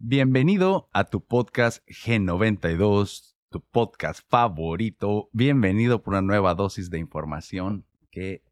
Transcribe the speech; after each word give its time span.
Bienvenido 0.00 0.88
a 0.92 1.02
tu 1.10 1.20
podcast 1.24 1.84
G92, 1.88 3.34
tu 3.50 3.60
podcast 3.60 4.20
favorito. 4.28 5.28
Bienvenido 5.32 6.04
por 6.04 6.12
una 6.12 6.22
nueva 6.22 6.54
dosis 6.54 6.88
de 6.88 7.00
información 7.00 7.84
que 8.12 8.44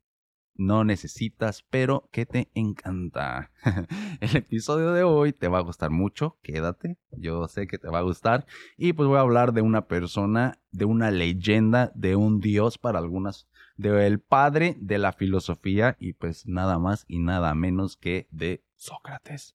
no 0.56 0.82
necesitas, 0.82 1.62
pero 1.70 2.08
que 2.10 2.26
te 2.26 2.50
encanta. 2.54 3.52
El 4.20 4.34
episodio 4.34 4.90
de 4.92 5.04
hoy 5.04 5.32
te 5.32 5.46
va 5.46 5.58
a 5.58 5.62
gustar 5.62 5.90
mucho, 5.90 6.36
quédate, 6.42 6.98
yo 7.12 7.46
sé 7.46 7.68
que 7.68 7.78
te 7.78 7.88
va 7.88 8.00
a 8.00 8.02
gustar. 8.02 8.44
Y 8.76 8.94
pues 8.94 9.08
voy 9.08 9.18
a 9.18 9.20
hablar 9.20 9.52
de 9.52 9.60
una 9.60 9.86
persona, 9.86 10.58
de 10.72 10.84
una 10.84 11.12
leyenda, 11.12 11.92
de 11.94 12.16
un 12.16 12.40
dios 12.40 12.76
para 12.76 12.98
algunas, 12.98 13.46
del 13.76 14.18
padre 14.18 14.76
de 14.80 14.98
la 14.98 15.12
filosofía 15.12 15.96
y 16.00 16.14
pues 16.14 16.44
nada 16.48 16.80
más 16.80 17.04
y 17.06 17.20
nada 17.20 17.54
menos 17.54 17.96
que 17.96 18.26
de 18.32 18.64
Sócrates. 18.74 19.54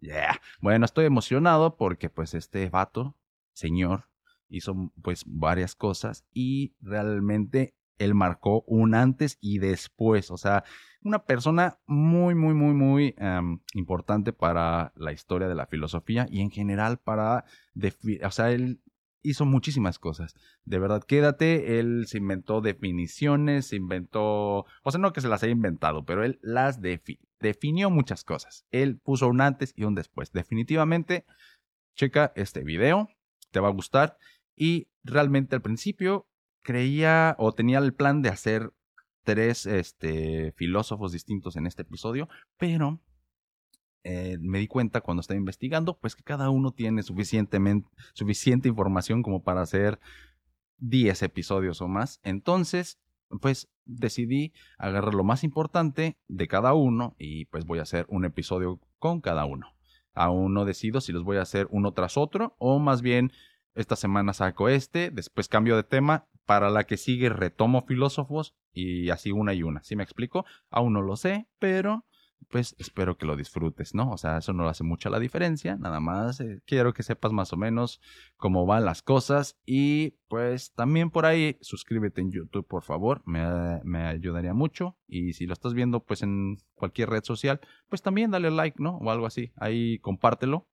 Yeah. 0.00 0.40
Bueno, 0.60 0.84
estoy 0.84 1.06
emocionado 1.06 1.76
porque 1.76 2.08
pues 2.08 2.34
este 2.34 2.68
vato, 2.70 3.16
señor, 3.52 4.04
hizo 4.48 4.92
pues 5.02 5.24
varias 5.26 5.74
cosas 5.74 6.24
y 6.32 6.74
realmente 6.80 7.74
él 7.98 8.14
marcó 8.14 8.62
un 8.66 8.94
antes 8.94 9.38
y 9.40 9.58
después, 9.58 10.30
o 10.30 10.36
sea, 10.36 10.64
una 11.02 11.24
persona 11.24 11.78
muy, 11.86 12.34
muy, 12.34 12.54
muy, 12.54 12.72
muy 12.72 13.14
importante 13.74 14.32
para 14.32 14.92
la 14.96 15.12
historia 15.12 15.48
de 15.48 15.56
la 15.56 15.66
filosofía 15.66 16.26
y 16.30 16.40
en 16.40 16.50
general 16.50 16.98
para, 16.98 17.44
o 18.24 18.30
sea, 18.30 18.52
él 18.52 18.80
hizo 19.22 19.44
muchísimas 19.44 19.98
cosas. 19.98 20.34
De 20.64 20.78
verdad, 20.78 21.02
quédate, 21.02 21.80
él 21.80 22.04
se 22.06 22.18
inventó 22.18 22.60
definiciones, 22.60 23.66
se 23.66 23.76
inventó, 23.76 24.66
o 24.82 24.90
sea, 24.90 25.00
no 25.00 25.12
que 25.12 25.20
se 25.20 25.28
las 25.28 25.42
haya 25.42 25.52
inventado, 25.52 26.04
pero 26.04 26.24
él 26.24 26.38
las 26.40 26.80
definió 26.80 27.27
muchas 27.90 28.24
cosas. 28.24 28.66
Él 28.70 28.98
puso 28.98 29.28
un 29.28 29.40
antes 29.40 29.72
y 29.76 29.84
un 29.84 29.94
después. 29.94 30.32
Definitivamente, 30.32 31.24
checa 31.94 32.32
este 32.36 32.62
video, 32.62 33.08
te 33.50 33.60
va 33.60 33.68
a 33.68 33.72
gustar. 33.72 34.16
Y 34.56 34.88
realmente 35.04 35.54
al 35.54 35.62
principio 35.62 36.26
creía 36.62 37.36
o 37.38 37.52
tenía 37.52 37.78
el 37.78 37.94
plan 37.94 38.22
de 38.22 38.28
hacer 38.28 38.72
tres 39.22 39.66
este, 39.66 40.52
filósofos 40.52 41.12
distintos 41.12 41.56
en 41.56 41.66
este 41.66 41.82
episodio, 41.82 42.28
pero 42.56 43.00
eh, 44.04 44.38
me 44.40 44.58
di 44.58 44.68
cuenta 44.68 45.00
cuando 45.00 45.20
estaba 45.20 45.38
investigando, 45.38 45.98
pues 45.98 46.16
que 46.16 46.22
cada 46.22 46.50
uno 46.50 46.72
tiene 46.72 47.02
suficientemente, 47.02 47.88
suficiente 48.14 48.68
información 48.68 49.22
como 49.22 49.42
para 49.42 49.60
hacer 49.60 50.00
10 50.78 51.22
episodios 51.24 51.82
o 51.82 51.88
más. 51.88 52.20
Entonces, 52.22 52.98
pues 53.40 53.68
decidí 53.88 54.52
agarrar 54.78 55.14
lo 55.14 55.24
más 55.24 55.42
importante 55.42 56.16
de 56.28 56.46
cada 56.46 56.74
uno 56.74 57.16
y 57.18 57.46
pues 57.46 57.64
voy 57.64 57.80
a 57.80 57.82
hacer 57.82 58.06
un 58.08 58.24
episodio 58.24 58.78
con 58.98 59.20
cada 59.20 59.44
uno. 59.44 59.74
Aún 60.14 60.54
no 60.54 60.64
decido 60.64 61.00
si 61.00 61.12
los 61.12 61.24
voy 61.24 61.38
a 61.38 61.42
hacer 61.42 61.66
uno 61.70 61.92
tras 61.92 62.16
otro 62.16 62.54
o 62.58 62.78
más 62.78 63.02
bien 63.02 63.32
esta 63.74 63.96
semana 63.96 64.32
saco 64.32 64.68
este, 64.68 65.10
después 65.10 65.48
cambio 65.48 65.76
de 65.76 65.84
tema 65.84 66.26
para 66.46 66.70
la 66.70 66.84
que 66.84 66.96
sigue 66.96 67.28
retomo 67.28 67.82
filósofos 67.82 68.54
y 68.72 69.10
así 69.10 69.32
una 69.32 69.54
y 69.54 69.62
una. 69.62 69.82
¿Sí 69.82 69.96
me 69.96 70.02
explico? 70.02 70.44
Aún 70.70 70.94
no 70.94 71.02
lo 71.02 71.16
sé, 71.16 71.46
pero 71.58 72.04
pues 72.50 72.74
espero 72.78 73.16
que 73.16 73.26
lo 73.26 73.36
disfrutes, 73.36 73.94
¿no? 73.94 74.10
O 74.10 74.16
sea, 74.16 74.38
eso 74.38 74.52
no 74.52 74.68
hace 74.68 74.84
mucha 74.84 75.10
la 75.10 75.18
diferencia, 75.18 75.76
nada 75.76 76.00
más 76.00 76.40
eh, 76.40 76.60
quiero 76.66 76.94
que 76.94 77.02
sepas 77.02 77.32
más 77.32 77.52
o 77.52 77.56
menos 77.56 78.00
cómo 78.36 78.66
van 78.66 78.84
las 78.84 79.02
cosas 79.02 79.58
y 79.66 80.14
pues 80.28 80.72
también 80.72 81.10
por 81.10 81.26
ahí 81.26 81.58
suscríbete 81.60 82.20
en 82.20 82.30
YouTube, 82.30 82.66
por 82.66 82.82
favor, 82.82 83.22
me, 83.26 83.42
me 83.84 84.06
ayudaría 84.06 84.54
mucho 84.54 84.96
y 85.06 85.34
si 85.34 85.46
lo 85.46 85.52
estás 85.52 85.74
viendo 85.74 86.00
pues 86.00 86.22
en 86.22 86.58
cualquier 86.74 87.10
red 87.10 87.24
social, 87.24 87.60
pues 87.88 88.02
también 88.02 88.30
dale 88.30 88.50
like, 88.50 88.82
¿no? 88.82 88.98
O 88.98 89.10
algo 89.10 89.26
así, 89.26 89.52
ahí 89.56 89.98
compártelo, 89.98 90.68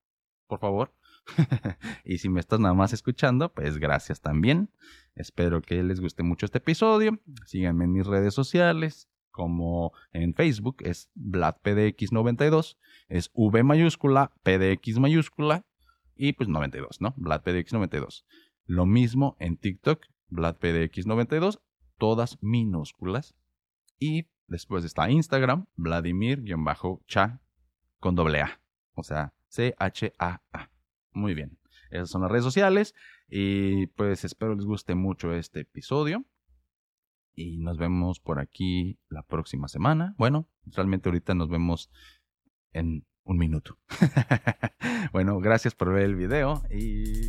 por 0.47 0.59
favor. 0.59 0.93
y 2.05 2.19
si 2.19 2.29
me 2.29 2.39
estás 2.39 2.59
nada 2.59 2.73
más 2.73 2.93
escuchando, 2.93 3.51
pues 3.51 3.77
gracias 3.77 4.21
también. 4.21 4.69
Espero 5.15 5.61
que 5.61 5.81
les 5.83 5.99
guste 5.99 6.23
mucho 6.23 6.45
este 6.45 6.59
episodio. 6.59 7.19
Síganme 7.45 7.85
en 7.85 7.93
mis 7.93 8.05
redes 8.05 8.33
sociales, 8.33 9.09
como 9.35 9.91
en 10.13 10.33
Facebook 10.33 10.77
es 10.79 11.09
VladPDX92, 11.15 12.77
es 13.09 13.31
V 13.33 13.63
mayúscula, 13.63 14.31
PDX 14.43 14.97
mayúscula 14.99 15.65
y 16.15 16.31
pues 16.31 16.47
92, 16.47 17.01
¿no? 17.01 17.13
VladPDX92. 17.17 18.23
Lo 18.65 18.85
mismo 18.85 19.35
en 19.41 19.57
TikTok, 19.57 20.05
VladPDX92, 20.31 21.59
todas 21.97 22.41
minúsculas. 22.41 23.35
Y 23.99 24.27
después 24.47 24.85
está 24.85 25.11
Instagram, 25.11 25.65
Vladimir-cha 25.75 27.41
con 27.99 28.15
doble 28.15 28.39
A. 28.39 28.61
O 28.93 29.03
sea, 29.03 29.33
C-H-A-A. 29.49 30.41
-A. 30.53 30.69
Muy 31.11 31.33
bien. 31.33 31.57
Esas 31.91 32.09
son 32.09 32.21
las 32.21 32.31
redes 32.31 32.45
sociales. 32.45 32.95
Y 33.27 33.87
pues 33.87 34.23
espero 34.23 34.55
les 34.55 34.65
guste 34.65 34.95
mucho 34.95 35.33
este 35.33 35.61
episodio. 35.61 36.23
Y 37.35 37.57
nos 37.57 37.77
vemos 37.77 38.19
por 38.19 38.39
aquí 38.39 38.97
la 39.09 39.23
próxima 39.23 39.67
semana. 39.67 40.15
Bueno, 40.17 40.47
realmente 40.65 41.09
ahorita 41.09 41.35
nos 41.35 41.49
vemos 41.49 41.91
en 42.71 43.05
un 43.23 43.37
minuto. 43.37 43.77
bueno, 45.11 45.39
gracias 45.39 45.75
por 45.75 45.93
ver 45.93 46.03
el 46.03 46.15
video 46.15 46.63
y... 46.71 47.27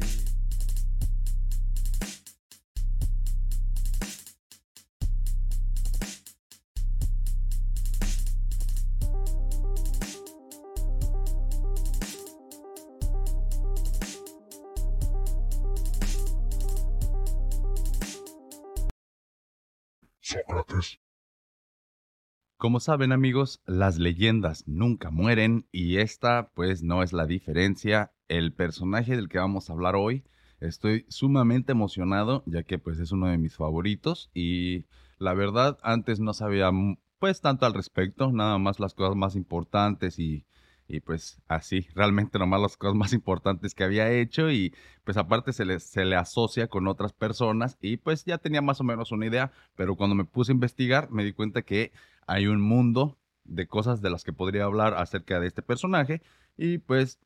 Como 22.66 22.80
saben 22.80 23.12
amigos, 23.12 23.62
las 23.64 23.96
leyendas 24.00 24.66
nunca 24.66 25.12
mueren 25.12 25.68
y 25.70 25.98
esta 25.98 26.50
pues 26.52 26.82
no 26.82 27.04
es 27.04 27.12
la 27.12 27.24
diferencia. 27.24 28.10
El 28.26 28.52
personaje 28.52 29.14
del 29.14 29.28
que 29.28 29.38
vamos 29.38 29.70
a 29.70 29.72
hablar 29.72 29.94
hoy, 29.94 30.24
estoy 30.58 31.06
sumamente 31.08 31.70
emocionado 31.70 32.42
ya 32.44 32.64
que 32.64 32.80
pues 32.80 32.98
es 32.98 33.12
uno 33.12 33.28
de 33.28 33.38
mis 33.38 33.54
favoritos 33.54 34.32
y 34.34 34.84
la 35.20 35.32
verdad 35.32 35.78
antes 35.84 36.18
no 36.18 36.34
sabía 36.34 36.72
pues 37.20 37.40
tanto 37.40 37.66
al 37.66 37.74
respecto, 37.74 38.32
nada 38.32 38.58
más 38.58 38.80
las 38.80 38.94
cosas 38.94 39.14
más 39.14 39.36
importantes 39.36 40.18
y 40.18 40.44
y 40.88 41.00
pues 41.00 41.40
así, 41.48 41.88
realmente 41.94 42.38
nomás 42.38 42.60
las 42.60 42.76
cosas 42.76 42.94
más 42.96 43.12
importantes 43.12 43.74
que 43.74 43.84
había 43.84 44.10
hecho 44.10 44.50
y 44.50 44.74
pues 45.04 45.16
aparte 45.16 45.52
se 45.52 45.64
le, 45.64 45.80
se 45.80 46.04
le 46.04 46.16
asocia 46.16 46.68
con 46.68 46.86
otras 46.86 47.12
personas 47.12 47.76
y 47.80 47.96
pues 47.96 48.24
ya 48.24 48.38
tenía 48.38 48.62
más 48.62 48.80
o 48.80 48.84
menos 48.84 49.12
una 49.12 49.26
idea, 49.26 49.52
pero 49.74 49.96
cuando 49.96 50.14
me 50.14 50.24
puse 50.24 50.52
a 50.52 50.54
investigar 50.54 51.10
me 51.10 51.24
di 51.24 51.32
cuenta 51.32 51.62
que 51.62 51.92
hay 52.26 52.46
un 52.46 52.60
mundo 52.60 53.18
de 53.44 53.66
cosas 53.66 54.02
de 54.02 54.10
las 54.10 54.24
que 54.24 54.32
podría 54.32 54.64
hablar 54.64 54.94
acerca 54.94 55.40
de 55.40 55.46
este 55.46 55.62
personaje 55.62 56.22
y 56.56 56.78
pues 56.78 57.20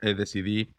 eh, 0.00 0.14
decidí 0.14 0.74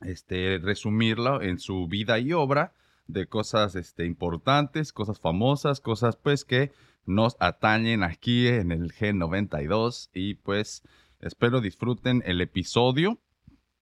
este, 0.00 0.58
resumirlo 0.58 1.42
en 1.42 1.58
su 1.58 1.86
vida 1.86 2.18
y 2.18 2.32
obra 2.32 2.72
de 3.06 3.26
cosas 3.26 3.74
este, 3.76 4.06
importantes, 4.06 4.92
cosas 4.92 5.20
famosas, 5.20 5.80
cosas 5.80 6.16
pues 6.16 6.44
que 6.44 6.72
nos 7.04 7.36
atañen 7.38 8.02
aquí 8.02 8.48
en 8.48 8.72
el 8.72 8.92
G92 8.92 10.08
y 10.14 10.34
pues 10.34 10.82
Espero 11.24 11.62
disfruten 11.62 12.22
el 12.26 12.42
episodio 12.42 13.18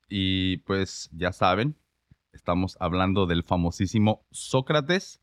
y 0.09 0.59
pues 0.59 1.11
ya 1.13 1.33
saben, 1.33 1.77
estamos 2.33 2.77
hablando 2.79 3.27
del 3.27 3.43
famosísimo 3.43 4.25
Sócrates 4.31 5.21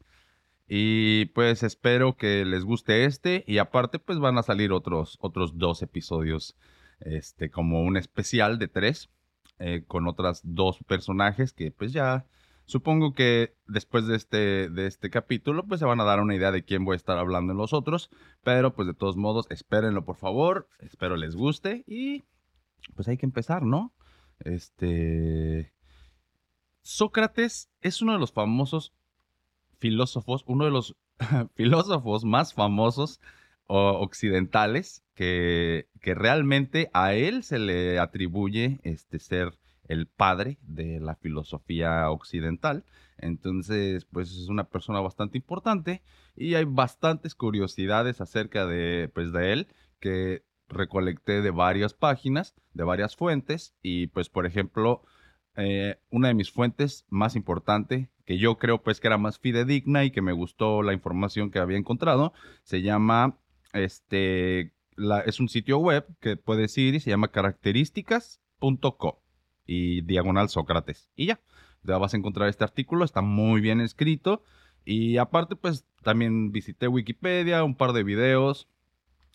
y 0.69 1.25
pues 1.25 1.63
espero 1.63 2.15
que 2.15 2.45
les 2.45 2.63
guste 2.63 3.05
este 3.05 3.43
y 3.47 3.57
aparte 3.57 3.99
pues 3.99 4.19
van 4.19 4.37
a 4.37 4.43
salir 4.43 4.71
otros, 4.71 5.17
otros 5.19 5.57
dos 5.57 5.81
episodios, 5.81 6.55
este 7.01 7.49
como 7.49 7.81
un 7.81 7.97
especial 7.97 8.59
de 8.59 8.67
tres 8.69 9.09
eh, 9.57 9.83
con 9.85 10.07
otras 10.07 10.41
dos 10.43 10.79
personajes 10.87 11.51
que 11.51 11.71
pues 11.71 11.91
ya 11.91 12.25
Supongo 12.69 13.15
que 13.15 13.55
después 13.65 14.05
de 14.05 14.15
este, 14.15 14.69
de 14.69 14.85
este 14.85 15.09
capítulo, 15.09 15.65
pues 15.65 15.79
se 15.79 15.87
van 15.87 15.99
a 16.01 16.03
dar 16.03 16.19
una 16.19 16.35
idea 16.35 16.51
de 16.51 16.63
quién 16.63 16.85
voy 16.85 16.93
a 16.93 16.97
estar 16.97 17.17
hablando 17.17 17.51
en 17.51 17.57
los 17.57 17.73
otros. 17.73 18.11
Pero 18.43 18.75
pues 18.75 18.87
de 18.87 18.93
todos 18.93 19.17
modos, 19.17 19.47
espérenlo 19.49 20.05
por 20.05 20.17
favor. 20.17 20.69
Espero 20.77 21.17
les 21.17 21.35
guste. 21.35 21.83
Y 21.87 22.25
pues 22.95 23.07
hay 23.07 23.17
que 23.17 23.25
empezar, 23.25 23.63
¿no? 23.63 23.91
Este. 24.41 25.73
Sócrates 26.83 27.71
es 27.81 28.03
uno 28.03 28.13
de 28.13 28.19
los 28.19 28.33
famosos 28.33 28.93
filósofos, 29.79 30.43
uno 30.47 30.65
de 30.65 30.71
los 30.71 30.95
filósofos 31.55 32.23
más 32.25 32.53
famosos 32.53 33.19
occidentales 33.71 35.03
que, 35.13 35.87
que 36.01 36.15
realmente 36.15 36.89
a 36.93 37.13
él 37.13 37.43
se 37.43 37.59
le 37.59 37.99
atribuye 37.99 38.79
este 38.83 39.19
ser 39.19 39.59
el 39.87 40.07
padre 40.07 40.57
de 40.61 40.99
la 40.99 41.15
filosofía 41.15 42.09
occidental. 42.09 42.85
Entonces, 43.17 44.05
pues 44.05 44.31
es 44.31 44.47
una 44.47 44.63
persona 44.63 45.01
bastante 45.01 45.37
importante 45.37 46.01
y 46.35 46.55
hay 46.55 46.65
bastantes 46.65 47.35
curiosidades 47.35 48.21
acerca 48.21 48.65
de, 48.65 49.11
pues, 49.13 49.31
de 49.33 49.53
él 49.53 49.67
que 49.99 50.43
recolecté 50.69 51.41
de 51.41 51.51
varias 51.51 51.93
páginas, 51.93 52.55
de 52.73 52.83
varias 52.83 53.15
fuentes 53.15 53.75
y 53.81 54.07
pues 54.07 54.29
por 54.29 54.45
ejemplo, 54.45 55.03
eh, 55.59 55.99
una 56.09 56.29
de 56.29 56.33
mis 56.33 56.51
fuentes 56.51 57.05
más 57.09 57.35
importante, 57.35 58.09
que 58.25 58.37
yo 58.37 58.57
creo 58.57 58.81
pues 58.81 59.01
que 59.01 59.07
era 59.07 59.17
más 59.17 59.39
fidedigna 59.39 60.05
y 60.05 60.11
que 60.11 60.21
me 60.21 60.31
gustó 60.31 60.83
la 60.83 60.93
información 60.93 61.51
que 61.51 61.59
había 61.59 61.77
encontrado, 61.77 62.31
se 62.63 62.81
llama, 62.81 63.37
este, 63.73 64.71
es 65.25 65.39
un 65.39 65.49
sitio 65.49 65.79
web 65.79 66.05
que 66.21 66.37
puedes 66.37 66.77
ir 66.77 66.95
y 66.95 66.99
se 67.01 67.09
llama 67.09 67.31
características.co 67.31 69.21
y 69.65 70.01
diagonal 70.01 70.47
Sócrates. 70.47 71.09
Y 71.15 71.25
ya, 71.25 71.41
ya 71.83 71.97
vas 71.97 72.13
a 72.13 72.17
encontrar 72.17 72.47
este 72.47 72.63
artículo, 72.63 73.03
está 73.03 73.21
muy 73.21 73.59
bien 73.59 73.81
escrito. 73.81 74.43
Y 74.85 75.17
aparte, 75.17 75.55
pues 75.57 75.85
también 76.03 76.51
visité 76.51 76.87
Wikipedia, 76.87 77.63
un 77.65 77.75
par 77.75 77.91
de 77.93 78.03
videos, 78.03 78.67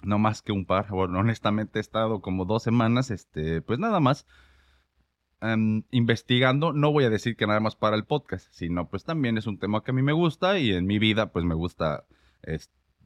no 0.02 0.18
más 0.18 0.40
que 0.40 0.52
un 0.52 0.64
par. 0.64 0.88
Bueno, 0.88 1.18
honestamente 1.18 1.78
he 1.78 1.82
estado 1.82 2.20
como 2.20 2.46
dos 2.46 2.62
semanas, 2.62 3.10
este, 3.10 3.60
pues 3.60 3.78
nada 3.78 4.00
más 4.00 4.26
em, 5.52 5.84
investigando. 5.90 6.72
No 6.72 6.92
voy 6.92 7.04
a 7.04 7.10
decir 7.10 7.36
que 7.36 7.46
nada 7.46 7.60
más 7.60 7.76
para 7.76 7.96
el 7.96 8.04
podcast, 8.04 8.48
sino 8.52 8.88
pues 8.88 9.04
también 9.04 9.38
es 9.38 9.46
un 9.46 9.58
tema 9.58 9.82
que 9.84 9.90
a 9.90 9.94
mí 9.94 10.02
me 10.02 10.12
gusta 10.12 10.58
y 10.58 10.72
en 10.72 10.86
mi 10.86 10.98
vida 10.98 11.32
pues 11.32 11.44
me 11.44 11.54
gusta 11.54 12.06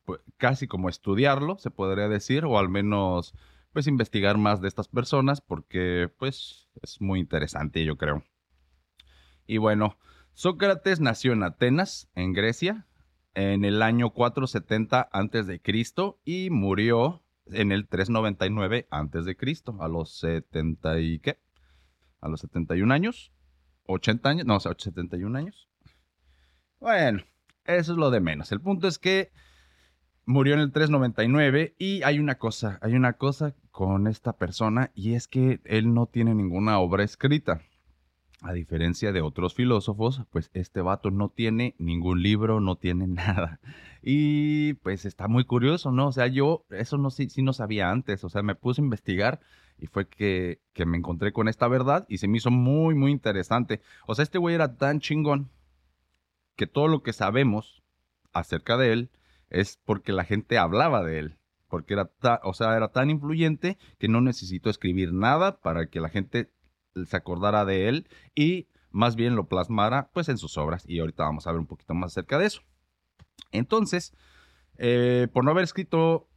pues, 0.04 0.20
casi 0.36 0.66
como 0.66 0.88
estudiarlo, 0.88 1.58
se 1.58 1.70
podría 1.70 2.08
decir, 2.08 2.44
o 2.44 2.58
al 2.58 2.68
menos 2.68 3.34
pues 3.72 3.86
investigar 3.86 4.38
más 4.38 4.60
de 4.60 4.68
estas 4.68 4.88
personas 4.88 5.40
porque 5.40 6.10
pues 6.18 6.68
es 6.82 7.00
muy 7.00 7.20
interesante 7.20 7.84
yo 7.84 7.96
creo. 7.96 8.24
Y 9.46 9.58
bueno, 9.58 9.98
Sócrates 10.32 11.00
nació 11.00 11.32
en 11.32 11.42
Atenas, 11.42 12.08
en 12.14 12.32
Grecia, 12.32 12.86
en 13.34 13.64
el 13.64 13.82
año 13.82 14.10
470 14.10 15.08
a.C. 15.12 15.60
y 16.24 16.50
murió 16.50 17.22
en 17.46 17.72
el 17.72 17.88
399 17.88 18.86
a.C. 18.90 19.36
a 19.80 19.88
los 19.88 20.18
70 20.18 21.00
y 21.00 21.18
qué? 21.20 21.38
A 22.20 22.28
los 22.28 22.40
71 22.40 22.92
años, 22.92 23.32
80 23.86 24.28
años, 24.28 24.46
no, 24.46 24.58
71 24.60 25.38
años. 25.38 25.68
Bueno, 26.80 27.22
eso 27.64 27.92
es 27.92 27.98
lo 27.98 28.10
de 28.10 28.20
menos. 28.20 28.52
El 28.52 28.60
punto 28.60 28.88
es 28.88 28.98
que 28.98 29.30
murió 30.28 30.54
en 30.54 30.60
el 30.60 30.72
399 30.72 31.74
y 31.78 32.02
hay 32.02 32.18
una 32.18 32.36
cosa, 32.36 32.78
hay 32.82 32.94
una 32.94 33.14
cosa 33.14 33.54
con 33.70 34.06
esta 34.06 34.34
persona 34.34 34.90
y 34.94 35.14
es 35.14 35.26
que 35.26 35.60
él 35.64 35.94
no 35.94 36.06
tiene 36.06 36.34
ninguna 36.34 36.78
obra 36.78 37.02
escrita. 37.02 37.62
A 38.40 38.52
diferencia 38.52 39.10
de 39.10 39.20
otros 39.20 39.54
filósofos, 39.54 40.22
pues 40.30 40.50
este 40.52 40.80
vato 40.80 41.10
no 41.10 41.28
tiene 41.28 41.74
ningún 41.78 42.22
libro, 42.22 42.60
no 42.60 42.76
tiene 42.76 43.06
nada. 43.08 43.58
Y 44.02 44.74
pues 44.74 45.06
está 45.06 45.26
muy 45.26 45.44
curioso, 45.44 45.90
¿no? 45.90 46.08
O 46.08 46.12
sea, 46.12 46.28
yo 46.28 46.64
eso 46.70 46.98
no 46.98 47.10
sí, 47.10 47.28
sí 47.30 47.42
no 47.42 47.52
sabía 47.52 47.90
antes, 47.90 48.22
o 48.22 48.28
sea, 48.28 48.42
me 48.42 48.54
puse 48.54 48.80
a 48.80 48.84
investigar 48.84 49.40
y 49.78 49.86
fue 49.86 50.08
que, 50.08 50.60
que 50.72 50.86
me 50.86 50.96
encontré 50.96 51.32
con 51.32 51.48
esta 51.48 51.68
verdad 51.68 52.04
y 52.08 52.18
se 52.18 52.28
me 52.28 52.38
hizo 52.38 52.50
muy, 52.50 52.94
muy 52.94 53.10
interesante. 53.10 53.80
O 54.06 54.14
sea, 54.14 54.22
este 54.22 54.38
güey 54.38 54.54
era 54.54 54.76
tan 54.76 55.00
chingón 55.00 55.50
que 56.56 56.66
todo 56.66 56.88
lo 56.88 57.02
que 57.02 57.12
sabemos 57.12 57.82
acerca 58.32 58.76
de 58.76 58.92
él 58.92 59.10
es 59.50 59.78
porque 59.84 60.12
la 60.12 60.24
gente 60.24 60.58
hablaba 60.58 61.02
de 61.02 61.18
él, 61.18 61.38
porque 61.68 61.94
era, 61.94 62.10
o 62.42 62.52
sea, 62.52 62.76
era 62.76 62.88
tan 62.88 63.10
influyente 63.10 63.78
que 63.98 64.08
no 64.08 64.20
necesitó 64.20 64.68
escribir 64.70 65.12
nada 65.12 65.60
para 65.60 65.86
que 65.86 66.00
la 66.00 66.08
gente 66.08 66.50
se 67.06 67.16
acordara 67.16 67.64
de 67.64 67.88
él 67.88 68.08
y 68.34 68.68
más 68.90 69.16
bien 69.16 69.36
lo 69.36 69.46
plasmara 69.46 70.10
pues 70.12 70.28
en 70.28 70.38
sus 70.38 70.56
obras 70.56 70.84
y 70.88 70.98
ahorita 70.98 71.24
vamos 71.24 71.46
a 71.46 71.52
ver 71.52 71.60
un 71.60 71.66
poquito 71.66 71.94
más 71.94 72.12
acerca 72.12 72.38
de 72.38 72.46
eso. 72.46 72.62
Entonces, 73.52 74.14
eh, 74.76 75.28
por 75.32 75.44
no 75.44 75.50
haber 75.50 75.64
escrito 75.64 76.27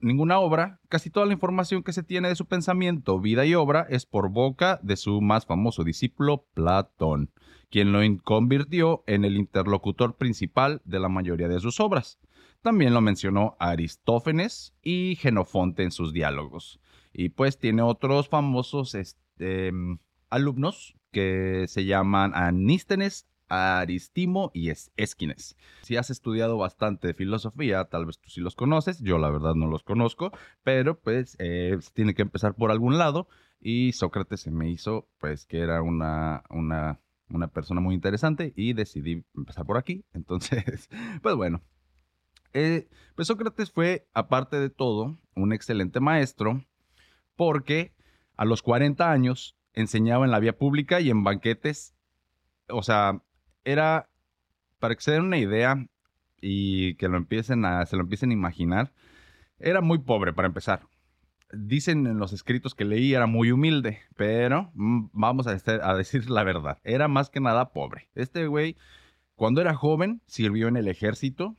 ninguna 0.00 0.38
obra, 0.38 0.80
casi 0.88 1.10
toda 1.10 1.26
la 1.26 1.32
información 1.32 1.82
que 1.82 1.92
se 1.92 2.02
tiene 2.02 2.28
de 2.28 2.36
su 2.36 2.46
pensamiento, 2.46 3.20
vida 3.20 3.46
y 3.46 3.54
obra 3.54 3.86
es 3.88 4.06
por 4.06 4.30
boca 4.30 4.80
de 4.82 4.96
su 4.96 5.20
más 5.20 5.46
famoso 5.46 5.84
discípulo 5.84 6.46
Platón, 6.54 7.30
quien 7.70 7.92
lo 7.92 8.00
convirtió 8.22 9.04
en 9.06 9.24
el 9.24 9.36
interlocutor 9.36 10.16
principal 10.16 10.82
de 10.84 11.00
la 11.00 11.08
mayoría 11.08 11.48
de 11.48 11.60
sus 11.60 11.80
obras. 11.80 12.18
También 12.62 12.92
lo 12.92 13.00
mencionó 13.00 13.56
Aristófanes 13.58 14.74
y 14.82 15.16
Genofonte 15.16 15.82
en 15.82 15.92
sus 15.92 16.12
diálogos. 16.12 16.80
Y 17.12 17.30
pues 17.30 17.58
tiene 17.58 17.82
otros 17.82 18.28
famosos 18.28 18.94
este, 18.94 19.72
alumnos 20.28 20.96
que 21.10 21.64
se 21.68 21.86
llaman 21.86 22.32
Anístenes, 22.34 23.26
Aristimo 23.50 24.50
y 24.54 24.70
Esquines. 24.96 25.56
Si 25.82 25.96
has 25.96 26.10
estudiado 26.10 26.56
bastante 26.56 27.12
filosofía, 27.14 27.84
tal 27.84 28.06
vez 28.06 28.18
tú 28.18 28.30
sí 28.30 28.40
los 28.40 28.54
conoces, 28.54 29.00
yo 29.00 29.18
la 29.18 29.30
verdad 29.30 29.54
no 29.54 29.66
los 29.66 29.82
conozco, 29.82 30.32
pero 30.62 30.98
pues 30.98 31.36
eh, 31.38 31.76
tiene 31.92 32.14
que 32.14 32.22
empezar 32.22 32.54
por 32.54 32.70
algún 32.70 32.96
lado 32.96 33.28
y 33.60 33.92
Sócrates 33.92 34.40
se 34.40 34.50
me 34.50 34.70
hizo 34.70 35.08
pues 35.18 35.44
que 35.44 35.58
era 35.58 35.82
una, 35.82 36.44
una, 36.48 37.00
una 37.28 37.48
persona 37.48 37.80
muy 37.80 37.94
interesante 37.94 38.52
y 38.56 38.72
decidí 38.72 39.24
empezar 39.36 39.66
por 39.66 39.76
aquí. 39.76 40.04
Entonces, 40.14 40.88
pues 41.22 41.34
bueno, 41.34 41.60
eh, 42.52 42.88
pues 43.14 43.28
Sócrates 43.28 43.70
fue, 43.70 44.08
aparte 44.14 44.58
de 44.58 44.70
todo, 44.70 45.18
un 45.34 45.52
excelente 45.52 46.00
maestro 46.00 46.64
porque 47.36 47.94
a 48.36 48.44
los 48.44 48.62
40 48.62 49.10
años 49.10 49.56
enseñaba 49.72 50.24
en 50.24 50.30
la 50.30 50.40
vía 50.40 50.56
pública 50.56 51.00
y 51.00 51.10
en 51.10 51.24
banquetes. 51.24 51.94
O 52.68 52.82
sea, 52.82 53.22
era, 53.64 54.08
para 54.78 54.94
que 54.94 55.02
se 55.02 55.12
den 55.12 55.24
una 55.24 55.38
idea 55.38 55.86
y 56.40 56.94
que 56.94 57.08
lo 57.08 57.16
empiecen 57.16 57.64
a, 57.64 57.84
se 57.86 57.96
lo 57.96 58.02
empiecen 58.02 58.30
a 58.30 58.34
imaginar, 58.34 58.92
era 59.58 59.80
muy 59.80 59.98
pobre 59.98 60.32
para 60.32 60.48
empezar. 60.48 60.86
Dicen 61.52 62.06
en 62.06 62.18
los 62.18 62.32
escritos 62.32 62.74
que 62.74 62.84
leí 62.84 63.12
era 63.14 63.26
muy 63.26 63.50
humilde, 63.50 64.00
pero 64.16 64.70
mm, 64.74 65.08
vamos 65.12 65.46
a, 65.46 65.56
a 65.82 65.96
decir 65.96 66.30
la 66.30 66.44
verdad, 66.44 66.78
era 66.84 67.08
más 67.08 67.28
que 67.28 67.40
nada 67.40 67.72
pobre. 67.72 68.08
Este 68.14 68.46
güey, 68.46 68.76
cuando 69.34 69.60
era 69.60 69.74
joven, 69.74 70.22
sirvió 70.26 70.68
en 70.68 70.76
el 70.76 70.88
ejército, 70.88 71.56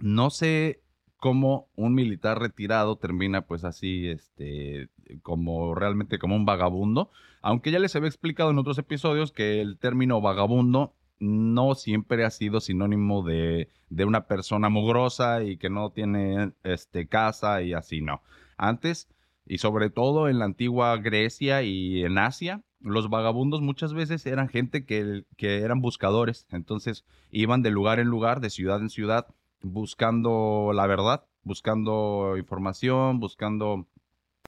no 0.00 0.30
sé 0.30 0.82
cómo 1.20 1.68
un 1.76 1.94
militar 1.94 2.40
retirado 2.40 2.96
termina 2.96 3.42
pues 3.42 3.64
así, 3.64 4.08
este, 4.08 4.88
como 5.22 5.74
realmente 5.74 6.18
como 6.18 6.34
un 6.34 6.46
vagabundo, 6.46 7.10
aunque 7.42 7.70
ya 7.70 7.78
les 7.78 7.94
había 7.94 8.08
explicado 8.08 8.50
en 8.50 8.58
otros 8.58 8.78
episodios 8.78 9.30
que 9.30 9.60
el 9.60 9.78
término 9.78 10.20
vagabundo 10.20 10.94
no 11.20 11.74
siempre 11.74 12.24
ha 12.24 12.30
sido 12.30 12.60
sinónimo 12.60 13.22
de, 13.22 13.68
de 13.90 14.04
una 14.04 14.26
persona 14.26 14.68
mugrosa 14.68 15.44
y 15.44 15.58
que 15.58 15.70
no 15.70 15.90
tiene 15.90 16.52
este, 16.64 17.06
casa 17.06 17.62
y 17.62 17.74
así, 17.74 18.00
no. 18.00 18.22
Antes, 18.56 19.08
y 19.46 19.58
sobre 19.58 19.90
todo 19.90 20.28
en 20.28 20.38
la 20.38 20.46
antigua 20.46 20.96
Grecia 20.96 21.62
y 21.62 22.02
en 22.04 22.18
Asia, 22.18 22.62
los 22.80 23.10
vagabundos 23.10 23.60
muchas 23.60 23.92
veces 23.92 24.24
eran 24.26 24.48
gente 24.48 24.84
que, 24.86 25.24
que 25.36 25.58
eran 25.58 25.80
buscadores, 25.80 26.46
entonces 26.50 27.04
iban 27.30 27.62
de 27.62 27.70
lugar 27.70 28.00
en 28.00 28.08
lugar, 28.08 28.40
de 28.40 28.50
ciudad 28.50 28.80
en 28.80 28.90
ciudad, 28.90 29.26
buscando 29.60 30.72
la 30.74 30.86
verdad, 30.86 31.26
buscando 31.42 32.36
información, 32.38 33.20
buscando 33.20 33.86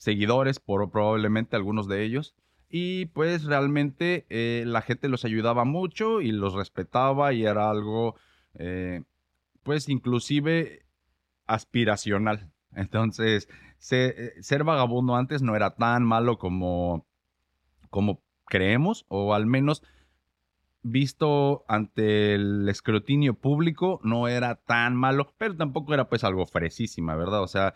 seguidores, 0.01 0.59
por 0.59 0.91
probablemente 0.91 1.57
algunos 1.57 1.89
de 1.89 2.05
ellos. 2.05 2.35
Y 2.75 3.05
pues 3.07 3.45
realmente 3.45 4.25
eh, 4.31 4.65
la 4.67 4.81
gente 4.81 5.11
los 5.11 5.27
ayudaba 5.27 5.67
mucho 5.67 6.23
y 6.23 6.33
los 6.33 6.55
respetaba 6.55 7.35
y 7.35 7.45
era 7.45 7.69
algo, 7.69 8.17
eh, 8.55 9.03
pues 9.63 9.91
inclusive 9.91 10.87
aspiracional. 11.47 12.51
Entonces, 12.75 13.47
ser 13.79 14.65
vagabundo 14.65 15.17
antes 15.17 15.43
no 15.43 15.55
era 15.55 15.75
tan 15.75 16.03
malo 16.03 16.39
como, 16.39 17.07
como 17.91 18.23
creemos, 18.47 19.05
o 19.09 19.35
al 19.35 19.45
menos 19.45 19.83
visto 20.83 21.67
ante 21.69 22.35
el 22.35 22.67
escrutinio 22.71 23.35
público 23.35 24.01
no 24.03 24.29
era 24.29 24.55
tan 24.57 24.97
malo, 24.97 25.35
pero 25.37 25.55
tampoco 25.57 25.93
era 25.93 26.09
pues 26.09 26.25
algo 26.25 26.47
fresísima, 26.47 27.17
¿verdad? 27.17 27.43
O 27.43 27.49
sea, 27.49 27.75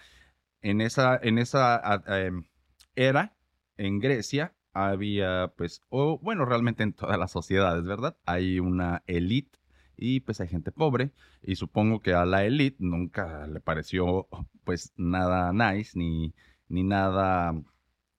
en 0.62 0.80
esa, 0.80 1.20
en 1.22 1.36
esa 1.36 1.82
em, 2.06 2.46
era, 2.94 3.36
en 3.76 4.00
Grecia, 4.00 4.54
había 4.76 5.52
pues, 5.56 5.83
o 5.88 6.18
bueno, 6.18 6.45
realmente 6.45 6.83
en 6.83 6.92
todas 6.92 7.18
las 7.18 7.33
sociedades, 7.33 7.85
¿verdad? 7.85 8.16
Hay 8.26 8.61
una 8.61 9.02
élite 9.06 9.59
y 9.97 10.21
pues 10.21 10.40
hay 10.40 10.49
gente 10.49 10.73
pobre 10.73 11.12
y 11.42 11.56
supongo 11.56 12.00
que 12.00 12.12
a 12.12 12.26
la 12.26 12.45
élite 12.45 12.76
nunca 12.80 13.47
le 13.47 13.61
pareció 13.61 14.28
pues 14.64 14.92
nada 14.97 15.52
nice 15.52 15.99
ni, 15.99 16.35
ni 16.68 16.83
nada 16.83 17.54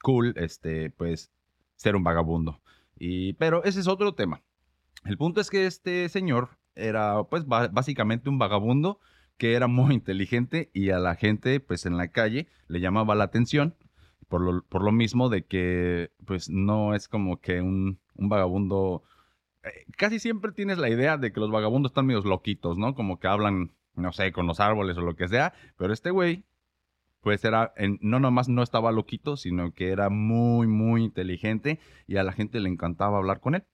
cool, 0.02 0.34
este, 0.38 0.90
pues 0.90 1.32
ser 1.76 1.96
un 1.96 2.04
vagabundo. 2.04 2.62
Y, 2.98 3.34
pero 3.34 3.64
ese 3.64 3.80
es 3.80 3.88
otro 3.88 4.16
tema. 4.16 4.42
El 5.06 5.18
punto 5.18 5.40
es 5.42 5.50
que 5.50 5.68
este 5.68 6.10
señor 6.10 6.58
era 6.76 7.24
pues 7.24 7.46
básicamente 7.46 8.30
un 8.30 8.40
vagabundo 8.40 9.00
que 9.38 9.54
era 9.54 9.68
muy 9.68 9.94
inteligente 9.94 10.70
y 10.74 10.90
a 10.90 11.00
la 11.00 11.16
gente 11.16 11.60
pues 11.60 11.86
en 11.86 11.98
la 11.98 12.10
calle 12.10 12.48
le 12.68 12.80
llamaba 12.80 13.16
la 13.16 13.26
atención 13.26 13.76
por 14.28 14.42
lo, 14.42 14.64
por 14.64 14.84
lo 14.84 14.92
mismo 14.92 15.30
de 15.30 15.46
que 15.46 16.12
pues 16.26 16.50
no 16.50 16.94
es 16.96 17.08
como 17.08 17.40
que 17.40 17.62
un, 17.62 18.00
vagabundo... 18.16 19.04
Eh, 19.64 19.86
casi 19.98 20.20
siempre 20.20 20.52
tienes 20.52 20.78
la 20.78 20.90
idea 20.90 21.18
de 21.18 21.32
que 21.32 21.40
los 21.40 21.52
vagabundos 21.52 21.92
están 21.92 22.06
medio 22.06 22.22
loquitos, 22.22 22.78
¿no? 22.78 22.96
Como 22.96 23.20
que 23.20 23.28
hablan, 23.28 23.72
no 23.96 24.12
sé, 24.14 24.32
con 24.32 24.48
los 24.48 24.60
árboles 24.60 24.98
o 24.98 25.02
lo 25.02 25.16
que 25.16 25.28
sea, 25.28 25.54
pero 25.78 25.94
este 25.94 26.12
güey 26.12 26.44
pues 27.22 27.44
era, 27.44 27.74
no 28.00 28.22
nomás 28.22 28.48
no 28.48 28.64
estaba 28.64 28.92
loquito, 28.94 29.36
sino 29.36 29.74
que 29.74 29.90
era 29.90 30.10
muy, 30.10 30.66
muy 30.66 31.04
inteligente 31.04 31.80
y 32.06 32.16
a 32.16 32.24
la 32.24 32.32
gente 32.32 32.62
le 32.62 32.70
encantaba 32.70 33.18
hablar 33.18 33.42
con 33.42 33.56
él. 33.56 33.66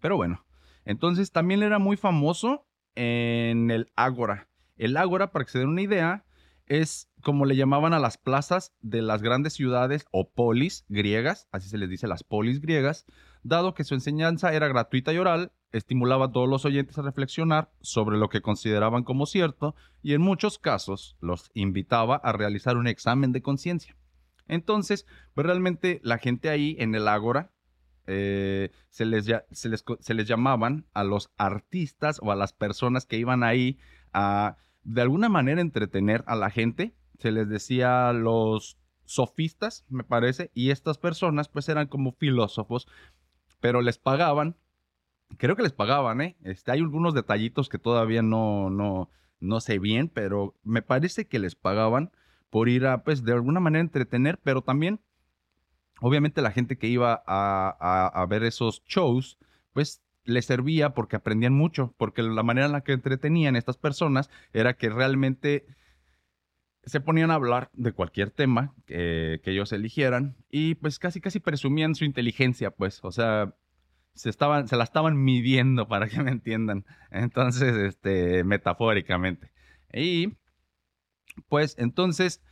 Pero 0.00 0.16
bueno, 0.16 0.44
entonces 0.84 1.32
también 1.32 1.62
era 1.62 1.78
muy 1.78 1.96
famoso 1.96 2.66
en 2.94 3.70
el 3.70 3.90
Ágora. 3.96 4.48
El 4.76 4.96
Ágora, 4.98 5.32
para 5.32 5.46
que 5.46 5.52
se 5.52 5.60
den 5.60 5.68
una 5.68 5.80
idea, 5.80 6.26
es 6.66 7.08
como 7.26 7.44
le 7.44 7.56
llamaban 7.56 7.92
a 7.92 7.98
las 7.98 8.18
plazas 8.18 8.72
de 8.82 9.02
las 9.02 9.20
grandes 9.20 9.54
ciudades 9.54 10.06
o 10.12 10.30
polis 10.30 10.84
griegas, 10.88 11.48
así 11.50 11.68
se 11.68 11.76
les 11.76 11.90
dice 11.90 12.06
las 12.06 12.22
polis 12.22 12.60
griegas, 12.60 13.04
dado 13.42 13.74
que 13.74 13.82
su 13.82 13.94
enseñanza 13.94 14.54
era 14.54 14.68
gratuita 14.68 15.12
y 15.12 15.18
oral, 15.18 15.50
estimulaba 15.72 16.26
a 16.26 16.30
todos 16.30 16.48
los 16.48 16.64
oyentes 16.64 16.96
a 16.98 17.02
reflexionar 17.02 17.72
sobre 17.80 18.16
lo 18.16 18.28
que 18.28 18.42
consideraban 18.42 19.02
como 19.02 19.26
cierto 19.26 19.74
y 20.02 20.14
en 20.14 20.22
muchos 20.22 20.60
casos 20.60 21.16
los 21.20 21.50
invitaba 21.52 22.14
a 22.14 22.30
realizar 22.30 22.76
un 22.76 22.86
examen 22.86 23.32
de 23.32 23.42
conciencia. 23.42 23.96
Entonces, 24.46 25.04
pues 25.34 25.48
realmente 25.48 25.98
la 26.04 26.18
gente 26.18 26.48
ahí 26.48 26.76
en 26.78 26.94
el 26.94 27.08
Ágora 27.08 27.50
eh, 28.06 28.70
se, 28.88 29.04
les, 29.04 29.26
se, 29.50 29.68
les, 29.68 29.84
se 29.98 30.14
les 30.14 30.28
llamaban 30.28 30.86
a 30.94 31.02
los 31.02 31.32
artistas 31.38 32.20
o 32.22 32.30
a 32.30 32.36
las 32.36 32.52
personas 32.52 33.04
que 33.04 33.18
iban 33.18 33.42
ahí 33.42 33.80
a 34.12 34.58
de 34.86 35.02
alguna 35.02 35.28
manera 35.28 35.60
entretener 35.60 36.22
a 36.26 36.36
la 36.36 36.50
gente. 36.50 36.94
Se 37.18 37.32
les 37.32 37.48
decía 37.48 38.12
los 38.12 38.78
sofistas, 39.04 39.84
me 39.88 40.04
parece, 40.04 40.50
y 40.54 40.70
estas 40.70 40.98
personas 40.98 41.48
pues 41.48 41.68
eran 41.68 41.86
como 41.86 42.12
filósofos, 42.12 42.88
pero 43.60 43.80
les 43.80 43.98
pagaban, 43.98 44.56
creo 45.38 45.56
que 45.56 45.62
les 45.62 45.72
pagaban, 45.72 46.20
¿eh? 46.20 46.36
Este, 46.42 46.72
hay 46.72 46.80
algunos 46.80 47.14
detallitos 47.14 47.68
que 47.68 47.78
todavía 47.78 48.22
no, 48.22 48.70
no, 48.70 49.10
no 49.40 49.60
sé 49.60 49.78
bien, 49.78 50.08
pero 50.08 50.54
me 50.62 50.82
parece 50.82 51.26
que 51.26 51.38
les 51.38 51.54
pagaban 51.54 52.10
por 52.50 52.68
ir 52.68 52.86
a, 52.86 53.04
pues, 53.04 53.24
de 53.24 53.32
alguna 53.32 53.60
manera 53.60 53.80
entretener, 53.80 54.38
pero 54.42 54.62
también, 54.62 55.00
obviamente 56.00 56.42
la 56.42 56.52
gente 56.52 56.76
que 56.76 56.88
iba 56.88 57.22
a, 57.26 58.08
a 58.12 58.26
ver 58.26 58.42
esos 58.42 58.82
shows, 58.84 59.38
pues 59.72 60.02
les 60.24 60.46
servía 60.46 60.90
porque 60.90 61.16
aprendían 61.16 61.54
mucho, 61.54 61.94
porque 61.96 62.22
la 62.22 62.42
manera 62.42 62.66
en 62.66 62.72
la 62.72 62.82
que 62.82 62.92
entretenían 62.92 63.56
estas 63.56 63.78
personas 63.78 64.28
era 64.52 64.74
que 64.74 64.90
realmente 64.90 65.66
se 66.86 67.00
ponían 67.00 67.32
a 67.32 67.34
hablar 67.34 67.70
de 67.74 67.92
cualquier 67.92 68.30
tema 68.30 68.74
que, 68.86 69.40
ellos 69.44 69.72
eligieran 69.72 70.36
y 70.50 70.76
pues 70.76 70.98
casi 70.98 71.20
casi 71.20 71.40
presumían 71.40 71.94
su 71.94 72.04
inteligencia, 72.04 72.70
pues, 72.70 73.00
o 73.02 73.10
sea, 73.10 73.54
se 74.14 74.30
estaban, 74.30 74.68
se 74.68 74.76
la 74.76 74.84
estaban 74.84 75.22
midiendo 75.22 75.88
para 75.88 76.08
que 76.08 76.22
me 76.22 76.30
entiendan. 76.30 76.86
Entonces, 77.10 77.76
este, 77.76 78.44
metafóricamente. 78.44 79.50
Y 79.92 80.36
pues 81.48 81.74
entonces, 81.78 82.42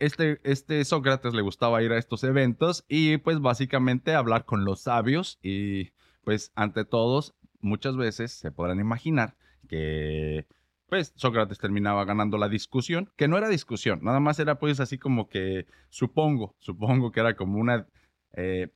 este, 0.00 0.40
este 0.42 0.84
Sócrates 0.84 1.32
le 1.32 1.42
gustaba 1.42 1.82
ir 1.82 1.92
a 1.92 1.98
estos 1.98 2.24
eventos 2.24 2.84
y 2.88 3.18
pues 3.18 3.40
básicamente 3.40 4.14
hablar 4.14 4.44
con 4.44 4.64
los 4.64 4.82
sabios 4.82 5.38
y 5.42 5.92
pues 6.24 6.52
ante 6.56 6.84
todos, 6.84 7.34
muchas 7.60 7.96
veces 7.96 8.32
se 8.32 8.50
podrán 8.50 8.80
imaginar 8.80 9.36
que 9.68 10.46
pues 10.88 11.12
Sócrates 11.16 11.58
terminaba 11.58 12.04
ganando 12.04 12.38
la 12.38 12.48
discusión, 12.48 13.10
que 13.16 13.28
no 13.28 13.36
era 13.36 13.48
discusión, 13.48 14.00
nada 14.02 14.20
más 14.20 14.38
era 14.38 14.58
pues 14.58 14.80
así 14.80 14.98
como 14.98 15.28
que 15.28 15.66
supongo, 15.90 16.54
supongo 16.58 17.12
que 17.12 17.20
era 17.20 17.36
como 17.36 17.58
una, 17.58 17.86
eh, 18.32 18.68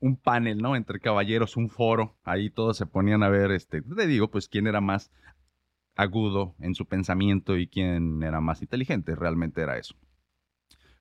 un 0.00 0.16
panel, 0.16 0.58
¿no? 0.58 0.74
Entre 0.74 0.98
caballeros, 0.98 1.56
un 1.56 1.68
foro, 1.68 2.16
ahí 2.24 2.50
todos 2.50 2.76
se 2.76 2.86
ponían 2.86 3.22
a 3.22 3.28
ver, 3.28 3.52
este, 3.52 3.82
te 3.82 4.06
digo, 4.06 4.30
pues 4.30 4.48
quién 4.48 4.66
era 4.66 4.80
más 4.80 5.12
agudo 5.94 6.54
en 6.58 6.74
su 6.74 6.86
pensamiento 6.86 7.56
y 7.56 7.68
quién 7.68 8.22
era 8.22 8.40
más 8.40 8.62
inteligente, 8.62 9.14
realmente 9.14 9.60
era 9.60 9.78
eso. 9.78 9.94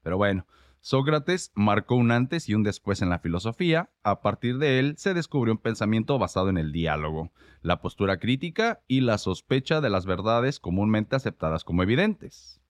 Pero 0.03 0.17
bueno, 0.17 0.45
Sócrates 0.81 1.51
marcó 1.55 1.95
un 1.95 2.11
antes 2.11 2.47
y 2.47 2.55
un 2.55 2.63
después 2.63 3.01
en 3.01 3.09
la 3.09 3.19
filosofía. 3.19 3.89
A 4.03 4.21
partir 4.21 4.57
de 4.57 4.79
él 4.79 4.95
se 4.97 5.13
descubrió 5.13 5.53
un 5.53 5.59
pensamiento 5.59 6.17
basado 6.17 6.49
en 6.49 6.57
el 6.57 6.71
diálogo, 6.71 7.31
la 7.61 7.81
postura 7.81 8.17
crítica 8.17 8.81
y 8.87 9.01
la 9.01 9.17
sospecha 9.17 9.81
de 9.81 9.89
las 9.89 10.05
verdades 10.05 10.59
comúnmente 10.59 11.15
aceptadas 11.15 11.63
como 11.63 11.83
evidentes. 11.83 12.61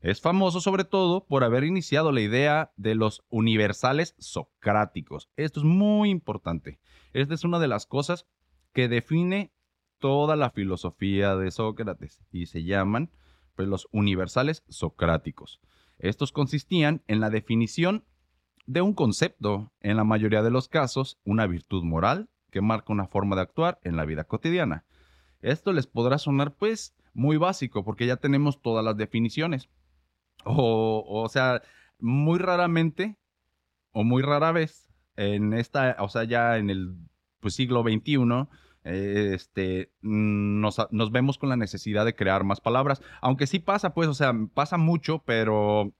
Es 0.00 0.20
famoso 0.20 0.60
sobre 0.60 0.84
todo 0.84 1.24
por 1.26 1.44
haber 1.44 1.64
iniciado 1.64 2.12
la 2.12 2.20
idea 2.20 2.72
de 2.76 2.94
los 2.94 3.24
universales 3.30 4.14
socráticos. 4.18 5.30
Esto 5.36 5.60
es 5.60 5.64
muy 5.64 6.10
importante. 6.10 6.78
Esta 7.12 7.34
es 7.34 7.44
una 7.44 7.58
de 7.58 7.68
las 7.68 7.86
cosas 7.86 8.26
que 8.72 8.88
define 8.88 9.52
toda 9.98 10.36
la 10.36 10.50
filosofía 10.50 11.36
de 11.36 11.50
Sócrates 11.50 12.20
y 12.30 12.46
se 12.46 12.64
llaman 12.64 13.10
pues, 13.56 13.68
los 13.68 13.88
universales 13.92 14.62
socráticos. 14.68 15.60
Estos 15.98 16.32
consistían 16.32 17.02
en 17.06 17.20
la 17.20 17.30
definición 17.30 18.04
de 18.66 18.80
un 18.80 18.94
concepto, 18.94 19.72
en 19.80 19.96
la 19.96 20.04
mayoría 20.04 20.42
de 20.42 20.50
los 20.50 20.68
casos, 20.68 21.18
una 21.24 21.46
virtud 21.46 21.84
moral 21.84 22.28
que 22.50 22.60
marca 22.60 22.92
una 22.92 23.06
forma 23.06 23.36
de 23.36 23.42
actuar 23.42 23.80
en 23.82 23.96
la 23.96 24.04
vida 24.04 24.24
cotidiana. 24.24 24.84
Esto 25.40 25.72
les 25.72 25.86
podrá 25.86 26.18
sonar 26.18 26.54
pues 26.54 26.94
muy 27.12 27.36
básico 27.36 27.84
porque 27.84 28.06
ya 28.06 28.16
tenemos 28.16 28.62
todas 28.62 28.84
las 28.84 28.96
definiciones. 28.96 29.68
O, 30.44 31.26
sea, 31.30 31.62
muy 31.98 32.38
raramente 32.38 33.18
o 33.92 34.04
muy 34.04 34.22
rara 34.22 34.52
vez 34.52 34.88
en 35.16 35.54
esta, 35.54 35.96
o 36.00 36.08
sea, 36.08 36.24
ya 36.24 36.58
en 36.58 36.70
el 36.70 36.96
pues, 37.40 37.54
siglo 37.54 37.82
XXI, 37.82 38.18
este, 38.84 39.90
nos, 40.02 40.76
nos, 40.90 41.10
vemos 41.10 41.38
con 41.38 41.48
la 41.48 41.56
necesidad 41.56 42.04
de 42.04 42.14
crear 42.14 42.44
más 42.44 42.60
palabras. 42.60 43.02
Aunque 43.20 43.46
sí 43.46 43.58
pasa, 43.58 43.94
pues, 43.94 44.08
o 44.08 44.14
sea, 44.14 44.32
pasa 44.54 44.76
mucho, 44.76 45.22
pero 45.24 45.92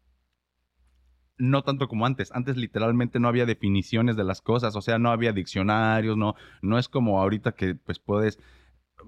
no 1.39 1.63
tanto 1.63 1.89
como 1.89 2.07
antes. 2.07 2.31
Antes 2.33 2.57
literalmente 2.57 3.19
no 3.19 3.29
había 3.29 3.47
definiciones 3.47 4.17
de 4.17 4.25
las 4.25 4.41
cosas, 4.41 4.77
o 4.77 4.81
sea, 4.81 4.99
no 4.99 5.11
había 5.11 5.33
diccionarios, 5.33 6.17
no, 6.17 6.35
no 6.63 6.79
es 6.79 6.89
como 6.89 7.21
ahorita 7.21 7.53
que 7.53 7.75
pues 7.75 7.99
puedes 7.99 8.39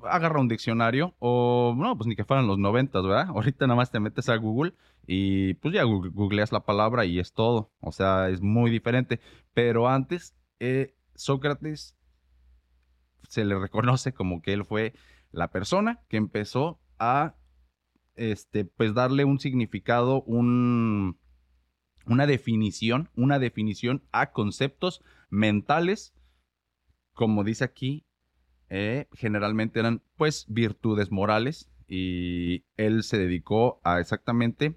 agarrar 0.05 0.39
un 0.39 0.49
diccionario 0.49 1.15
o 1.19 1.75
no, 1.77 1.97
pues 1.97 2.07
ni 2.07 2.17
que 2.17 2.25
fueran 2.25 2.47
los 2.47 2.59
noventas, 2.59 3.03
¿verdad? 3.05 3.29
Ahorita 3.35 3.67
nada 3.67 3.77
más 3.77 3.91
te 3.91 4.01
metes 4.01 4.29
a 4.29 4.37
Google 4.37 4.75
y 5.07 5.55
pues 5.55 5.75
ya 5.75 5.85
googleas 5.85 6.53
la 6.53 6.65
palabra 6.65 7.05
y 7.05 7.19
es 7.19 7.33
todo. 7.33 7.71
O 7.81 7.93
sea, 7.93 8.29
es 8.29 8.41
muy 8.41 8.71
diferente. 8.71 9.21
Pero 9.55 9.89
antes, 9.89 10.35
eh, 10.61 10.95
Sócrates 11.15 11.96
se 13.29 13.45
le 13.45 13.59
reconoce 13.59 14.13
como 14.13 14.43
que 14.43 14.53
él 14.53 14.65
fue 14.65 14.95
la 15.31 15.51
persona 15.51 16.01
que 16.09 16.17
empezó 16.17 16.81
a, 16.99 17.35
este, 18.15 18.65
pues 18.65 18.95
darle 18.95 19.25
un 19.25 19.39
significado, 19.39 20.23
un, 20.23 21.19
una 22.07 22.27
definición, 22.27 23.11
una 23.15 23.39
definición 23.39 24.03
a 24.13 24.33
conceptos 24.33 25.03
mentales, 25.29 26.15
como 27.13 27.45
dice 27.45 27.65
aquí, 27.65 28.07
eh, 28.69 29.07
generalmente 29.13 29.79
eran 29.79 30.03
pues 30.17 30.45
virtudes 30.49 31.13
morales 31.13 31.71
y 31.87 32.65
él 32.77 33.05
se 33.05 33.17
dedicó 33.19 33.81
a 33.85 34.01
exactamente 34.01 34.77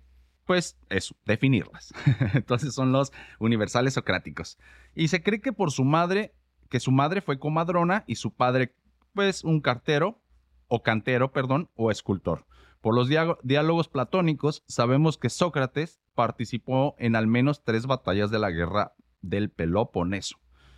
pues 0.50 0.80
eso, 0.90 1.16
definirlas. 1.26 1.94
Entonces 2.34 2.74
son 2.74 2.92
los 2.92 3.12
universales 3.40 3.94
socráticos. 3.94 4.58
Y 4.96 5.10
se 5.10 5.22
cree 5.22 5.42
que 5.42 5.54
por 5.54 5.70
su 5.70 5.84
madre 5.84 6.34
que 6.70 6.80
su 6.80 6.92
madre 6.92 7.22
fue 7.22 7.40
comadrona 7.40 8.04
y 8.08 8.16
su 8.16 8.32
padre, 8.32 8.76
pues, 9.14 9.44
un 9.44 9.62
cartero, 9.62 10.22
o 10.68 10.84
cantero, 10.84 11.32
perdón, 11.32 11.70
o 11.76 11.92
escultor. 11.92 12.46
Por 12.82 12.96
los 12.96 13.10
diálogos 13.10 13.90
platónicos, 13.90 14.64
sabemos 14.68 15.18
que 15.18 15.30
Sócrates 15.30 16.00
participó 16.16 16.96
en 16.98 17.16
al 17.16 17.28
menos 17.28 17.64
tres 17.64 17.88
batallas 17.88 18.32
de 18.32 18.40
la 18.40 18.52
guerra 18.52 18.94
del 19.22 19.50
Peloponeso, 19.50 20.38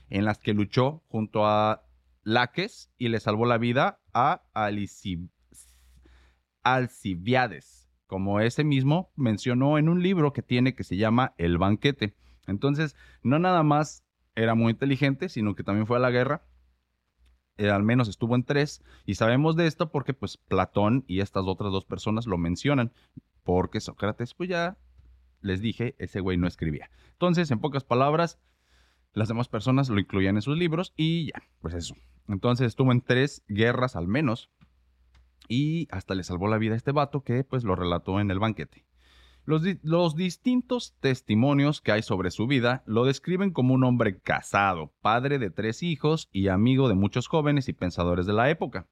en 0.09 0.25
las 0.25 0.39
que 0.39 0.53
luchó 0.53 1.03
junto 1.09 1.45
a 1.45 1.83
Laques 2.23 2.91
y 2.97 3.09
le 3.09 3.19
salvó 3.19 3.45
la 3.45 3.57
vida 3.57 3.99
a 4.13 4.41
Alcibiades, 6.63 7.89
como 8.07 8.39
ese 8.39 8.63
mismo 8.63 9.11
mencionó 9.15 9.77
en 9.77 9.89
un 9.89 10.01
libro 10.01 10.33
que 10.33 10.41
tiene 10.41 10.73
que 10.73 10.83
se 10.83 10.97
llama 10.97 11.33
El 11.37 11.57
banquete. 11.57 12.15
Entonces, 12.47 12.95
no 13.23 13.39
nada 13.39 13.63
más 13.63 14.03
era 14.35 14.55
muy 14.55 14.71
inteligente, 14.71 15.29
sino 15.29 15.55
que 15.55 15.63
también 15.63 15.87
fue 15.87 15.97
a 15.97 16.01
la 16.01 16.11
guerra. 16.11 16.43
Eh, 17.57 17.69
al 17.69 17.83
menos 17.83 18.07
estuvo 18.07 18.35
en 18.35 18.43
tres. 18.43 18.83
Y 19.05 19.15
sabemos 19.15 19.55
de 19.55 19.67
esto 19.67 19.91
porque 19.91 20.13
pues 20.13 20.37
Platón 20.37 21.03
y 21.07 21.19
estas 21.19 21.45
otras 21.45 21.71
dos 21.71 21.85
personas 21.85 22.25
lo 22.25 22.37
mencionan. 22.37 22.93
Porque 23.43 23.81
Sócrates, 23.81 24.33
pues 24.33 24.49
ya 24.49 24.77
les 25.41 25.61
dije, 25.61 25.95
ese 25.97 26.19
güey 26.19 26.37
no 26.37 26.47
escribía. 26.47 26.89
Entonces, 27.13 27.51
en 27.51 27.59
pocas 27.59 27.83
palabras, 27.83 28.39
las 29.13 29.27
demás 29.27 29.49
personas 29.49 29.89
lo 29.89 29.99
incluían 29.99 30.35
en 30.35 30.41
sus 30.41 30.57
libros 30.57 30.93
y 30.95 31.27
ya, 31.27 31.43
pues 31.59 31.73
eso. 31.73 31.95
Entonces 32.27 32.67
estuvo 32.67 32.91
en 32.91 33.01
tres 33.01 33.43
guerras 33.47 33.95
al 33.95 34.07
menos. 34.07 34.49
Y 35.47 35.87
hasta 35.91 36.15
le 36.15 36.23
salvó 36.23 36.47
la 36.47 36.57
vida 36.57 36.75
a 36.75 36.77
este 36.77 36.91
vato 36.91 37.23
que 37.23 37.43
pues 37.43 37.63
lo 37.63 37.75
relató 37.75 38.19
en 38.19 38.31
el 38.31 38.39
banquete. 38.39 38.85
Los, 39.43 40.15
distintos 40.15 40.95
testimonios 40.99 41.81
que 41.81 41.91
hay 41.91 42.03
sobre 42.03 42.29
su 42.29 42.45
vida 42.45 42.83
lo 42.85 43.05
describen 43.05 43.51
como 43.51 43.73
un 43.73 43.83
hombre 43.83 44.19
casado, 44.19 44.93
padre 45.01 45.39
de 45.39 45.49
tres 45.49 45.81
hijos 45.81 46.29
y 46.31 46.47
amigo 46.47 46.87
de 46.87 46.95
muchos 46.95 47.27
jóvenes 47.27 47.67
y 47.67 47.73
pensadores 47.73 48.25
de 48.27 48.33
la 48.33 48.49
época. 48.49 48.87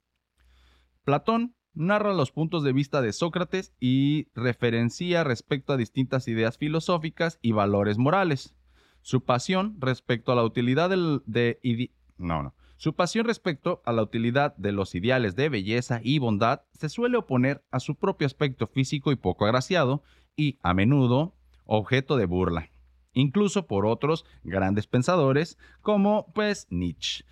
Platón 1.04 1.56
narra 1.74 2.14
los 2.14 2.32
puntos 2.32 2.64
de 2.64 2.74
vista 2.74 3.02
de 3.02 3.14
Sócrates 3.14 3.74
y 3.80 4.28
referencia 4.34 5.24
respecto 5.24 5.74
a 5.74 5.78
distintas 5.78 6.28
ideas 6.28 6.58
filosóficas 6.58 7.38
y 7.42 7.52
valores 7.52 7.98
morales. 7.98 8.56
Su 9.02 9.24
pasión 9.24 9.78
respecto 9.80 10.32
a 10.32 10.36
la 10.36 10.44
utilidad 10.44 10.90
de... 10.90 11.92
No, 12.18 12.44
no. 12.44 12.56
Su 12.76 12.96
pasión 12.96 13.26
respecto 13.26 13.82
a 13.86 13.92
la 13.92 14.02
utilidad 14.02 14.56
de 14.56 14.72
los 14.72 14.96
ideales 14.96 15.36
de 15.36 15.50
belleza 15.50 16.00
y 16.02 16.18
bondad 16.18 16.62
se 16.72 16.88
suele 16.88 17.18
oponer 17.18 17.62
a 17.72 17.82
su 17.82 17.96
propio 17.96 18.26
aspecto 18.26 18.68
físico 18.68 19.12
y 19.12 19.18
poco 19.18 19.46
agraciado 19.46 20.02
y, 20.40 20.58
a 20.62 20.74
menudo, 20.74 21.34
objeto 21.66 22.18
de 22.18 22.26
burla, 22.26 22.70
incluso 23.14 23.68
por 23.68 23.86
otros 23.86 24.26
grandes 24.44 24.88
pensadores 24.88 25.58
como, 25.82 26.32
pues, 26.34 26.68
Nietzsche. 26.70 27.26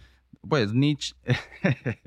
Pues 0.47 0.73
Nietzsche 0.73 1.15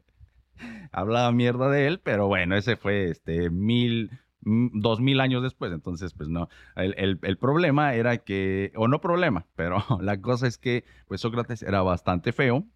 hablaba 0.92 1.32
mierda 1.32 1.70
de 1.70 1.86
él, 1.86 2.00
pero 2.00 2.26
bueno, 2.26 2.56
ese 2.56 2.76
fue 2.76 3.10
este 3.10 3.50
mil, 3.50 4.10
dos 4.40 5.00
mil 5.00 5.20
años 5.20 5.42
después, 5.42 5.72
entonces 5.72 6.14
pues 6.14 6.28
no, 6.28 6.48
el, 6.76 7.18
el, 7.22 7.36
problema 7.38 7.94
era 7.94 8.18
que, 8.18 8.72
o 8.76 8.88
no 8.88 9.00
problema, 9.00 9.46
pero 9.56 9.84
la 10.00 10.20
cosa 10.20 10.46
es 10.46 10.58
que 10.58 10.84
pues 11.08 11.22
Sócrates 11.22 11.62
era 11.62 11.82
bastante 11.82 12.32
feo, 12.32 12.66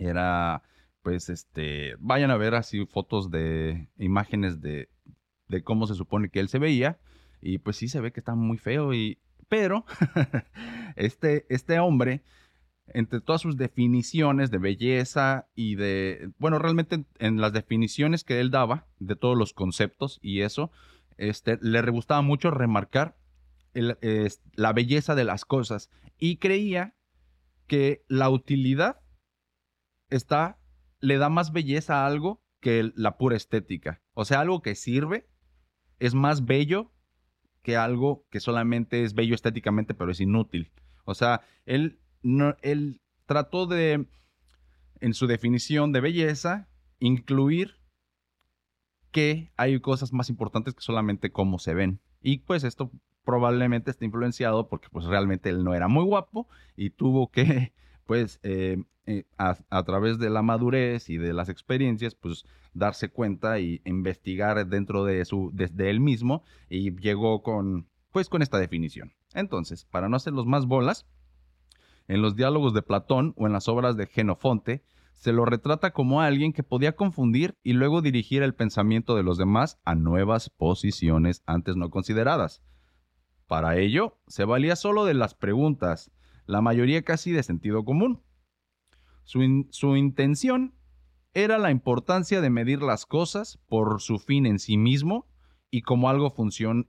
era, 0.00 0.62
pues, 1.02 1.28
este, 1.28 1.94
vayan 1.98 2.30
a 2.30 2.36
ver 2.36 2.54
así 2.54 2.86
fotos 2.86 3.30
de 3.30 3.88
imágenes 3.98 4.60
de, 4.60 4.88
de 5.48 5.62
cómo 5.62 5.86
se 5.86 5.94
supone 5.94 6.30
que 6.30 6.40
él 6.40 6.48
se 6.48 6.58
veía. 6.58 6.98
Y 7.40 7.58
pues 7.58 7.76
sí 7.76 7.88
se 7.88 8.00
ve 8.00 8.12
que 8.12 8.20
está 8.20 8.34
muy 8.34 8.58
feo. 8.58 8.92
Y, 8.94 9.18
pero 9.48 9.84
este, 10.96 11.46
este 11.48 11.78
hombre, 11.78 12.22
entre 12.86 13.20
todas 13.20 13.40
sus 13.40 13.56
definiciones 13.56 14.50
de 14.50 14.58
belleza 14.58 15.48
y 15.54 15.76
de, 15.76 16.30
bueno, 16.38 16.58
realmente 16.58 17.04
en, 17.18 17.40
las 17.40 17.52
definiciones 17.52 18.24
que 18.24 18.40
él 18.40 18.50
daba 18.50 18.86
de 18.98 19.16
todos 19.16 19.36
los 19.36 19.52
conceptos 19.52 20.18
y 20.22 20.42
eso, 20.42 20.70
este, 21.16 21.58
le 21.60 21.82
gustaba 21.90 22.22
mucho 22.22 22.50
remarcar 22.50 23.16
la 23.72 24.72
belleza 24.72 25.14
de 25.14 25.24
las 25.24 25.44
cosas 25.44 25.90
y 26.18 26.38
creía 26.38 26.96
que 27.66 28.04
la 28.08 28.28
utilidad 28.30 29.00
está, 30.08 30.58
le 30.98 31.18
da 31.18 31.28
más 31.28 31.52
belleza 31.52 32.02
a 32.02 32.06
algo 32.06 32.42
que 32.60 32.90
la 32.94 33.16
pura 33.16 33.36
estética. 33.36 34.02
O 34.12 34.24
sea, 34.24 34.40
algo 34.40 34.60
que 34.60 34.74
sirve 34.74 35.28
es 35.98 36.14
más 36.14 36.44
bello 36.44 36.92
que 37.62 37.76
algo 37.76 38.26
que 38.30 38.40
solamente 38.40 39.02
es 39.02 39.14
bello 39.14 39.34
estéticamente, 39.34 39.94
pero 39.94 40.10
es 40.10 40.20
inútil. 40.20 40.70
O 41.04 41.14
sea, 41.14 41.42
él, 41.66 42.00
no, 42.22 42.56
él 42.62 43.00
trató 43.26 43.66
de, 43.66 44.06
en 45.00 45.14
su 45.14 45.26
definición 45.26 45.92
de 45.92 46.00
belleza, 46.00 46.68
incluir 46.98 47.76
que 49.10 49.52
hay 49.56 49.80
cosas 49.80 50.12
más 50.12 50.30
importantes 50.30 50.74
que 50.74 50.82
solamente 50.82 51.32
cómo 51.32 51.58
se 51.58 51.74
ven. 51.74 52.00
Y 52.22 52.38
pues 52.38 52.64
esto 52.64 52.90
probablemente 53.24 53.90
está 53.90 54.04
influenciado 54.04 54.68
porque 54.68 54.88
pues 54.90 55.06
realmente 55.06 55.50
él 55.50 55.64
no 55.64 55.74
era 55.74 55.88
muy 55.88 56.04
guapo 56.04 56.48
y 56.76 56.90
tuvo 56.90 57.30
que 57.30 57.72
pues 58.10 58.40
eh, 58.42 58.82
eh, 59.06 59.22
a, 59.38 59.84
través 59.84 60.18
de 60.18 60.30
la 60.30 60.42
madurez 60.42 61.08
y 61.10 61.16
de 61.16 61.32
las 61.32 61.48
experiencias, 61.48 62.16
pues 62.16 62.44
darse 62.74 63.08
cuenta 63.08 63.60
y 63.60 63.82
investigar 63.84 64.66
dentro 64.66 65.04
de 65.04 65.24
su, 65.24 65.52
desde 65.54 65.90
él 65.90 66.00
mismo 66.00 66.42
y 66.68 66.96
llegó 66.96 67.44
con, 67.44 67.88
pues 68.10 68.28
con 68.28 68.42
esta 68.42 68.58
definición. 68.58 69.12
Entonces, 69.32 69.84
para 69.84 70.08
no 70.08 70.16
hacerlos 70.16 70.44
más 70.44 70.66
bolas, 70.66 71.06
en 72.08 72.20
los 72.20 72.34
diálogos 72.34 72.74
de 72.74 72.82
Platón 72.82 73.32
o 73.36 73.46
en 73.46 73.52
las 73.52 73.68
obras 73.68 73.96
de 73.96 74.08
Genofonte, 74.08 74.82
se 75.14 75.32
lo 75.32 75.44
retrata 75.44 75.92
como 75.92 76.20
alguien 76.20 76.52
que 76.52 76.64
podía 76.64 76.96
confundir 76.96 77.54
y 77.62 77.74
luego 77.74 78.02
dirigir 78.02 78.42
el 78.42 78.56
pensamiento 78.56 79.14
de 79.14 79.22
los 79.22 79.38
demás 79.38 79.78
a 79.84 79.94
nuevas 79.94 80.50
posiciones 80.50 81.44
antes 81.46 81.76
no 81.76 81.90
consideradas. 81.90 82.60
Para 83.46 83.76
ello, 83.76 84.18
se 84.26 84.44
valía 84.44 84.74
solo 84.74 85.04
de 85.04 85.14
las 85.14 85.34
preguntas, 85.34 86.10
la 86.50 86.60
mayoría 86.60 87.02
casi 87.02 87.30
de 87.30 87.42
sentido 87.42 87.84
común. 87.84 88.22
Su, 89.22 89.96
intención 89.96 90.74
era 91.32 91.58
la 91.58 91.70
importancia 91.70 92.40
de 92.40 92.50
medir 92.50 92.82
las 92.82 93.06
cosas 93.06 93.58
por 93.68 94.00
su 94.00 94.18
fin 94.18 94.46
en 94.46 94.58
sí 94.58 94.76
mismo 94.76 95.28
y 95.70 95.82
como 95.82 96.08
algo 96.08 96.34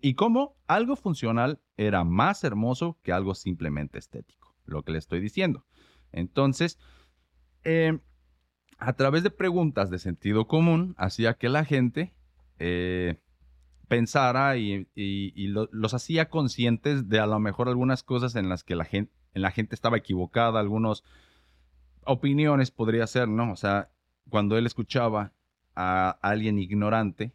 y 0.02 0.16
cómo 0.16 0.58
algo 0.68 0.96
funcional 0.96 1.62
era 1.78 2.04
más 2.04 2.44
hermoso 2.44 3.00
que 3.04 3.12
algo 3.12 3.36
simplemente 3.36 4.00
estético, 4.00 4.56
lo 4.66 4.82
que 4.82 4.94
le 4.94 4.98
estoy 4.98 5.20
diciendo. 5.20 5.68
Entonces, 6.12 6.80
eh, 7.64 8.00
a 8.80 8.94
través 8.94 9.22
de 9.22 9.30
preguntas 9.30 9.92
de 9.92 10.00
sentido 10.00 10.48
común, 10.48 10.96
hacía 10.98 11.36
que 11.36 11.50
la 11.50 11.66
gente 11.66 12.16
eh, 12.58 13.22
pensara 13.88 14.58
y, 14.58 14.88
los 15.46 15.94
hacía 15.94 16.30
conscientes 16.30 17.10
de 17.10 17.20
a 17.20 17.28
lo 17.28 17.40
mejor 17.40 17.68
algunas 17.68 18.02
cosas 18.02 18.36
en 18.36 18.50
las 18.50 18.64
que 18.64 18.76
la 18.76 18.86
gente, 18.86 19.21
en 19.34 19.42
la 19.42 19.52
gente 19.52 19.76
estaba 19.76 19.98
equivocada, 19.98 20.60
algunas 20.60 21.04
opiniones 22.04 22.72
podría 22.72 23.08
ser, 23.08 23.28
¿no? 23.28 23.52
O 23.52 23.56
sea, 23.56 23.90
cuando 24.30 24.58
él 24.58 24.66
escuchaba 24.66 25.32
a 25.76 26.10
alguien 26.22 26.60
ignorante 26.60 27.34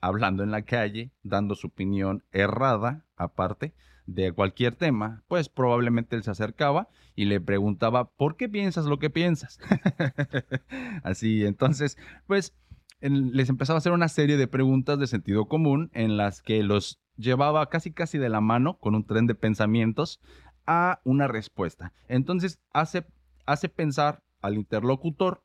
hablando 0.00 0.42
en 0.42 0.50
la 0.50 0.62
calle, 0.62 1.12
dando 1.22 1.54
su 1.54 1.68
opinión 1.68 2.24
errada, 2.30 3.04
aparte 3.16 3.72
de 4.06 4.32
cualquier 4.32 4.76
tema, 4.76 5.22
pues 5.28 5.48
probablemente 5.48 6.14
él 6.14 6.22
se 6.22 6.30
acercaba 6.30 6.88
y 7.14 7.24
le 7.24 7.40
preguntaba, 7.40 8.10
¿por 8.10 8.36
qué 8.36 8.48
piensas 8.48 8.84
lo 8.84 8.98
que 8.98 9.08
piensas? 9.08 9.58
Así, 11.02 11.46
entonces, 11.46 11.96
pues 12.26 12.54
les 13.00 13.48
empezaba 13.48 13.76
a 13.76 13.78
hacer 13.78 13.92
una 13.92 14.08
serie 14.08 14.36
de 14.36 14.46
preguntas 14.46 14.98
de 14.98 15.06
sentido 15.06 15.46
común 15.46 15.90
en 15.94 16.16
las 16.16 16.42
que 16.42 16.62
los 16.62 17.00
llevaba 17.16 17.68
casi 17.68 17.92
casi 17.92 18.18
de 18.18 18.28
la 18.28 18.40
mano 18.40 18.78
con 18.78 18.94
un 18.94 19.06
tren 19.06 19.26
de 19.26 19.34
pensamientos 19.34 20.20
a 20.66 21.00
una 21.04 21.28
respuesta. 21.28 21.92
Entonces 22.08 22.58
hace, 22.72 23.06
hace 23.46 23.68
pensar 23.68 24.22
al 24.40 24.54
interlocutor 24.54 25.42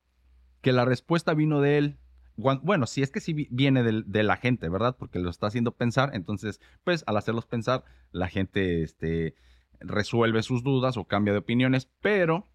que 0.61 0.71
la 0.71 0.85
respuesta 0.85 1.33
vino 1.33 1.61
de 1.61 1.77
él. 1.77 1.99
Bueno, 2.35 2.87
si 2.87 3.01
es 3.01 3.11
que 3.11 3.19
sí 3.19 3.47
viene 3.51 3.83
de, 3.83 4.23
la 4.23 4.37
gente, 4.37 4.69
¿verdad? 4.69 4.95
Porque 4.97 5.19
lo 5.19 5.29
está 5.29 5.47
haciendo 5.47 5.73
pensar. 5.73 6.11
Entonces, 6.13 6.61
pues 6.83 7.03
al 7.05 7.17
hacerlos 7.17 7.45
pensar, 7.45 7.83
la 8.11 8.29
gente 8.29 8.81
este, 8.81 9.35
resuelve 9.81 10.41
sus 10.41 10.63
dudas 10.63 10.95
o 10.95 11.05
cambia 11.05 11.33
de 11.33 11.39
opiniones. 11.39 11.89
Pero, 12.01 12.47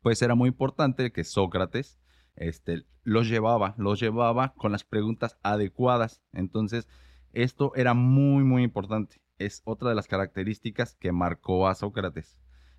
pues 0.00 0.22
era 0.22 0.36
muy 0.36 0.48
importante 0.48 1.10
que 1.10 1.24
Sócrates 1.24 1.98
este, 2.36 2.84
los 3.02 3.28
llevaba, 3.28 3.74
los 3.78 3.98
llevaba 3.98 4.54
con 4.54 4.70
las 4.70 4.84
preguntas 4.84 5.38
adecuadas. 5.42 6.22
Entonces, 6.32 6.86
esto 7.32 7.72
era 7.74 7.94
muy, 7.94 8.44
muy 8.44 8.62
importante 8.62 9.20
es 9.40 9.62
otra 9.64 9.88
de 9.88 9.94
las 9.94 10.06
características 10.06 10.94
que 10.94 11.12
marcó 11.12 11.66
a 11.66 11.74
Sócrates. 11.74 12.38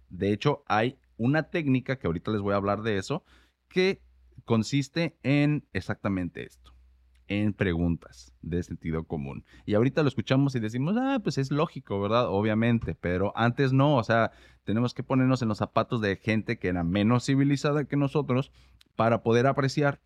De 0.10 0.32
hecho, 0.32 0.63
hay 0.67 0.97
una 1.17 1.43
técnica, 1.43 1.97
que 1.97 2.08
ahorita 2.08 2.32
les 2.32 2.41
voy 2.41 2.54
a 2.54 2.58
hablar 2.58 2.82
de 2.82 2.97
eso, 2.97 3.24
que 3.67 4.02
consiste 4.45 5.17
en 5.24 5.65
exactamente 5.74 6.45
esto, 6.45 6.74
en 7.28 7.54
preguntas 7.54 8.34
de 8.41 8.63
sentido 8.63 9.06
común. 9.06 9.45
Y 9.65 9.74
ahorita 9.74 10.02
lo 10.02 10.08
escuchamos 10.08 10.56
y 10.56 10.60
decimos, 10.60 10.95
ah, 10.97 11.19
pues 11.24 11.38
es 11.38 11.52
lógico, 11.52 12.00
¿verdad? 12.02 12.28
Obviamente, 12.28 12.95
pero 12.95 13.34
antes 13.36 13.74
no, 13.74 13.97
o 13.97 14.04
sea, 14.04 14.32
tenemos 14.63 14.93
que 14.93 15.04
ponernos 15.04 15.41
en 15.41 15.47
los 15.47 15.58
zapatos 15.58 16.02
de 16.02 16.17
gente 16.17 16.60
que 16.60 16.67
era 16.67 16.84
menos 16.84 17.26
civilizada 17.26 17.86
que 17.86 17.97
nosotros 17.97 18.52
para 18.95 19.24
poder 19.24 19.47
apreciar 19.47 20.02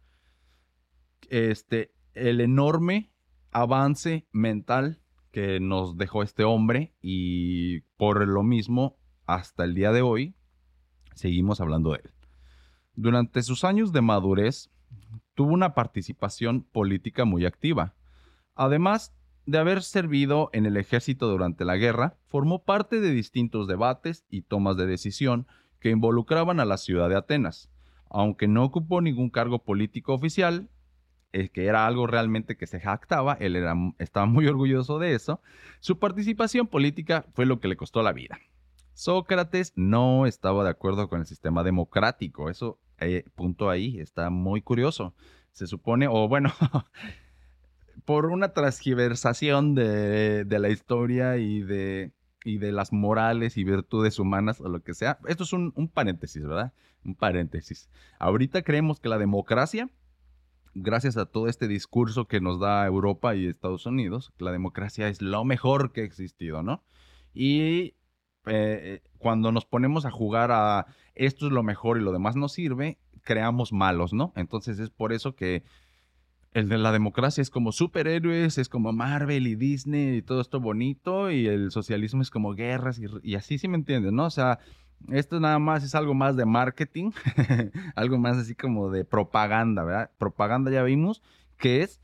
este, 1.30 1.94
el 2.14 2.40
enorme 2.42 3.12
avance 3.52 4.28
mental 4.32 5.02
que 5.36 5.60
nos 5.60 5.98
dejó 5.98 6.24
este 6.24 6.46
hombre 6.46 6.94
y 7.02 7.82
por 7.98 8.26
lo 8.26 8.42
mismo, 8.42 8.96
hasta 9.26 9.66
el 9.66 9.76
día 9.76 9.92
de 9.92 10.02
hoy, 10.02 10.34
seguimos 11.14 11.60
hablando 11.60 11.92
de 11.92 12.00
él. 12.06 12.12
Durante 12.94 13.44
sus 13.44 13.66
años 13.66 13.92
de 13.92 14.00
madurez, 14.00 14.72
tuvo 15.34 15.52
una 15.52 15.74
participación 15.74 16.64
política 16.64 17.26
muy 17.26 17.46
activa. 17.46 17.96
Además 18.56 19.14
de 19.46 19.58
haber 19.58 19.84
servido 19.84 20.50
en 20.54 20.66
el 20.66 20.78
ejército 20.78 21.28
durante 21.28 21.66
la 21.66 21.76
guerra, 21.76 22.16
formó 22.28 22.64
parte 22.64 23.02
de 23.02 23.12
distintos 23.12 23.68
debates 23.68 24.26
y 24.30 24.44
tomas 24.44 24.78
de 24.78 24.86
decisión 24.86 25.48
que 25.82 25.90
involucraban 25.90 26.62
a 26.62 26.66
la 26.66 26.78
ciudad 26.78 27.10
de 27.10 27.18
Atenas. 27.18 27.70
Aunque 28.10 28.48
no 28.48 28.64
ocupó 28.64 29.02
ningún 29.02 29.30
cargo 29.30 29.60
político 29.66 30.14
oficial, 30.14 30.70
que 31.52 31.66
era 31.66 31.86
algo 31.86 32.08
realmente 32.08 32.58
que 32.58 32.68
se 32.68 32.80
jactaba, 32.80 33.34
él 33.40 33.56
era, 33.56 33.76
estaba 34.00 34.26
muy 34.26 34.48
orgulloso 34.48 35.00
de 35.00 35.14
eso, 35.14 35.42
su 35.80 36.00
participación 36.00 36.68
política 36.68 37.26
fue 37.34 37.46
lo 37.46 37.60
que 37.60 37.68
le 37.68 37.78
costó 37.78 38.02
la 38.02 38.14
vida. 38.14 38.40
Sócrates 38.94 39.74
no 39.76 40.26
estaba 40.26 40.64
de 40.64 40.70
acuerdo 40.70 41.10
con 41.10 41.20
el 41.20 41.26
sistema 41.26 41.64
democrático, 41.64 42.50
eso 42.50 42.80
eh, 43.00 43.26
punto 43.36 43.70
ahí, 43.70 44.00
está 44.00 44.30
muy 44.30 44.62
curioso. 44.62 45.14
Se 45.52 45.68
supone, 45.68 46.08
o 46.08 46.28
bueno, 46.28 46.54
por 48.06 48.28
una 48.28 48.54
transgiversación 48.54 49.76
de, 49.76 50.46
la 50.50 50.70
historia 50.70 51.38
y 51.38 51.62
de, 51.62 52.14
y 52.44 52.58
de 52.58 52.72
las 52.72 52.94
morales 52.94 53.58
y 53.58 53.64
virtudes 53.64 54.20
humanas 54.20 54.62
o 54.62 54.70
lo 54.70 54.82
que 54.82 54.94
sea. 54.94 55.20
Esto 55.28 55.44
es 55.44 55.54
un, 55.54 55.74
un 55.76 55.90
paréntesis, 55.90 56.44
¿verdad? 56.44 56.74
Un 57.04 57.16
paréntesis. 57.16 57.90
Ahorita 58.20 58.64
creemos 58.64 59.00
que 59.00 59.10
la 59.10 59.18
democracia 59.18 59.90
gracias 60.76 61.18
a 61.18 61.26
todo 61.26 61.48
este 61.48 61.68
discurso 61.68 62.28
que 62.28 62.42
nos 62.42 62.60
da 62.60 62.86
Europa 62.86 63.36
y 63.36 63.48
Estados 63.48 63.86
Unidos, 63.86 64.34
la 64.38 64.52
democracia 64.52 65.08
es 65.08 65.22
lo 65.22 65.44
mejor 65.46 65.94
que 65.94 66.02
ha 66.02 66.04
existido, 66.04 66.62
¿no? 66.62 66.84
Y 67.34 67.96
eh, 68.46 69.02
cuando 69.18 69.52
nos 69.52 69.66
ponemos 69.66 70.06
a 70.06 70.12
jugar 70.12 70.52
a 70.52 70.86
esto 71.16 71.48
es 71.48 71.54
lo 71.54 71.64
mejor 71.64 71.98
y 71.98 72.02
lo 72.04 72.12
demás 72.12 72.36
no 72.36 72.50
sirve, 72.50 73.00
creamos 73.22 73.74
malos, 73.74 74.14
¿no? 74.14 74.34
Entonces 74.36 74.78
es 74.80 74.90
por 74.90 75.14
eso 75.14 75.36
que 75.36 75.64
el 76.52 76.70
de 76.70 76.78
la 76.78 76.92
democracia 76.92 77.42
es 77.42 77.50
como 77.50 77.72
superhéroes, 77.72 78.58
es 78.58 78.70
como 78.70 78.94
Marvel 78.94 79.48
y 79.48 79.56
Disney 79.56 80.18
y 80.18 80.22
todo 80.22 80.42
esto 80.42 80.60
bonito, 80.60 81.32
y 81.32 81.48
el 81.48 81.72
socialismo 81.72 82.22
es 82.22 82.30
como 82.30 82.54
guerras 82.54 83.00
y, 83.00 83.06
y 83.24 83.36
así, 83.36 83.58
¿sí 83.58 83.68
me 83.68 83.78
entiendes, 83.78 84.12
no? 84.12 84.26
O 84.26 84.30
sea, 84.30 84.60
esto 85.12 85.40
nada 85.40 85.60
más 85.60 85.84
es 85.84 85.96
algo 85.96 86.14
más 86.14 86.36
de 86.36 86.46
marketing, 86.46 87.12
algo 87.96 88.18
más 88.18 88.38
así 88.38 88.56
como 88.56 88.90
de 88.90 89.06
propaganda, 89.06 89.84
¿verdad? 89.84 90.12
Propaganda 90.18 90.72
ya 90.72 90.84
vimos 90.84 91.22
que 91.58 91.82
es 91.82 92.02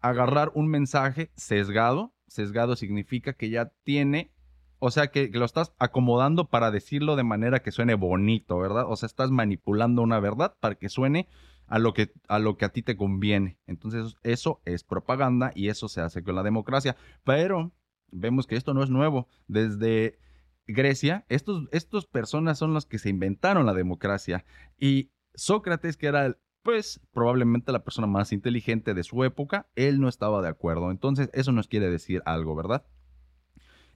agarrar 0.00 0.50
un 0.54 0.68
mensaje 0.68 1.30
sesgado. 1.36 2.12
Sesgado 2.26 2.76
significa 2.76 3.32
que 3.32 3.50
ya 3.50 3.72
tiene, 3.82 4.32
o 4.78 4.90
sea, 4.90 5.08
que, 5.08 5.28
lo 5.28 5.44
estás 5.44 5.72
acomodando 5.78 6.48
para 6.48 6.70
decirlo 6.70 7.16
de 7.16 7.24
manera 7.24 7.60
que 7.60 7.72
suene 7.72 7.94
bonito, 7.94 8.58
¿verdad? 8.58 8.84
O 8.88 8.96
sea, 8.96 9.06
estás 9.06 9.30
manipulando 9.30 10.02
una 10.02 10.20
verdad 10.20 10.56
para 10.60 10.76
que 10.76 10.88
suene 10.88 11.28
a 11.66 11.78
lo 11.78 11.92
que 11.92 12.12
a, 12.28 12.38
lo 12.38 12.56
que 12.56 12.64
a 12.64 12.70
ti 12.70 12.82
te 12.82 12.96
conviene. 12.96 13.58
Entonces, 13.66 14.16
eso 14.22 14.60
es 14.64 14.84
propaganda 14.84 15.52
y 15.54 15.68
eso 15.68 15.88
se 15.88 16.00
hace 16.00 16.22
con 16.22 16.34
la 16.34 16.42
democracia. 16.42 16.96
Pero 17.24 17.72
vemos 18.10 18.46
que 18.46 18.56
esto 18.56 18.74
no 18.74 18.82
es 18.82 18.90
nuevo. 18.90 19.28
Desde 19.46 20.18
Grecia, 20.66 21.24
estos, 21.28 21.68
estos 21.72 22.06
personas 22.06 22.58
son 22.58 22.74
los 22.74 22.86
que 22.86 22.98
se 22.98 23.08
inventaron 23.08 23.66
la 23.66 23.74
democracia. 23.74 24.44
Y 24.78 25.10
Sócrates, 25.34 25.96
que 25.96 26.06
era, 26.06 26.36
pues, 26.62 27.00
probablemente 27.12 27.72
la 27.72 27.84
persona 27.84 28.06
más 28.06 28.32
inteligente 28.32 28.94
de 28.94 29.02
su 29.02 29.24
época, 29.24 29.68
él 29.74 30.00
no 30.00 30.08
estaba 30.08 30.42
de 30.42 30.48
acuerdo. 30.48 30.90
Entonces, 30.90 31.30
eso 31.32 31.52
nos 31.52 31.68
quiere 31.68 31.90
decir 31.90 32.22
algo, 32.24 32.54
¿verdad? 32.54 32.84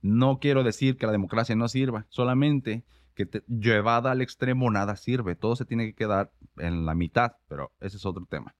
No 0.02 0.38
quiero 0.38 0.64
decir 0.64 0.96
que 0.96 1.06
la 1.06 1.12
democracia 1.12 1.56
no 1.56 1.68
sirva, 1.68 2.06
solamente 2.08 2.84
que 3.14 3.28
llevada 3.48 4.10
al 4.10 4.22
extremo 4.22 4.70
nada 4.70 4.96
sirve. 4.96 5.36
Todo 5.36 5.56
se 5.56 5.64
tiene 5.64 5.86
que 5.86 5.94
quedar 5.94 6.32
en 6.56 6.84
la 6.84 6.94
mitad, 6.94 7.36
pero 7.48 7.72
ese 7.80 7.96
es 7.96 8.06
otro 8.06 8.26
tema. 8.26 8.54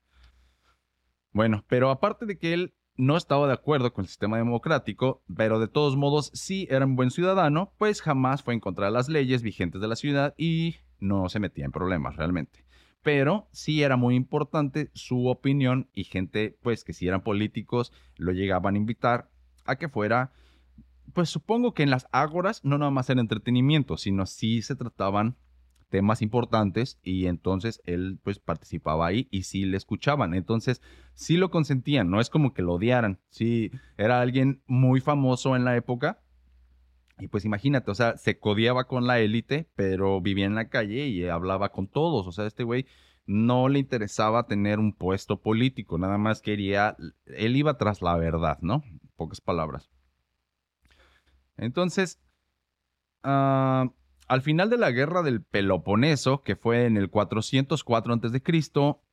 Bueno, 1.31 1.65
pero 1.67 1.89
aparte 1.89 2.25
de 2.25 2.37
que 2.37 2.53
él 2.53 2.73
no 2.97 3.17
estaba 3.17 3.47
de 3.47 3.53
acuerdo 3.53 3.93
con 3.93 4.03
el 4.03 4.09
sistema 4.09 4.37
democrático, 4.37 5.23
pero 5.35 5.59
de 5.59 5.67
todos 5.67 5.95
modos 5.95 6.31
sí 6.33 6.67
era 6.69 6.85
un 6.85 6.95
buen 6.95 7.11
ciudadano, 7.11 7.73
pues 7.77 8.01
jamás 8.01 8.43
fue 8.43 8.53
en 8.53 8.59
contra 8.59 8.87
de 8.87 8.91
las 8.91 9.09
leyes 9.09 9.41
vigentes 9.41 9.81
de 9.81 9.87
la 9.87 9.95
ciudad 9.95 10.33
y 10.37 10.77
no 10.99 11.29
se 11.29 11.39
metía 11.39 11.65
en 11.65 11.71
problemas 11.71 12.15
realmente. 12.15 12.65
Pero 13.01 13.47
sí 13.51 13.83
era 13.83 13.97
muy 13.97 14.15
importante 14.15 14.89
su 14.93 15.27
opinión 15.27 15.89
y 15.93 16.05
gente, 16.05 16.57
pues 16.61 16.83
que 16.83 16.93
si 16.93 17.07
eran 17.07 17.21
políticos, 17.21 17.91
lo 18.17 18.31
llegaban 18.31 18.75
a 18.75 18.79
invitar 18.79 19.29
a 19.65 19.75
que 19.75 19.89
fuera, 19.89 20.31
pues 21.13 21.29
supongo 21.29 21.73
que 21.73 21.83
en 21.83 21.91
las 21.91 22.07
ágoras 22.11 22.63
no 22.63 22.77
nada 22.77 22.91
más 22.91 23.09
era 23.09 23.21
entretenimiento, 23.21 23.97
sino 23.97 24.25
sí 24.25 24.61
se 24.61 24.75
trataban 24.75 25.35
temas 25.95 26.21
importantes 26.21 26.99
y 27.03 27.27
entonces 27.27 27.81
él 27.85 28.19
pues 28.21 28.37
participaba 28.39 29.07
ahí 29.07 29.29
y 29.31 29.43
sí 29.43 29.63
le 29.63 29.77
escuchaban. 29.77 30.33
Entonces 30.33 30.81
sí 31.13 31.37
lo 31.37 31.49
consentían, 31.49 32.09
no 32.09 32.19
es 32.19 32.29
como 32.29 32.53
que 32.53 32.61
lo 32.61 32.73
odiaran. 32.73 33.21
Sí, 33.29 33.71
era 33.97 34.19
alguien 34.19 34.61
muy 34.67 34.99
famoso 34.99 35.55
en 35.55 35.63
la 35.63 35.77
época 35.77 36.19
y 37.17 37.29
pues 37.29 37.45
imagínate, 37.45 37.89
o 37.91 37.95
sea, 37.95 38.17
se 38.17 38.39
codiaba 38.39 38.87
con 38.87 39.07
la 39.07 39.21
élite, 39.21 39.69
pero 39.75 40.19
vivía 40.19 40.47
en 40.47 40.55
la 40.55 40.67
calle 40.67 41.07
y 41.07 41.25
hablaba 41.29 41.71
con 41.71 41.87
todos. 41.87 42.27
O 42.27 42.33
sea, 42.33 42.45
este 42.45 42.65
güey 42.65 42.87
no 43.25 43.69
le 43.69 43.79
interesaba 43.79 44.47
tener 44.47 44.79
un 44.79 44.91
puesto 44.91 45.41
político, 45.41 45.97
nada 45.97 46.17
más 46.17 46.41
quería, 46.41 46.97
él 47.25 47.55
iba 47.55 47.77
tras 47.77 48.01
la 48.01 48.17
verdad, 48.17 48.57
¿no? 48.61 48.83
Pocas 49.15 49.39
palabras. 49.39 49.89
Entonces, 51.55 52.19
uh, 53.23 53.89
al 54.27 54.41
final 54.41 54.69
de 54.69 54.77
la 54.77 54.91
guerra 54.91 55.21
del 55.21 55.43
Peloponeso, 55.43 56.41
que 56.41 56.55
fue 56.55 56.85
en 56.85 56.97
el 56.97 57.09
404 57.09 58.13
a.C., 58.13 58.41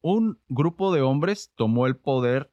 un 0.01 0.39
grupo 0.49 0.93
de 0.93 1.03
hombres 1.03 1.53
tomó 1.55 1.87
el 1.87 1.97
poder 1.97 2.51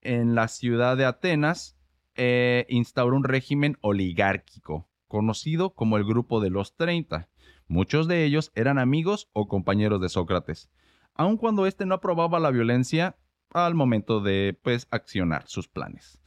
en 0.00 0.34
la 0.34 0.48
ciudad 0.48 0.96
de 0.96 1.04
Atenas 1.04 1.76
e 2.14 2.66
instauró 2.68 3.16
un 3.16 3.24
régimen 3.24 3.78
oligárquico, 3.80 4.88
conocido 5.06 5.70
como 5.70 5.96
el 5.96 6.04
Grupo 6.04 6.40
de 6.40 6.50
los 6.50 6.74
30. 6.76 7.28
Muchos 7.68 8.08
de 8.08 8.24
ellos 8.24 8.50
eran 8.54 8.78
amigos 8.78 9.28
o 9.32 9.46
compañeros 9.46 10.00
de 10.00 10.08
Sócrates, 10.08 10.70
aun 11.14 11.36
cuando 11.36 11.66
éste 11.66 11.86
no 11.86 11.94
aprobaba 11.94 12.40
la 12.40 12.50
violencia 12.50 13.16
al 13.50 13.74
momento 13.74 14.20
de 14.20 14.58
pues, 14.62 14.88
accionar 14.90 15.46
sus 15.46 15.68
planes. 15.68 16.20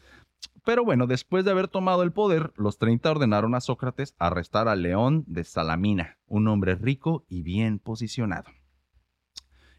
Pero 0.64 0.86
bueno, 0.86 1.08
después 1.08 1.44
de 1.44 1.52
haber 1.52 1.68
tomado 1.68 2.04
el 2.04 2.12
poder, 2.12 2.54
los 2.56 2.78
30 2.78 3.10
ordenaron 3.10 3.56
a 3.56 3.62
Sócrates 3.62 4.16
arrestar 4.20 4.68
a 4.68 4.76
León 4.76 5.24
de 5.28 5.44
Salamina, 5.44 6.20
un 6.28 6.48
hombre 6.48 6.76
rico 6.76 7.26
y 7.28 7.42
bien 7.42 7.80
posicionado. 7.80 8.52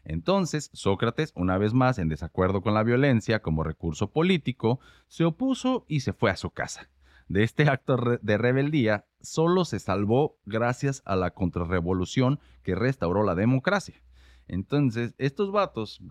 Entonces, 0.03 0.69
Sócrates, 0.73 1.31
una 1.35 1.57
vez 1.57 1.73
más 1.73 1.97
en 1.97 2.09
desacuerdo 2.09 2.61
con 2.61 2.73
la 2.73 2.83
violencia 2.83 3.41
como 3.41 3.63
recurso 3.63 4.11
político, 4.11 4.81
se 5.07 5.23
opuso 5.23 5.85
y 5.87 6.01
se 6.01 6.11
fue 6.11 6.29
a 6.29 6.35
su 6.35 6.51
casa. 6.51 6.89
De 7.29 7.43
este 7.43 7.69
acto 7.69 7.95
de 8.21 8.37
rebeldía 8.37 9.05
solo 9.21 9.63
se 9.63 9.79
salvó 9.79 10.37
gracias 10.45 11.01
a 11.05 11.15
la 11.15 11.31
contrarrevolución 11.31 12.41
que 12.63 12.75
restauró 12.75 13.23
la 13.23 13.35
democracia. 13.35 14.03
Entonces, 14.47 15.15
estos 15.17 15.53
vatos 15.53 16.01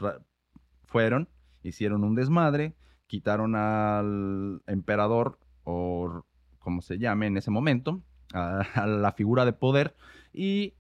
fueron, 0.87 1.29
hicieron 1.63 2.03
un 2.03 2.15
desmadre, 2.15 2.75
quitaron 3.13 3.57
al 3.57 4.63
emperador, 4.67 5.39
o 5.65 6.25
como 6.61 6.81
se 6.81 6.97
llame 6.97 7.27
en 7.27 7.37
ese 7.37 7.51
momento, 7.51 8.03
a, 8.33 8.87
la 8.87 9.13
figura 9.13 9.45
de 9.45 9.53
poder, 9.53 9.95
y 10.33 10.73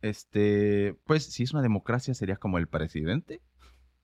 este, 0.00 0.96
pues 1.04 1.24
si 1.24 1.42
es 1.42 1.52
una 1.52 1.62
democracia 1.62 2.14
sería 2.14 2.36
como 2.36 2.58
el 2.58 2.68
presidente. 2.68 3.42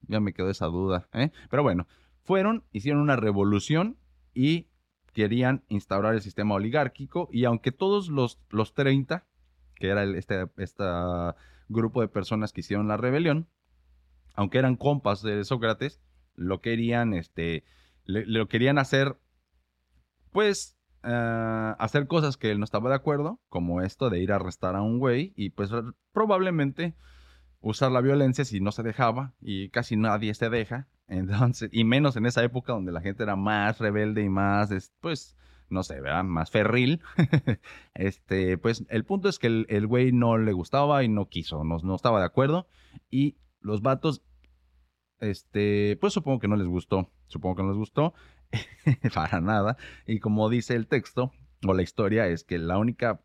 Ya 0.08 0.18
me 0.18 0.32
quedó 0.32 0.50
esa 0.50 0.66
duda, 0.66 1.08
¿eh? 1.12 1.30
Pero 1.48 1.62
bueno, 1.62 1.86
fueron, 2.24 2.64
hicieron 2.72 3.00
una 3.00 3.14
revolución 3.14 3.96
y 4.34 4.66
querían 5.12 5.62
instaurar 5.68 6.14
el 6.14 6.22
sistema 6.22 6.56
oligárquico 6.56 7.28
y 7.30 7.44
aunque 7.44 7.70
todos 7.70 8.08
los, 8.08 8.40
los 8.50 8.74
30, 8.74 9.24
que 9.76 9.88
era 9.90 10.02
este, 10.02 10.48
este 10.56 10.84
grupo 11.68 12.00
de 12.00 12.08
personas 12.08 12.52
que 12.52 12.62
hicieron 12.62 12.88
la 12.88 12.96
rebelión, 12.96 13.46
aunque 14.34 14.58
eran 14.58 14.74
compas 14.74 15.22
de 15.22 15.44
Sócrates, 15.44 16.00
lo 16.34 16.60
querían, 16.60 17.14
este, 17.14 17.64
lo 18.04 18.48
querían 18.48 18.78
hacer, 18.78 19.16
pues, 20.30 20.76
ah, 21.02 21.76
hacer 21.78 22.06
cosas 22.06 22.36
que 22.36 22.50
él 22.50 22.58
no 22.58 22.64
estaba 22.64 22.90
de 22.90 22.96
acuerdo, 22.96 23.40
como 23.48 23.82
esto 23.82 24.10
de 24.10 24.20
ir 24.20 24.32
a 24.32 24.36
arrestar 24.36 24.76
a 24.76 24.82
un 24.82 24.98
güey 24.98 25.32
y 25.36 25.50
pues 25.50 25.70
probablemente 26.12 26.94
usar 27.60 27.90
la 27.90 28.00
violencia 28.00 28.44
si 28.44 28.60
no 28.60 28.72
se 28.72 28.82
dejaba 28.82 29.32
y 29.40 29.70
casi 29.70 29.96
nadie 29.96 30.34
se 30.34 30.50
deja. 30.50 30.88
Entonces, 31.08 31.70
y 31.72 31.84
menos 31.84 32.16
en 32.16 32.26
esa 32.26 32.42
época 32.42 32.72
donde 32.72 32.92
la 32.92 33.00
gente 33.00 33.22
era 33.22 33.36
más 33.36 33.78
rebelde 33.78 34.22
y 34.22 34.28
más, 34.28 34.70
pues, 35.00 35.36
no 35.68 35.82
sé. 35.82 36.00
Más 36.24 36.50
ferril. 36.50 37.00
este, 37.94 38.58
pues 38.58 38.84
el 38.88 39.04
punto 39.04 39.28
es 39.28 39.38
que 39.38 39.64
el, 39.68 39.86
güey 39.86 40.12
no 40.12 40.38
le 40.38 40.52
gustaba 40.52 41.02
y 41.04 41.08
no 41.08 41.28
quiso, 41.28 41.64
no, 41.64 41.78
no 41.82 41.96
estaba 41.96 42.20
de 42.20 42.26
acuerdo. 42.26 42.66
Y 43.10 43.36
los 43.60 43.82
vatos 43.82 44.22
este, 45.20 45.96
pues 46.00 46.12
supongo 46.12 46.38
que 46.38 46.48
no 46.48 46.56
les 46.56 46.66
gustó, 46.66 47.10
supongo 47.26 47.56
que 47.56 47.62
no 47.62 47.68
les 47.70 47.78
gustó, 47.78 48.14
para 49.14 49.40
nada. 49.40 49.76
Y 50.06 50.20
como 50.20 50.48
dice 50.48 50.74
el 50.74 50.86
texto 50.86 51.32
o 51.66 51.74
la 51.74 51.82
historia, 51.82 52.26
es 52.28 52.44
que 52.44 52.58
la 52.58 52.78
única, 52.78 53.20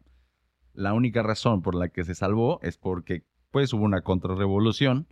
la 0.74 0.94
única 0.94 1.24
razón 1.24 1.62
por 1.62 1.76
la 1.76 1.90
que 1.90 2.04
se 2.04 2.16
salvó 2.16 2.60
es 2.62 2.78
porque 2.78 3.24
pues 3.52 3.74
hubo 3.74 3.84
una 3.84 4.02
contrarrevolución 4.02 5.08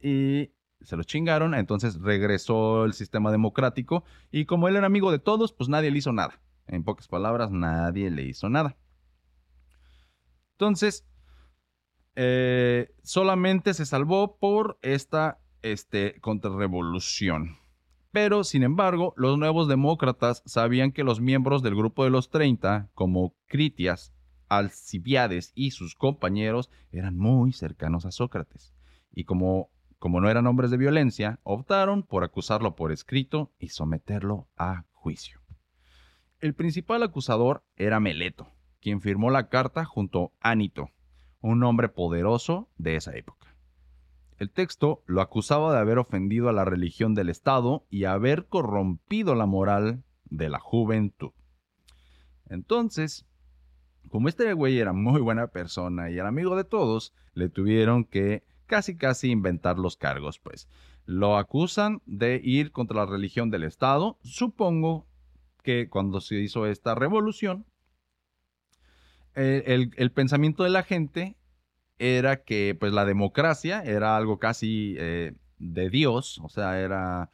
y 0.00 0.50
se 0.80 0.96
lo 0.96 1.04
chingaron, 1.04 1.54
entonces 1.54 2.00
regresó 2.00 2.84
el 2.84 2.92
sistema 2.92 3.30
democrático 3.30 4.04
y 4.30 4.44
como 4.44 4.68
él 4.68 4.76
era 4.76 4.86
amigo 4.86 5.10
de 5.10 5.18
todos, 5.18 5.52
pues 5.52 5.68
nadie 5.68 5.90
le 5.90 5.98
hizo 5.98 6.12
nada. 6.12 6.40
En 6.66 6.84
pocas 6.84 7.08
palabras, 7.08 7.50
nadie 7.50 8.10
le 8.10 8.22
hizo 8.24 8.48
nada. 8.48 8.76
Entonces, 10.52 11.06
eh, 12.16 12.94
solamente 13.02 13.74
se 13.74 13.86
salvó 13.86 14.38
por 14.38 14.78
esta 14.82 15.38
este, 15.72 16.20
contrarrevolución. 16.20 17.58
Pero, 18.12 18.44
sin 18.44 18.62
embargo, 18.62 19.12
los 19.16 19.38
nuevos 19.38 19.68
demócratas 19.68 20.42
sabían 20.46 20.92
que 20.92 21.04
los 21.04 21.20
miembros 21.20 21.62
del 21.62 21.74
grupo 21.74 22.04
de 22.04 22.10
los 22.10 22.30
30, 22.30 22.90
como 22.94 23.34
Critias, 23.46 24.14
Alcibiades 24.48 25.52
y 25.54 25.72
sus 25.72 25.94
compañeros, 25.94 26.70
eran 26.92 27.18
muy 27.18 27.52
cercanos 27.52 28.06
a 28.06 28.12
Sócrates. 28.12 28.74
Y 29.12 29.24
como, 29.24 29.70
como 29.98 30.20
no 30.20 30.30
eran 30.30 30.46
hombres 30.46 30.70
de 30.70 30.76
violencia, 30.76 31.40
optaron 31.42 32.04
por 32.04 32.24
acusarlo 32.24 32.74
por 32.74 32.92
escrito 32.92 33.52
y 33.58 33.68
someterlo 33.68 34.48
a 34.56 34.84
juicio. 34.92 35.40
El 36.40 36.54
principal 36.54 37.02
acusador 37.02 37.64
era 37.76 38.00
Meleto, 38.00 38.48
quien 38.80 39.00
firmó 39.00 39.30
la 39.30 39.48
carta 39.48 39.84
junto 39.84 40.32
a 40.40 40.52
Anito, 40.52 40.90
un 41.40 41.62
hombre 41.64 41.88
poderoso 41.88 42.70
de 42.76 42.96
esa 42.96 43.16
época. 43.16 43.45
El 44.38 44.50
texto 44.50 45.02
lo 45.06 45.20
acusaba 45.20 45.72
de 45.72 45.78
haber 45.78 45.98
ofendido 45.98 46.48
a 46.48 46.52
la 46.52 46.64
religión 46.64 47.14
del 47.14 47.28
Estado 47.28 47.86
y 47.90 48.04
haber 48.04 48.46
corrompido 48.46 49.34
la 49.34 49.46
moral 49.46 50.04
de 50.24 50.48
la 50.48 50.58
juventud. 50.58 51.30
Entonces, 52.48 53.26
como 54.08 54.28
este 54.28 54.52
güey 54.52 54.78
era 54.78 54.92
muy 54.92 55.20
buena 55.20 55.48
persona 55.48 56.10
y 56.10 56.18
era 56.18 56.28
amigo 56.28 56.56
de 56.56 56.64
todos, 56.64 57.14
le 57.34 57.48
tuvieron 57.48 58.04
que 58.04 58.44
casi 58.66 58.96
casi 58.96 59.30
inventar 59.30 59.78
los 59.78 59.96
cargos, 59.96 60.38
pues. 60.38 60.68
Lo 61.06 61.36
acusan 61.36 62.02
de 62.04 62.40
ir 62.42 62.72
contra 62.72 62.96
la 62.96 63.06
religión 63.06 63.50
del 63.50 63.62
Estado. 63.62 64.18
Supongo 64.22 65.06
que 65.62 65.88
cuando 65.88 66.20
se 66.20 66.36
hizo 66.36 66.66
esta 66.66 66.94
revolución, 66.94 67.64
el, 69.34 70.10
pensamiento 70.12 70.64
de 70.64 70.70
la 70.70 70.82
gente 70.82 71.36
era 71.98 72.44
que 72.44 72.76
pues 72.78 72.92
la 72.92 73.04
democracia 73.04 73.82
era 73.82 74.16
algo 74.16 74.38
casi 74.38 74.96
eh, 74.98 75.34
de 75.58 75.90
Dios, 75.90 76.38
o 76.42 76.48
sea, 76.48 76.80
era, 76.80 77.30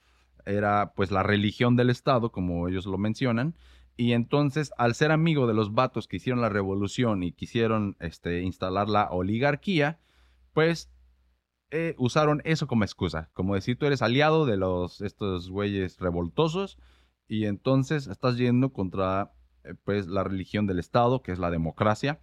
era 0.47 0.93
pues 0.95 1.11
la 1.11 1.23
religión 1.23 1.77
del 1.77 1.91
Estado, 1.91 2.33
como 2.33 2.69
ellos 2.69 2.87
lo 2.87 2.99
mencionan, 2.99 3.55
y 3.97 4.13
entonces, 4.13 4.73
al 4.79 4.95
ser 4.95 5.13
amigo 5.13 5.47
de 5.47 5.55
los 5.55 5.75
vatos 5.75 6.09
que 6.09 6.17
hicieron 6.17 6.41
la 6.41 6.49
revolución 6.49 7.23
y 7.23 7.33
quisieron 7.33 7.97
este, 8.01 8.43
instalar 8.43 8.89
la 8.89 9.11
oligarquía, 9.11 10.01
pues 10.55 10.91
eh, 11.71 11.95
usaron 11.99 12.41
eso 12.45 12.67
como 12.67 12.85
excusa. 12.85 13.31
Como 13.33 13.55
decir, 13.55 13.79
tú 13.79 13.87
eres 13.87 14.03
aliado 14.03 14.47
de 14.47 14.57
los, 14.57 15.01
estos 15.03 15.51
güeyes 15.51 15.99
revoltosos 15.99 16.79
y 17.29 17.45
entonces 17.47 18.07
estás 18.07 18.37
yendo 18.37 18.73
contra 18.73 19.33
eh, 19.65 19.75
pues, 19.85 20.07
la 20.07 20.25
religión 20.25 20.67
del 20.67 20.79
Estado, 20.79 21.23
que 21.23 21.33
es 21.33 21.39
la 21.39 21.51
democracia. 21.51 22.21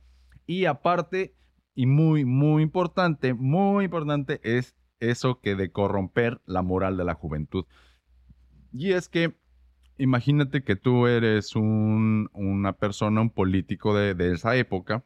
Y 0.48 0.66
aparte, 0.66 1.36
y 1.80 1.86
muy, 1.86 2.26
muy 2.26 2.62
importante, 2.62 3.34
muy 3.34 3.86
importante, 3.86 4.42
es 4.44 4.76
eso 5.00 5.40
que 5.40 5.56
de 5.56 5.72
corromper 5.72 6.42
la 6.46 6.62
moral 6.62 6.98
de 6.98 7.06
la 7.06 7.14
juventud. 7.14 7.64
Y 8.74 8.92
es 8.92 9.08
que 9.08 9.38
imagínate 9.98 10.62
que 10.62 10.76
tú 10.76 11.08
eres 11.08 11.56
una 11.56 12.74
persona, 12.74 13.22
un 13.22 13.30
político 13.30 13.96
de, 13.96 14.34
esa 14.34 14.58
época, 14.58 15.06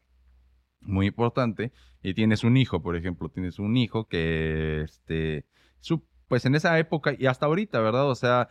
muy 0.81 1.05
importante, 1.05 1.71
y 2.01 2.15
tienes 2.15 2.43
un 2.43 2.57
hijo, 2.57 2.81
por 2.81 2.95
ejemplo, 2.95 3.29
tienes 3.29 3.59
un 3.59 3.77
hijo 3.77 4.07
que, 4.07 4.81
este, 4.81 5.45
pues 6.27 6.43
en 6.45 6.55
esa 6.55 6.79
época 6.79 7.13
y 7.15 7.27
hasta 7.27 7.45
ahorita, 7.45 7.81
¿verdad? 7.81 8.09
O 8.09 8.15
sea, 8.15 8.49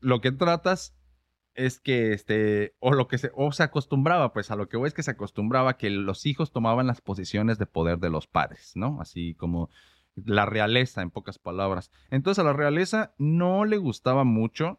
lo 0.00 0.20
que 0.20 0.32
tratas 0.32 0.96
es 1.54 1.80
que, 1.80 2.12
este, 2.12 2.74
o 2.78 2.92
lo 2.92 3.08
que 3.08 3.18
se, 3.18 3.30
o 3.34 3.52
se 3.52 3.62
acostumbraba, 3.62 4.32
pues 4.32 4.50
a 4.50 4.56
lo 4.56 4.68
que 4.68 4.76
voy 4.76 4.88
es 4.88 4.94
que 4.94 5.02
se 5.02 5.10
acostumbraba 5.10 5.76
que 5.76 5.90
los 5.90 6.26
hijos 6.26 6.52
tomaban 6.52 6.86
las 6.86 7.00
posiciones 7.00 7.58
de 7.58 7.66
poder 7.66 7.98
de 7.98 8.10
los 8.10 8.26
padres, 8.26 8.72
¿no? 8.74 9.00
Así 9.00 9.34
como 9.34 9.70
la 10.14 10.46
realeza, 10.46 11.02
en 11.02 11.10
pocas 11.10 11.38
palabras. 11.38 11.90
Entonces 12.10 12.40
a 12.40 12.46
la 12.46 12.52
realeza 12.52 13.14
no 13.18 13.64
le 13.64 13.78
gustaba 13.78 14.24
mucho 14.24 14.78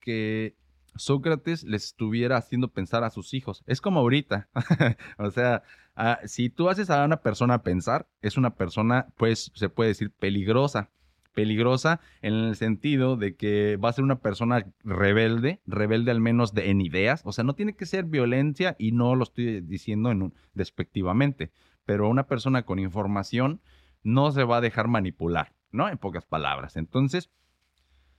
que 0.00 0.56
Sócrates 0.96 1.64
les 1.64 1.84
estuviera 1.86 2.36
haciendo 2.36 2.68
pensar 2.68 3.04
a 3.04 3.10
sus 3.10 3.34
hijos. 3.34 3.62
Es 3.66 3.80
como 3.80 4.00
ahorita. 4.00 4.48
o 5.18 5.30
sea, 5.30 5.62
ah, 5.96 6.20
si 6.24 6.50
tú 6.50 6.68
haces 6.68 6.90
a 6.90 7.04
una 7.04 7.20
persona 7.20 7.62
pensar, 7.62 8.08
es 8.22 8.36
una 8.36 8.54
persona, 8.54 9.08
pues 9.16 9.50
se 9.54 9.68
puede 9.68 9.88
decir 9.88 10.12
peligrosa. 10.12 10.90
Peligrosa 11.34 12.00
en 12.22 12.34
el 12.34 12.56
sentido 12.56 13.16
de 13.16 13.34
que 13.34 13.76
va 13.76 13.88
a 13.88 13.92
ser 13.92 14.04
una 14.04 14.20
persona 14.20 14.66
rebelde, 14.84 15.60
rebelde 15.66 16.12
al 16.12 16.20
menos 16.20 16.52
en 16.56 16.80
ideas. 16.80 17.22
O 17.24 17.32
sea, 17.32 17.44
no 17.44 17.54
tiene 17.54 17.74
que 17.74 17.86
ser 17.86 18.04
violencia 18.04 18.76
y 18.78 18.92
no 18.92 19.14
lo 19.16 19.24
estoy 19.24 19.60
diciendo 19.60 20.10
en 20.10 20.22
un, 20.22 20.34
despectivamente, 20.54 21.50
pero 21.84 22.08
una 22.08 22.26
persona 22.26 22.62
con 22.62 22.78
información 22.78 23.60
no 24.04 24.30
se 24.30 24.44
va 24.44 24.58
a 24.58 24.60
dejar 24.60 24.86
manipular, 24.86 25.52
¿no? 25.72 25.88
En 25.88 25.98
pocas 25.98 26.24
palabras. 26.24 26.76
Entonces, 26.76 27.30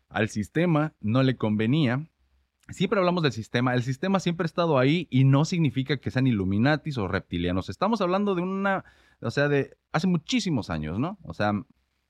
al 0.10 0.30
sistema 0.30 0.94
no 1.00 1.24
le 1.24 1.38
convenía. 1.38 2.08
Siempre 2.70 3.00
hablamos 3.00 3.22
del 3.22 3.32
sistema, 3.32 3.76
el 3.76 3.84
sistema 3.84 4.20
siempre 4.20 4.46
ha 4.46 4.48
estado 4.48 4.80
ahí 4.80 5.08
y 5.12 5.24
no 5.24 5.46
significa 5.46 5.98
que 5.98 6.10
sean 6.10 6.26
Illuminatis 6.26 6.98
o 6.98 7.08
reptilianos. 7.08 7.70
Estamos 7.70 8.02
hablando 8.02 8.34
de 8.34 8.42
una, 8.42 8.84
o 9.22 9.30
sea, 9.30 9.48
de 9.48 9.78
hace 9.92 10.08
muchísimos 10.08 10.70
años, 10.72 11.00
¿no? 11.00 11.20
O 11.22 11.34
sea, 11.34 11.54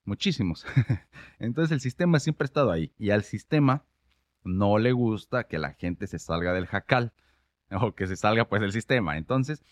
muchísimos. 0.05 0.65
Entonces 1.39 1.71
el 1.71 1.81
sistema 1.81 2.19
siempre 2.19 2.45
ha 2.45 2.47
estado 2.47 2.71
ahí 2.71 2.91
y 2.97 3.09
al 3.09 3.23
sistema 3.23 3.83
no 4.43 4.77
le 4.77 4.91
gusta 4.91 5.45
que 5.45 5.59
la 5.59 5.73
gente 5.73 6.07
se 6.07 6.19
salga 6.19 6.53
del 6.53 6.67
jacal 6.67 7.13
o 7.71 7.93
que 7.93 8.07
se 8.07 8.15
salga 8.15 8.47
pues 8.47 8.61
del 8.61 8.71
sistema. 8.71 9.17
Entonces, 9.17 9.63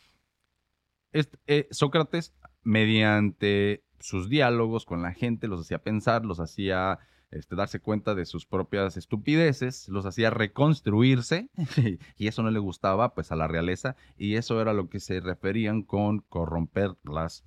eh, 1.14 1.68
Sócrates, 1.72 2.34
mediante 2.64 3.84
sus 4.00 4.30
diálogos 4.30 4.86
con 4.86 5.02
la 5.02 5.14
gente, 5.14 5.48
los 5.48 5.62
hacía 5.62 5.78
pensar, 5.80 6.26
los 6.26 6.40
hacía 6.40 7.00
este, 7.34 7.56
darse 7.56 7.80
cuenta 7.80 8.16
de 8.16 8.26
sus 8.26 8.46
propias 8.46 8.98
estupideces, 8.98 9.88
los 9.90 10.06
hacía 10.06 10.30
reconstruirse 10.30 11.50
y 12.18 12.28
eso 12.28 12.44
no 12.44 12.52
le 12.52 12.60
gustaba 12.60 13.14
pues 13.14 13.32
a 13.32 13.36
la 13.36 13.48
realeza 13.48 13.96
y 14.18 14.36
eso 14.36 14.62
era 14.62 14.74
lo 14.74 14.90
que 14.90 15.00
se 15.00 15.20
referían 15.20 15.84
con 15.84 16.20
corromper 16.20 16.96
las, 17.04 17.44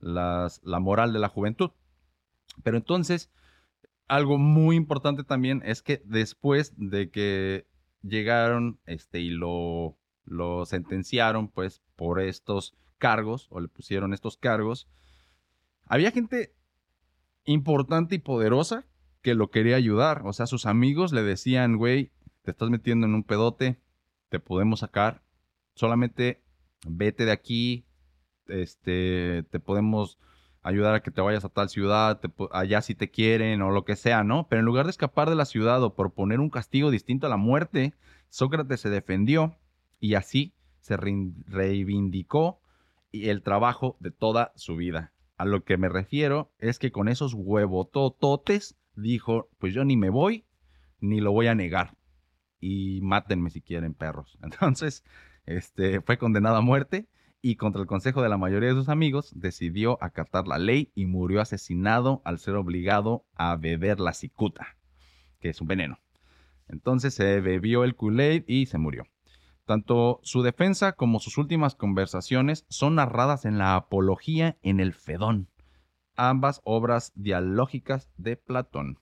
las, 0.00 0.60
la 0.64 0.80
moral 0.80 1.12
de 1.12 1.18
la 1.18 1.28
juventud. 1.28 1.70
Pero 2.62 2.76
entonces, 2.76 3.30
algo 4.06 4.38
muy 4.38 4.76
importante 4.76 5.24
también 5.24 5.62
es 5.64 5.82
que 5.82 6.02
después 6.04 6.72
de 6.76 7.10
que 7.10 7.66
llegaron 8.02 8.80
este, 8.86 9.20
y 9.20 9.30
lo, 9.30 9.98
lo 10.24 10.64
sentenciaron 10.66 11.48
pues 11.48 11.82
por 11.96 12.20
estos 12.20 12.74
cargos 12.98 13.46
o 13.50 13.60
le 13.60 13.68
pusieron 13.68 14.12
estos 14.12 14.36
cargos, 14.36 14.88
había 15.86 16.10
gente 16.10 16.54
importante 17.44 18.16
y 18.16 18.18
poderosa 18.18 18.86
que 19.22 19.34
lo 19.34 19.50
quería 19.50 19.76
ayudar. 19.76 20.22
O 20.24 20.32
sea, 20.32 20.46
sus 20.46 20.66
amigos 20.66 21.12
le 21.12 21.22
decían, 21.22 21.76
güey, 21.76 22.12
te 22.42 22.50
estás 22.50 22.70
metiendo 22.70 23.06
en 23.06 23.14
un 23.14 23.24
pedote, 23.24 23.80
te 24.28 24.38
podemos 24.38 24.80
sacar. 24.80 25.22
Solamente 25.74 26.42
vete 26.86 27.24
de 27.24 27.32
aquí, 27.32 27.86
este, 28.46 29.44
te 29.50 29.60
podemos 29.60 30.18
ayudar 30.62 30.94
a 30.94 31.02
que 31.02 31.10
te 31.10 31.20
vayas 31.20 31.44
a 31.44 31.48
tal 31.48 31.68
ciudad, 31.68 32.20
allá 32.52 32.82
si 32.82 32.94
te 32.94 33.10
quieren 33.10 33.62
o 33.62 33.70
lo 33.70 33.84
que 33.84 33.96
sea, 33.96 34.24
¿no? 34.24 34.48
Pero 34.48 34.60
en 34.60 34.66
lugar 34.66 34.86
de 34.86 34.90
escapar 34.90 35.28
de 35.28 35.36
la 35.36 35.44
ciudad 35.44 35.82
o 35.82 35.94
por 35.94 36.12
poner 36.12 36.40
un 36.40 36.50
castigo 36.50 36.90
distinto 36.90 37.26
a 37.26 37.30
la 37.30 37.36
muerte, 37.36 37.94
Sócrates 38.28 38.80
se 38.80 38.90
defendió 38.90 39.56
y 40.00 40.14
así 40.14 40.54
se 40.80 40.96
reivindicó 40.96 42.60
el 43.12 43.42
trabajo 43.42 43.96
de 44.00 44.10
toda 44.10 44.52
su 44.56 44.76
vida. 44.76 45.12
A 45.36 45.44
lo 45.44 45.64
que 45.64 45.76
me 45.76 45.88
refiero 45.88 46.50
es 46.58 46.78
que 46.78 46.90
con 46.90 47.08
esos 47.08 47.34
huevotototes 47.34 48.76
dijo, 48.96 49.48
pues 49.58 49.72
yo 49.72 49.84
ni 49.84 49.96
me 49.96 50.10
voy, 50.10 50.44
ni 51.00 51.20
lo 51.20 51.32
voy 51.32 51.46
a 51.46 51.54
negar. 51.54 51.96
Y 52.60 53.00
mátenme 53.02 53.50
si 53.50 53.62
quieren, 53.62 53.94
perros. 53.94 54.38
Entonces, 54.42 55.04
este, 55.46 56.00
fue 56.00 56.18
condenado 56.18 56.56
a 56.56 56.60
muerte 56.60 57.06
y 57.40 57.56
contra 57.56 57.80
el 57.80 57.86
consejo 57.86 58.22
de 58.22 58.28
la 58.28 58.38
mayoría 58.38 58.70
de 58.70 58.74
sus 58.74 58.88
amigos 58.88 59.32
decidió 59.34 60.02
acatar 60.02 60.48
la 60.48 60.58
ley 60.58 60.90
y 60.94 61.06
murió 61.06 61.40
asesinado 61.40 62.20
al 62.24 62.38
ser 62.38 62.56
obligado 62.56 63.24
a 63.34 63.56
beber 63.56 64.00
la 64.00 64.12
cicuta, 64.12 64.76
que 65.40 65.50
es 65.50 65.60
un 65.60 65.68
veneno. 65.68 65.98
Entonces 66.68 67.14
se 67.14 67.40
bebió 67.40 67.84
el 67.84 67.94
kool 67.94 68.44
y 68.46 68.66
se 68.66 68.78
murió. 68.78 69.06
Tanto 69.64 70.20
su 70.22 70.42
defensa 70.42 70.92
como 70.92 71.20
sus 71.20 71.38
últimas 71.38 71.74
conversaciones 71.74 72.64
son 72.68 72.94
narradas 72.94 73.44
en 73.44 73.58
la 73.58 73.76
Apología 73.76 74.56
en 74.62 74.80
el 74.80 74.92
Fedón, 74.92 75.48
ambas 76.16 76.60
obras 76.64 77.12
dialógicas 77.14 78.10
de 78.16 78.36
Platón. 78.36 78.98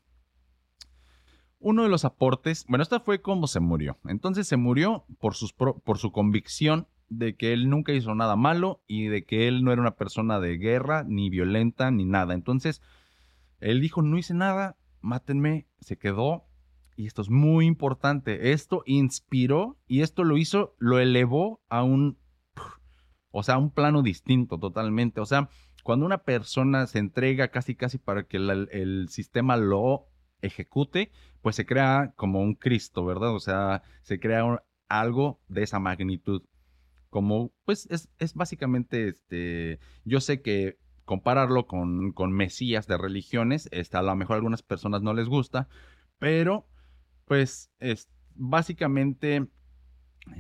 Uno 1.59 1.85
de 1.85 1.89
los 1.89 2.05
aportes, 2.05 2.67
bueno, 2.69 2.83
esta 2.83 3.01
fue 3.01 3.23
cómo 3.23 3.47
se 3.47 3.61
murió. 3.61 3.99
Entonces 4.07 4.47
se 4.47 4.57
murió 4.57 5.07
por, 5.19 5.35
por 5.83 5.99
su 5.99 6.13
convicción 6.13 6.87
de 7.09 7.37
que 7.37 7.53
él 7.53 7.69
nunca 7.69 7.93
hizo 7.93 8.15
nada 8.15 8.37
malo 8.37 8.83
y 8.87 9.07
de 9.07 9.25
que 9.25 9.49
él 9.49 9.65
no 9.65 9.73
era 9.73 9.81
una 9.81 9.97
persona 9.97 10.41
de 10.41 10.59
guerra, 10.59 11.05
ni 11.07 11.31
violenta, 11.31 11.91
ni 11.91 12.05
nada. 12.05 12.35
Entonces, 12.35 12.83
él 13.61 13.81
dijo, 13.81 14.03
no 14.03 14.19
hice 14.19 14.35
nada, 14.35 14.77
mátenme, 15.01 15.67
se 15.81 15.97
quedó. 15.97 16.45
Y 16.97 17.07
esto 17.07 17.23
es 17.23 17.31
muy 17.31 17.67
importante. 17.67 18.53
Esto 18.53 18.83
inspiró 18.87 19.77
y 19.87 20.01
esto 20.01 20.25
lo 20.25 20.37
hizo, 20.37 20.75
lo 20.79 20.99
elevó 20.99 21.61
a 21.69 21.83
un, 21.83 22.19
o 23.31 23.43
sea, 23.43 23.59
un 23.59 23.71
plano 23.71 24.03
distinto 24.03 24.59
totalmente. 24.59 25.21
O 25.21 25.27
sea, 25.27 25.49
cuando 25.85 26.07
una 26.07 26.19
persona 26.19 26.87
se 26.87 26.99
entrega 26.99 27.49
casi 27.49 27.75
casi 27.75 27.99
para 27.99 28.25
que 28.25 28.39
el 28.39 29.09
sistema 29.11 29.57
lo 29.57 30.07
ejecute, 30.41 31.13
pues 31.43 31.57
se 31.57 31.67
crea 31.67 32.13
como 32.17 32.41
un 32.41 32.55
Cristo, 32.55 33.05
¿verdad? 33.05 33.35
O 33.35 33.41
sea, 33.41 33.83
se 34.03 34.19
crea 34.19 34.65
algo 34.89 35.41
de 35.49 35.63
esa 35.63 35.79
magnitud. 35.79 36.43
Como, 37.11 37.53
pues 37.65 37.89
es, 37.91 38.35
básicamente, 38.35 39.09
este, 39.09 39.79
yo 40.05 40.21
sé 40.21 40.43
que 40.43 40.79
compararlo 41.05 41.67
con, 41.67 42.13
con 42.13 42.33
Mesías 42.33 42.87
de 42.87 42.99
religiones, 42.99 43.69
este, 43.73 43.97
a 43.97 44.03
lo 44.03 44.15
mejor 44.17 44.35
a 44.35 44.37
algunas 44.37 44.63
personas 44.63 45.03
no 45.03 45.15
les 45.15 45.29
gusta, 45.29 45.69
pero 46.19 46.67
pues 47.27 47.71
es 47.79 48.09
básicamente 48.35 49.47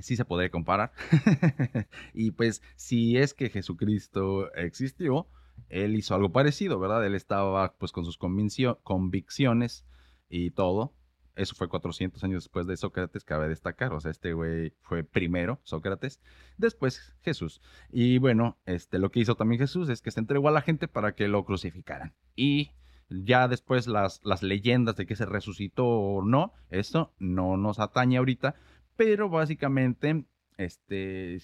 sí 0.00 0.16
se 0.16 0.24
podría 0.24 0.50
comparar. 0.50 0.92
y 2.14 2.32
pues 2.32 2.62
si 2.76 3.16
es 3.16 3.34
que 3.34 3.50
Jesucristo 3.50 4.52
existió, 4.54 5.28
él 5.68 5.96
hizo 5.96 6.14
algo 6.14 6.32
parecido, 6.32 6.78
¿verdad? 6.78 7.06
Él 7.06 7.14
estaba 7.14 7.74
pues 7.74 7.92
con 7.92 8.04
sus 8.04 8.18
convicciones 8.18 9.86
y 10.28 10.50
todo. 10.50 10.92
Eso 11.36 11.54
fue 11.54 11.68
400 11.68 12.24
años 12.24 12.44
después 12.44 12.66
de 12.66 12.76
Sócrates, 12.76 13.24
cabe 13.24 13.48
destacar. 13.48 13.92
O 13.92 14.00
sea, 14.00 14.10
este 14.10 14.32
güey 14.32 14.72
fue 14.80 15.04
primero, 15.04 15.60
Sócrates, 15.62 16.20
después 16.56 17.14
Jesús. 17.20 17.60
Y 17.90 18.18
bueno, 18.18 18.58
este, 18.64 18.98
lo 18.98 19.10
que 19.10 19.20
hizo 19.20 19.36
también 19.36 19.60
Jesús 19.60 19.88
es 19.90 20.00
que 20.00 20.10
se 20.10 20.20
entregó 20.20 20.48
a 20.48 20.52
la 20.52 20.62
gente 20.62 20.88
para 20.88 21.14
que 21.14 21.28
lo 21.28 21.44
crucificaran. 21.44 22.14
Y 22.34 22.70
ya 23.08 23.48
después 23.48 23.86
las, 23.86 24.20
las 24.24 24.42
leyendas 24.42 24.96
de 24.96 25.06
que 25.06 25.14
se 25.14 25.26
resucitó 25.26 25.86
o 25.86 26.24
no, 26.24 26.52
esto 26.70 27.14
no 27.18 27.56
nos 27.56 27.78
atañe 27.78 28.16
ahorita, 28.16 28.54
pero 28.96 29.28
básicamente, 29.28 30.24
este, 30.56 31.38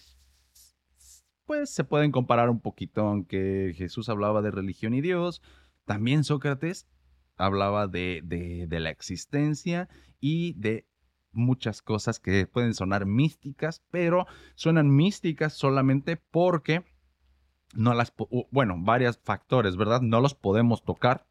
pues 1.44 1.70
se 1.70 1.85
pueden 1.85 2.12
comparar 2.12 2.50
un 2.50 2.61
poquito, 2.61 3.02
aunque 3.02 3.74
Jesús 3.76 4.09
hablaba 4.09 4.42
de 4.42 4.50
religión 4.50 4.94
y 4.94 5.02
Dios, 5.02 5.42
también 5.85 6.24
Sócrates 6.24 6.88
hablaba 7.37 7.88
de, 7.88 8.21
de, 8.25 8.81
la 8.81 8.90
existencia 8.90 9.88
y 10.21 10.55
de 10.55 10.87
muchas 11.33 11.83
cosas 11.83 12.21
que 12.21 12.47
pueden 12.47 12.75
sonar 12.75 13.07
místicas, 13.07 13.83
pero 13.90 14.27
suenan 14.55 14.95
místicas 14.95 15.55
solamente 15.55 16.16
porque 16.16 16.85
no 17.75 17.95
las, 17.95 18.12
bueno, 18.51 18.77
varios 18.79 19.18
factores, 19.18 19.77
¿verdad? 19.77 20.03
No 20.03 20.21
los 20.21 20.35
podemos 20.35 20.85
tocar. 20.85 21.27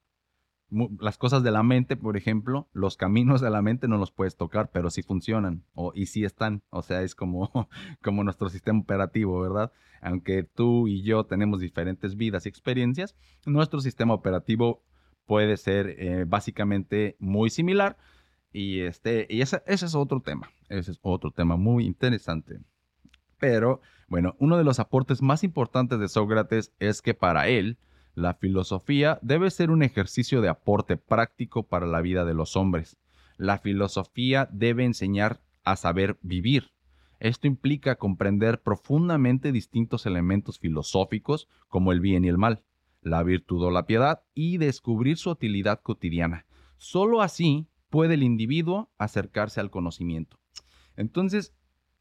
Las 1.00 1.18
cosas 1.18 1.44
de 1.44 1.52
la 1.52 1.64
mente, 1.64 1.98
por 1.98 2.16
ejemplo, 2.16 2.70
los 2.72 2.96
caminos 2.96 3.42
de 3.42 3.50
la 3.50 3.62
mente 3.62 3.90
no 3.90 3.98
los 3.98 4.12
puedes 4.12 4.38
tocar, 4.38 4.72
pero 4.72 4.90
sí 4.90 5.04
funcionan 5.04 5.66
o, 5.74 5.92
y 5.94 6.06
sí 6.06 6.24
están. 6.24 6.64
O 6.70 6.82
sea, 6.82 7.02
es 7.04 7.14
como, 7.14 7.52
como 8.02 8.24
nuestro 8.24 8.50
sistema 8.50 8.80
operativo, 8.80 9.42
¿verdad? 9.42 9.72
Aunque 10.02 10.44
tú 10.44 10.88
y 10.88 11.04
yo 11.04 11.26
tenemos 11.26 11.60
diferentes 11.60 12.16
vidas 12.16 12.46
y 12.46 12.50
experiencias, 12.50 13.16
nuestro 13.46 13.82
sistema 13.82 14.14
operativo 14.14 14.82
puede 15.32 15.56
ser 15.56 15.96
eh, 15.98 16.26
básicamente 16.28 17.16
muy 17.18 17.50
similar. 17.50 17.96
Y, 18.52 18.82
este, 18.82 19.28
y 19.30 19.40
ese, 19.40 19.64
ese 19.66 19.86
es 19.86 19.96
otro 19.96 20.20
tema. 20.20 20.50
Ese 20.68 20.92
es 20.92 21.00
otro 21.02 21.32
tema 21.32 21.56
muy 21.56 21.86
interesante. 21.86 22.60
Pero, 23.40 23.80
bueno, 24.10 24.36
uno 24.40 24.58
de 24.58 24.66
los 24.66 24.82
aportes 24.82 25.22
más 25.22 25.46
importantes 25.46 26.02
de 26.02 26.10
Sócrates 26.10 26.74
es 26.80 27.02
que 27.02 27.14
para 27.14 27.48
él, 27.48 27.78
la 28.14 28.34
filosofía 28.34 29.20
debe 29.22 29.50
ser 29.52 29.72
un 29.72 29.84
ejercicio 29.84 30.42
de 30.42 30.50
aporte 30.50 30.98
práctico 30.98 31.64
para 31.64 31.86
la 31.86 32.02
vida 32.02 32.26
de 32.26 32.34
los 32.34 32.58
hombres. 32.58 32.98
La 33.38 33.58
filosofía 33.58 34.50
debe 34.52 34.84
enseñar 34.84 35.40
a 35.64 35.78
saber 35.78 36.18
vivir. 36.24 36.72
Esto 37.22 37.48
implica 37.48 37.96
comprender 37.96 38.62
profundamente 38.62 39.54
distintos 39.54 40.06
elementos 40.06 40.60
filosóficos 40.60 41.48
como 41.70 41.94
el 41.94 42.02
bien 42.02 42.26
y 42.26 42.28
el 42.28 42.38
mal 42.38 42.66
la 43.02 43.24
virtud 43.24 43.64
o 43.64 43.72
la 43.72 43.86
piedad 43.86 44.22
y 44.34 44.58
descubrir 44.58 45.18
su 45.18 45.30
utilidad 45.32 45.82
cotidiana. 45.82 46.46
Solo 46.78 47.22
así 47.22 47.68
puede 47.90 48.16
el 48.16 48.24
individuo 48.24 48.92
acercarse 48.98 49.60
al 49.60 49.70
conocimiento. 49.70 50.40
Entonces, 50.96 51.54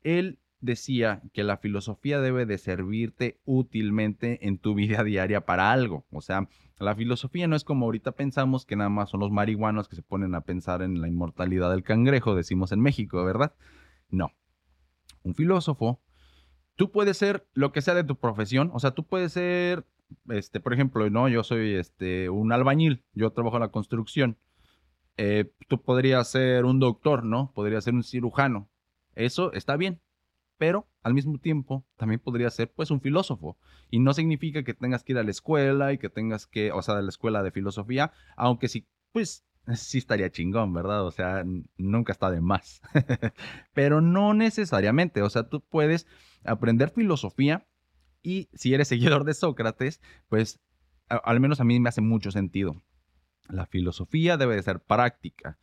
él 0.02 0.38
decía 0.60 1.22
que 1.32 1.42
la 1.42 1.56
filosofía 1.56 2.20
debe 2.20 2.46
de 2.46 2.58
servirte 2.58 3.40
útilmente 3.44 4.46
en 4.46 4.58
tu 4.58 4.74
vida 4.74 5.02
diaria 5.04 5.46
para 5.46 5.72
algo. 5.72 6.06
O 6.10 6.20
sea, 6.20 6.48
la 6.78 6.94
filosofía 6.94 7.48
no 7.48 7.56
es 7.56 7.64
como 7.64 7.86
ahorita 7.86 8.12
pensamos 8.12 8.64
que 8.64 8.76
nada 8.76 8.90
más 8.90 9.10
son 9.10 9.20
los 9.20 9.30
marihuanos 9.30 9.88
que 9.88 9.96
se 9.96 10.02
ponen 10.02 10.34
a 10.34 10.42
pensar 10.42 10.82
en 10.82 11.00
la 11.00 11.08
inmortalidad 11.08 11.70
del 11.70 11.82
cangrejo, 11.82 12.34
decimos 12.34 12.72
en 12.72 12.80
México, 12.80 13.22
¿verdad? 13.24 13.54
No. 14.08 14.32
Un 15.22 15.34
filósofo, 15.34 16.00
tú 16.76 16.90
puedes 16.90 17.18
ser 17.18 17.46
lo 17.52 17.72
que 17.72 17.82
sea 17.82 17.94
de 17.94 18.04
tu 18.04 18.16
profesión, 18.16 18.70
o 18.72 18.80
sea, 18.80 18.92
tú 18.92 19.04
puedes 19.04 19.32
ser 19.32 19.86
este, 20.28 20.60
por 20.60 20.72
ejemplo, 20.72 21.08
no, 21.10 21.28
yo 21.28 21.44
soy 21.44 21.74
este, 21.74 22.30
un 22.30 22.52
albañil, 22.52 23.02
yo 23.12 23.30
trabajo 23.30 23.56
en 23.56 23.62
la 23.62 23.70
construcción. 23.70 24.38
Eh, 25.16 25.52
tú 25.68 25.82
podrías 25.82 26.30
ser 26.30 26.64
un 26.64 26.78
doctor, 26.80 27.24
¿no? 27.24 27.52
Podrías 27.54 27.84
ser 27.84 27.94
un 27.94 28.02
cirujano. 28.02 28.70
Eso 29.14 29.52
está 29.52 29.76
bien, 29.76 30.00
pero 30.56 30.88
al 31.02 31.14
mismo 31.14 31.38
tiempo 31.38 31.84
también 31.96 32.20
podría 32.20 32.50
ser 32.50 32.72
pues 32.72 32.90
un 32.90 33.00
filósofo. 33.00 33.58
Y 33.90 33.98
no 34.00 34.14
significa 34.14 34.62
que 34.62 34.74
tengas 34.74 35.04
que 35.04 35.12
ir 35.12 35.18
a 35.18 35.22
la 35.22 35.30
escuela 35.30 35.92
y 35.92 35.98
que 35.98 36.08
tengas 36.08 36.46
que, 36.46 36.72
o 36.72 36.82
sea, 36.82 36.96
de 36.96 37.02
la 37.02 37.08
escuela 37.08 37.42
de 37.42 37.50
filosofía, 37.50 38.12
aunque 38.36 38.68
sí, 38.68 38.86
pues 39.12 39.44
sí 39.74 39.98
estaría 39.98 40.30
chingón, 40.30 40.72
¿verdad? 40.72 41.04
O 41.04 41.10
sea, 41.10 41.44
nunca 41.76 42.12
está 42.12 42.30
de 42.30 42.40
más. 42.40 42.80
pero 43.74 44.00
no 44.00 44.34
necesariamente, 44.34 45.22
o 45.22 45.30
sea, 45.30 45.48
tú 45.48 45.60
puedes 45.60 46.06
aprender 46.44 46.90
filosofía 46.90 47.66
y 48.22 48.48
si 48.54 48.74
eres 48.74 48.88
seguidor 48.88 49.24
de 49.24 49.34
Sócrates, 49.34 50.00
pues 50.28 50.60
al 51.08 51.40
menos 51.40 51.60
a 51.60 51.64
mí 51.64 51.80
me 51.80 51.88
hace 51.88 52.00
mucho 52.00 52.30
sentido. 52.30 52.82
La 53.48 53.66
filosofía 53.66 54.36
debe 54.36 54.56
de 54.56 54.62
ser 54.62 54.80
práctica. 54.80 55.58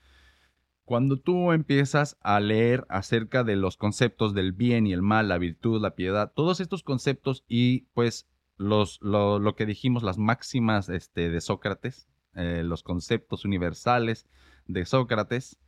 Cuando 0.83 1.17
tú 1.17 1.51
empiezas 1.51 2.17
a 2.21 2.39
leer 2.39 2.85
acerca 2.89 3.43
de 3.43 3.55
los 3.55 3.77
conceptos 3.77 4.33
del 4.33 4.53
bien 4.53 4.87
y 4.87 4.93
el 4.93 5.01
mal, 5.01 5.27
la 5.27 5.37
virtud, 5.37 5.81
la 5.81 5.95
piedad, 5.95 6.31
todos 6.33 6.59
estos 6.59 6.83
conceptos 6.83 7.43
y 7.47 7.81
pues 7.93 8.27
los, 8.57 8.99
lo, 9.01 9.55
que 9.55 9.65
dijimos, 9.65 10.03
las 10.03 10.17
máximas 10.17 10.89
este, 10.89 11.29
de 11.29 11.41
Sócrates, 11.41 12.07
eh, 12.35 12.63
los 12.63 12.83
conceptos 12.83 13.45
universales 13.45 14.27
de 14.65 14.85
Sócrates, 14.85 15.59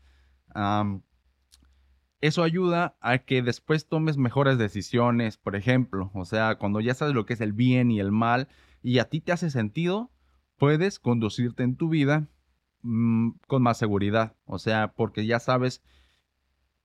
eso 2.22 2.44
ayuda 2.44 2.98
a 3.00 3.20
que 3.20 3.42
después 3.42 3.88
tomes 3.88 4.18
mejores 4.18 4.58
decisiones, 4.58 5.38
por 5.38 5.56
ejemplo, 5.56 6.12
o 6.14 6.26
sea, 6.26 6.56
cuando 6.56 6.82
ya 6.82 6.94
sabes 6.94 7.14
lo 7.14 7.26
que 7.26 7.34
es 7.34 7.42
el 7.42 7.54
bien 7.54 7.92
y 7.92 8.00
el 8.00 8.12
mal 8.12 8.48
y 8.82 9.00
a 9.00 9.06
ti 9.06 9.22
te 9.22 9.32
hace 9.32 9.50
sentido, 9.50 10.12
puedes 10.58 11.00
conducirte 11.00 11.64
en 11.64 11.76
tu 11.76 11.90
vida 11.90 12.28
mm, 12.82 13.32
con 13.48 13.62
más 13.62 13.78
seguridad, 13.78 14.36
o 14.46 14.60
sea, 14.60 14.94
porque 14.94 15.26
ya 15.26 15.40
sabes 15.40 15.82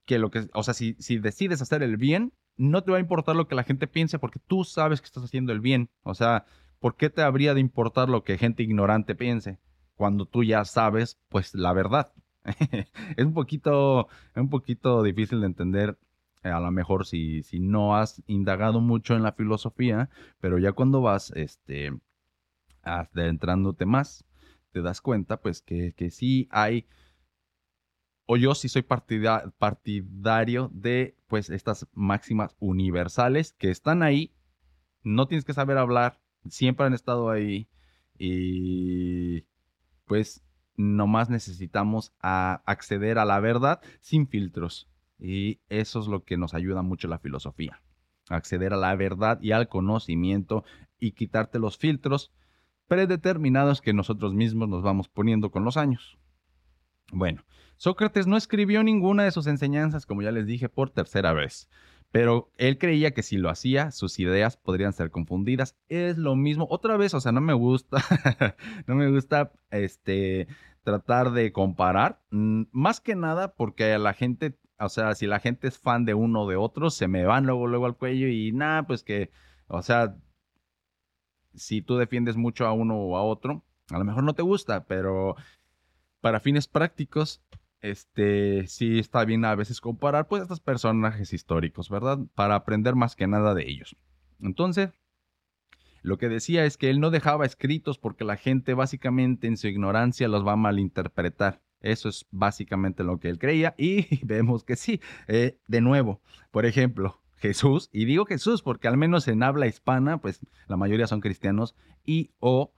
que 0.04 0.18
lo 0.18 0.30
que, 0.30 0.48
o 0.54 0.62
sea, 0.62 0.74
si, 0.74 0.94
si 0.98 1.18
decides 1.18 1.62
hacer 1.62 1.82
el 1.82 1.96
bien, 1.96 2.32
no 2.56 2.84
te 2.84 2.92
va 2.92 2.98
a 2.98 3.00
importar 3.00 3.34
lo 3.34 3.48
que 3.48 3.56
la 3.56 3.64
gente 3.64 3.88
piense 3.88 4.18
porque 4.18 4.38
tú 4.38 4.64
sabes 4.64 5.00
que 5.00 5.06
estás 5.06 5.24
haciendo 5.24 5.52
el 5.52 5.60
bien, 5.60 5.90
o 6.02 6.14
sea, 6.14 6.44
¿por 6.78 6.96
qué 6.96 7.10
te 7.10 7.22
habría 7.22 7.54
de 7.54 7.60
importar 7.60 8.08
lo 8.08 8.22
que 8.22 8.38
gente 8.38 8.62
ignorante 8.62 9.14
piense 9.14 9.58
cuando 9.94 10.26
tú 10.26 10.44
ya 10.44 10.64
sabes, 10.64 11.18
pues, 11.28 11.54
la 11.54 11.72
verdad? 11.72 12.12
es 13.16 13.24
un 13.24 13.34
poquito, 13.34 14.08
un 14.36 14.50
poquito 14.50 15.02
difícil 15.02 15.40
de 15.40 15.46
entender 15.46 15.98
eh, 16.42 16.50
a 16.50 16.60
lo 16.60 16.70
mejor 16.70 17.06
si, 17.06 17.42
si 17.42 17.58
no 17.58 17.96
has 17.96 18.22
indagado 18.26 18.80
mucho 18.80 19.16
en 19.16 19.22
la 19.22 19.32
filosofía, 19.32 20.10
pero 20.40 20.58
ya 20.58 20.72
cuando 20.72 21.00
vas 21.00 21.32
este, 21.34 21.90
adentrándote 22.82 23.86
más, 23.86 24.24
te 24.70 24.82
das 24.82 25.00
cuenta 25.00 25.40
pues 25.40 25.62
que, 25.62 25.94
que 25.96 26.10
sí 26.10 26.48
hay, 26.50 26.86
o 28.26 28.36
yo 28.36 28.54
sí 28.54 28.68
soy 28.68 28.82
partidario 28.82 30.70
de 30.72 31.16
pues 31.28 31.48
estas 31.50 31.86
máximas 31.92 32.56
universales 32.58 33.52
que 33.54 33.70
están 33.70 34.02
ahí, 34.02 34.34
no 35.02 35.26
tienes 35.26 35.44
que 35.44 35.54
saber 35.54 35.78
hablar, 35.78 36.20
siempre 36.48 36.86
han 36.86 36.94
estado 36.94 37.30
ahí 37.30 37.68
y 38.18 39.46
pues 40.06 40.44
nomás 40.76 41.30
necesitamos 41.30 42.12
acceder 42.20 43.18
a 43.18 43.24
la 43.24 43.40
verdad 43.40 43.80
sin 44.00 44.26
filtros. 44.28 44.88
Y 45.18 45.60
eso 45.68 46.00
es 46.00 46.06
lo 46.06 46.24
que 46.24 46.36
nos 46.36 46.54
ayuda 46.54 46.82
mucho 46.82 47.08
la 47.08 47.18
filosofía. 47.18 47.80
Acceder 48.28 48.72
a 48.72 48.76
la 48.76 48.94
verdad 48.96 49.40
y 49.40 49.52
al 49.52 49.68
conocimiento 49.68 50.64
y 50.98 51.12
quitarte 51.12 51.58
los 51.58 51.78
filtros 51.78 52.32
predeterminados 52.88 53.80
que 53.80 53.92
nosotros 53.92 54.34
mismos 54.34 54.68
nos 54.68 54.82
vamos 54.82 55.08
poniendo 55.08 55.50
con 55.50 55.64
los 55.64 55.76
años. 55.76 56.18
Bueno, 57.12 57.44
Sócrates 57.76 58.26
no 58.26 58.36
escribió 58.36 58.82
ninguna 58.82 59.24
de 59.24 59.30
sus 59.30 59.46
enseñanzas, 59.46 60.06
como 60.06 60.22
ya 60.22 60.32
les 60.32 60.46
dije, 60.46 60.68
por 60.68 60.90
tercera 60.90 61.32
vez. 61.32 61.68
Pero 62.14 62.52
él 62.58 62.78
creía 62.78 63.10
que 63.10 63.24
si 63.24 63.38
lo 63.38 63.50
hacía, 63.50 63.90
sus 63.90 64.20
ideas 64.20 64.56
podrían 64.56 64.92
ser 64.92 65.10
confundidas. 65.10 65.76
Es 65.88 66.16
lo 66.16 66.36
mismo. 66.36 66.68
Otra 66.70 66.96
vez, 66.96 67.12
o 67.12 67.20
sea, 67.20 67.32
no 67.32 67.40
me 67.40 67.54
gusta, 67.54 67.96
no 68.86 68.94
me 68.94 69.10
gusta 69.10 69.50
este, 69.72 70.46
tratar 70.84 71.32
de 71.32 71.50
comparar. 71.50 72.20
Mm, 72.30 72.66
más 72.70 73.00
que 73.00 73.16
nada 73.16 73.56
porque 73.56 73.98
la 73.98 74.14
gente, 74.14 74.56
o 74.78 74.88
sea, 74.88 75.16
si 75.16 75.26
la 75.26 75.40
gente 75.40 75.66
es 75.66 75.76
fan 75.76 76.04
de 76.04 76.14
uno 76.14 76.42
o 76.42 76.48
de 76.48 76.54
otro, 76.54 76.90
se 76.90 77.08
me 77.08 77.24
van 77.24 77.46
luego, 77.46 77.66
luego 77.66 77.86
al 77.86 77.96
cuello 77.96 78.28
y 78.28 78.52
nada, 78.52 78.84
pues 78.84 79.02
que, 79.02 79.32
o 79.66 79.82
sea, 79.82 80.14
si 81.52 81.82
tú 81.82 81.96
defiendes 81.96 82.36
mucho 82.36 82.64
a 82.64 82.72
uno 82.72 82.96
o 82.96 83.16
a 83.16 83.24
otro, 83.24 83.64
a 83.90 83.98
lo 83.98 84.04
mejor 84.04 84.22
no 84.22 84.34
te 84.34 84.42
gusta, 84.42 84.84
pero 84.84 85.34
para 86.20 86.38
fines 86.38 86.68
prácticos, 86.68 87.42
este, 87.84 88.66
sí 88.66 88.98
está 88.98 89.26
bien 89.26 89.44
a 89.44 89.54
veces 89.54 89.80
comparar 89.80 90.26
pues 90.26 90.42
estos 90.42 90.60
personajes 90.60 91.34
históricos, 91.34 91.90
¿verdad? 91.90 92.18
Para 92.34 92.54
aprender 92.54 92.94
más 92.94 93.14
que 93.14 93.26
nada 93.26 93.54
de 93.54 93.68
ellos. 93.68 93.94
Entonces, 94.40 94.90
lo 96.00 96.16
que 96.16 96.30
decía 96.30 96.64
es 96.64 96.78
que 96.78 96.88
él 96.88 96.98
no 96.98 97.10
dejaba 97.10 97.44
escritos 97.44 97.98
porque 97.98 98.24
la 98.24 98.36
gente 98.36 98.72
básicamente 98.72 99.48
en 99.48 99.58
su 99.58 99.68
ignorancia 99.68 100.28
los 100.28 100.46
va 100.46 100.52
a 100.52 100.56
malinterpretar. 100.56 101.62
Eso 101.80 102.08
es 102.08 102.26
básicamente 102.30 103.04
lo 103.04 103.20
que 103.20 103.28
él 103.28 103.38
creía 103.38 103.74
y 103.76 104.06
vemos 104.24 104.64
que 104.64 104.76
sí. 104.76 105.02
Eh, 105.28 105.58
de 105.68 105.80
nuevo, 105.82 106.22
por 106.50 106.64
ejemplo, 106.64 107.20
Jesús, 107.36 107.90
y 107.92 108.06
digo 108.06 108.24
Jesús 108.24 108.62
porque 108.62 108.88
al 108.88 108.96
menos 108.96 109.28
en 109.28 109.42
habla 109.42 109.66
hispana, 109.66 110.18
pues 110.22 110.40
la 110.68 110.78
mayoría 110.78 111.06
son 111.06 111.20
cristianos 111.20 111.76
y 112.06 112.30
o 112.38 112.72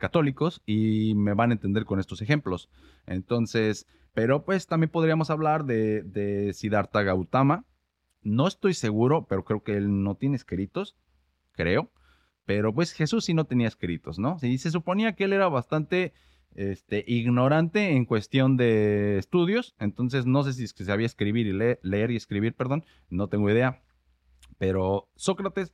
católicos 0.00 0.62
y 0.66 1.14
me 1.14 1.34
van 1.34 1.50
a 1.50 1.54
entender 1.54 1.84
con 1.84 2.00
estos 2.00 2.20
ejemplos. 2.22 2.68
Entonces, 3.06 3.86
pero 4.12 4.44
pues 4.44 4.66
también 4.66 4.90
podríamos 4.90 5.30
hablar 5.30 5.64
de, 5.64 6.02
de 6.02 6.52
Siddhartha 6.52 7.02
Gautama. 7.02 7.64
No 8.22 8.48
estoy 8.48 8.74
seguro, 8.74 9.26
pero 9.28 9.44
creo 9.44 9.62
que 9.62 9.76
él 9.76 10.02
no 10.02 10.16
tiene 10.16 10.34
escritos, 10.34 10.96
creo. 11.52 11.92
Pero 12.44 12.74
pues 12.74 12.92
Jesús 12.92 13.26
sí 13.26 13.34
no 13.34 13.44
tenía 13.44 13.68
escritos, 13.68 14.18
¿no? 14.18 14.36
Y 14.42 14.58
se 14.58 14.72
suponía 14.72 15.12
que 15.14 15.24
él 15.24 15.32
era 15.32 15.48
bastante 15.48 16.12
este, 16.54 17.04
ignorante 17.06 17.92
en 17.92 18.04
cuestión 18.04 18.56
de 18.56 19.18
estudios, 19.18 19.74
entonces 19.78 20.26
no 20.26 20.42
sé 20.42 20.52
si 20.52 20.64
es 20.64 20.72
que 20.72 20.84
sabía 20.84 21.06
escribir 21.06 21.46
y 21.46 21.52
leer 21.52 22.10
y 22.10 22.16
escribir, 22.16 22.54
perdón, 22.54 22.84
no 23.08 23.28
tengo 23.28 23.48
idea. 23.50 23.82
Pero 24.60 25.08
Sócrates 25.16 25.72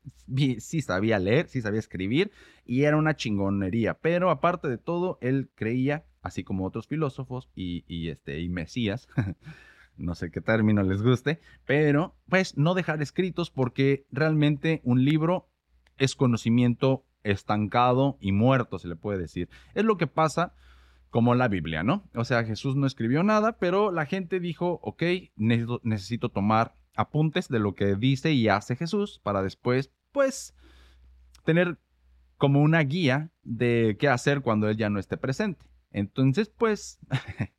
sí 0.59 0.81
sabía 0.81 1.19
leer, 1.19 1.49
sí 1.49 1.61
sabía 1.61 1.81
escribir 1.81 2.31
y 2.65 2.85
era 2.85 2.97
una 2.97 3.17
chingonería. 3.17 3.95
Pero 3.95 4.31
aparte 4.31 4.69
de 4.69 4.79
todo, 4.79 5.19
él 5.21 5.51
creía, 5.57 6.05
así 6.23 6.45
como 6.45 6.65
otros 6.65 6.87
filósofos 6.87 7.51
y, 7.57 8.11
este, 8.11 8.39
y 8.39 8.49
Mesías, 8.49 9.09
no 9.97 10.15
sé 10.15 10.31
qué 10.31 10.41
término 10.41 10.85
les 10.85 11.03
guste, 11.03 11.41
pero 11.67 12.15
pues 12.29 12.57
no 12.57 12.75
dejar 12.75 13.03
escritos 13.03 13.51
porque 13.51 14.07
realmente 14.13 14.83
un 14.85 15.05
libro 15.05 15.49
es 15.99 16.15
conocimiento 16.15 17.05
estancado 17.25 18.19
y 18.21 18.31
muerto, 18.31 18.79
se 18.79 18.87
le 18.87 18.95
puede 18.95 19.19
decir. 19.19 19.49
Es 19.75 19.85
lo 19.85 19.97
que 19.97 20.07
pasa 20.07 20.55
como 21.11 21.35
la 21.35 21.49
Biblia, 21.49 21.83
¿no? 21.83 22.05
O 22.15 22.25
sea, 22.25 22.45
Jesús 22.45 22.77
no 22.77 22.87
escribió 22.87 23.25
nada, 23.25 23.59
pero 23.59 23.91
la 23.91 24.07
gente 24.07 24.39
dijo, 24.39 24.79
ok, 24.85 25.03
necesito 25.35 26.29
tomar 26.29 26.77
apuntes 26.97 27.49
de 27.49 27.59
lo 27.59 27.75
que 27.75 27.97
dice 27.97 28.33
y 28.33 28.49
hace 28.49 28.77
Jesús 28.77 29.21
para 29.23 29.43
después, 29.43 29.91
pues, 30.13 30.55
tener 31.45 31.79
como 32.37 32.61
una 32.61 32.81
guía 32.81 33.31
de 33.43 33.97
qué 33.99 34.09
hacer 34.09 34.43
cuando 34.43 34.69
él 34.69 34.77
ya 34.77 34.91
no 34.91 34.99
esté 34.99 35.17
presente. 35.17 35.65
Entonces, 35.91 36.49
pues, 36.49 36.99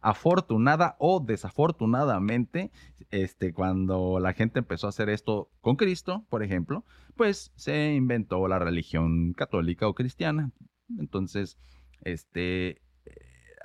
afortunada 0.00 0.96
o 0.98 1.20
desafortunadamente, 1.20 2.70
este, 3.10 3.52
cuando 3.52 4.20
la 4.20 4.32
gente 4.32 4.58
empezó 4.58 4.86
a 4.86 4.90
hacer 4.90 5.08
esto 5.08 5.50
con 5.60 5.76
Cristo, 5.76 6.24
por 6.28 6.42
ejemplo, 6.42 6.84
pues 7.16 7.52
se 7.56 7.94
inventó 7.94 8.46
la 8.48 8.58
religión 8.58 9.32
católica 9.32 9.88
o 9.88 9.94
cristiana. 9.94 10.52
Entonces, 10.98 11.58
este, 12.02 12.82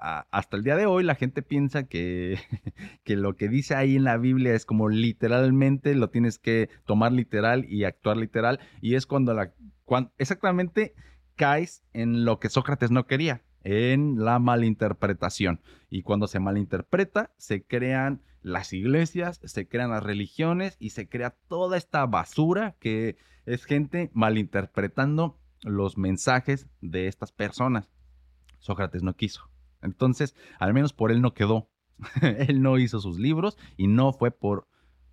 hasta 0.01 0.57
el 0.57 0.63
día 0.63 0.75
de 0.75 0.87
hoy 0.87 1.03
la 1.03 1.15
gente 1.15 1.43
piensa 1.43 1.83
que, 1.83 2.39
que, 3.03 3.15
lo 3.15 3.35
que 3.37 3.47
dice 3.47 3.75
ahí 3.75 3.95
en 3.95 4.03
la 4.03 4.17
Biblia 4.17 4.53
es 4.53 4.65
como 4.65 4.89
literalmente 4.89 5.93
lo 5.95 6.09
tienes 6.09 6.39
que 6.39 6.69
tomar 6.85 7.11
literal 7.11 7.65
y 7.69 7.83
actuar 7.83 8.17
literal. 8.17 8.59
Y 8.81 8.95
es 8.95 9.05
cuando, 9.05 9.33
la, 9.33 9.53
cuando 9.85 10.11
exactamente 10.17 10.95
caes 11.35 11.83
en 11.93 12.25
lo 12.25 12.39
que 12.39 12.49
Sócrates 12.49 12.91
no 12.91 13.05
quería, 13.05 13.43
en 13.63 14.23
la 14.23 14.39
malinterpretación. 14.39 15.61
Y 15.89 16.01
cuando 16.01 16.27
se 16.27 16.39
malinterpreta, 16.39 17.31
se 17.37 17.63
crean 17.63 18.21
las 18.41 18.73
iglesias, 18.73 19.39
se 19.43 19.67
crean 19.67 19.91
las 19.91 20.03
religiones 20.03 20.77
y 20.79 20.91
se 20.91 21.07
crea 21.07 21.35
toda 21.47 21.77
esta 21.77 22.05
basura 22.07 22.75
que 22.79 23.17
es 23.45 23.65
gente 23.65 24.09
malinterpretando 24.13 25.37
los 25.61 25.97
mensajes 25.97 26.67
de 26.81 27.07
estas 27.07 27.31
personas. 27.31 27.87
Sócrates 28.59 29.03
no 29.03 29.15
quiso. 29.15 29.50
Entonces, 29.81 30.35
al 30.59 30.73
menos 30.73 30.93
por 30.93 31.11
él 31.11 31.21
no 31.21 31.33
quedó. 31.33 31.69
él 32.21 32.61
no 32.61 32.77
hizo 32.79 32.99
sus 32.99 33.19
libros 33.19 33.57
y 33.77 33.87
no 33.87 34.13
fue 34.13 34.31
por, 34.31 34.67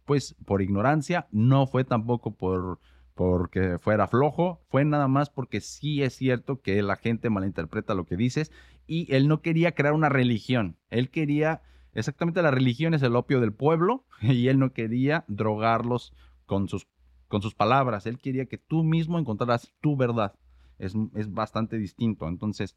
pues, 0.04 0.34
por 0.46 0.62
ignorancia, 0.62 1.28
no 1.30 1.66
fue 1.66 1.84
tampoco 1.84 2.34
por 2.34 2.80
porque 3.18 3.78
fuera 3.80 4.06
flojo, 4.06 4.62
fue 4.68 4.84
nada 4.84 5.08
más 5.08 5.28
porque 5.28 5.60
sí 5.60 6.04
es 6.04 6.14
cierto 6.14 6.60
que 6.60 6.80
la 6.82 6.94
gente 6.94 7.30
malinterpreta 7.30 7.96
lo 7.96 8.06
que 8.06 8.16
dices 8.16 8.52
y 8.86 9.12
él 9.12 9.26
no 9.26 9.42
quería 9.42 9.72
crear 9.72 9.92
una 9.92 10.08
religión, 10.08 10.76
él 10.88 11.10
quería, 11.10 11.60
exactamente 11.94 12.42
la 12.42 12.52
religión 12.52 12.94
es 12.94 13.02
el 13.02 13.16
opio 13.16 13.40
del 13.40 13.52
pueblo 13.52 14.06
y 14.22 14.46
él 14.46 14.60
no 14.60 14.72
quería 14.72 15.24
drogarlos 15.26 16.14
con 16.46 16.68
sus, 16.68 16.86
con 17.26 17.42
sus 17.42 17.56
palabras, 17.56 18.06
él 18.06 18.20
quería 18.20 18.46
que 18.46 18.56
tú 18.56 18.84
mismo 18.84 19.18
encontraras 19.18 19.74
tu 19.80 19.96
verdad, 19.96 20.34
es, 20.78 20.94
es 21.16 21.32
bastante 21.32 21.76
distinto, 21.76 22.28
entonces 22.28 22.76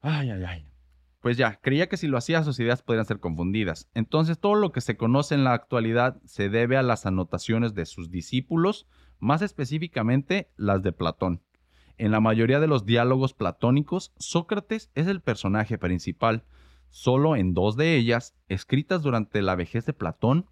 Ay, 0.00 0.30
ay, 0.30 0.44
ay. 0.44 0.68
Pues 1.20 1.36
ya, 1.36 1.56
creía 1.60 1.88
que 1.88 1.96
si 1.96 2.06
lo 2.06 2.16
hacía 2.16 2.44
sus 2.44 2.60
ideas 2.60 2.82
podrían 2.82 3.04
ser 3.04 3.18
confundidas. 3.18 3.88
Entonces 3.94 4.38
todo 4.38 4.54
lo 4.54 4.70
que 4.70 4.80
se 4.80 4.96
conoce 4.96 5.34
en 5.34 5.44
la 5.44 5.52
actualidad 5.52 6.20
se 6.24 6.48
debe 6.48 6.76
a 6.76 6.82
las 6.82 7.06
anotaciones 7.06 7.74
de 7.74 7.86
sus 7.86 8.10
discípulos, 8.10 8.86
más 9.18 9.42
específicamente 9.42 10.50
las 10.56 10.82
de 10.82 10.92
Platón. 10.92 11.42
En 11.96 12.12
la 12.12 12.20
mayoría 12.20 12.60
de 12.60 12.68
los 12.68 12.86
diálogos 12.86 13.34
platónicos, 13.34 14.12
Sócrates 14.18 14.90
es 14.94 15.08
el 15.08 15.20
personaje 15.20 15.78
principal. 15.78 16.44
Solo 16.90 17.34
en 17.34 17.52
dos 17.52 17.76
de 17.76 17.96
ellas, 17.96 18.36
escritas 18.48 19.02
durante 19.02 19.42
la 19.42 19.56
vejez 19.56 19.84
de 19.84 19.92
Platón, 19.92 20.46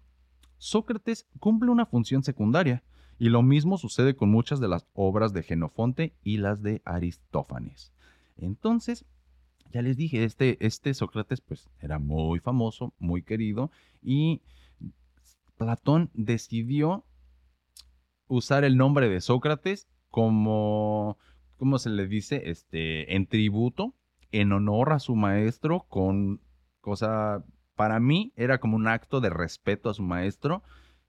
Sócrates 0.57 1.29
cumple 1.39 1.71
una 1.71 1.85
función 1.85 2.23
secundaria, 2.23 2.83
y 3.17 3.29
lo 3.29 3.41
mismo 3.41 3.77
sucede 3.77 4.15
con 4.15 4.29
muchas 4.29 4.59
de 4.59 4.67
las 4.67 4.87
obras 4.93 5.33
de 5.33 5.43
Genofonte 5.43 6.13
y 6.21 6.37
las 6.37 6.61
de 6.61 6.81
Aristófanes. 6.85 7.93
Entonces, 8.35 9.05
ya 9.71 9.81
les 9.81 9.97
dije, 9.97 10.23
este, 10.23 10.57
este 10.65 10.93
Sócrates 10.93 11.41
pues 11.41 11.69
era 11.81 11.99
muy 11.99 12.39
famoso, 12.39 12.93
muy 12.99 13.21
querido 13.21 13.71
y 14.01 14.41
Platón 15.57 16.09
decidió 16.13 17.03
usar 18.27 18.63
el 18.63 18.77
nombre 18.77 19.09
de 19.09 19.21
Sócrates 19.21 19.87
como, 20.09 21.17
¿cómo 21.57 21.79
se 21.79 21.89
le 21.89 22.07
dice? 22.07 22.49
Este, 22.49 23.15
en 23.15 23.27
tributo, 23.27 23.93
en 24.31 24.51
honor 24.51 24.93
a 24.93 24.99
su 24.99 25.15
maestro, 25.15 25.85
con 25.89 26.41
cosa, 26.81 27.43
para 27.75 27.99
mí 27.99 28.33
era 28.35 28.59
como 28.59 28.75
un 28.75 28.87
acto 28.87 29.21
de 29.21 29.29
respeto 29.29 29.89
a 29.89 29.93
su 29.93 30.03
maestro 30.03 30.63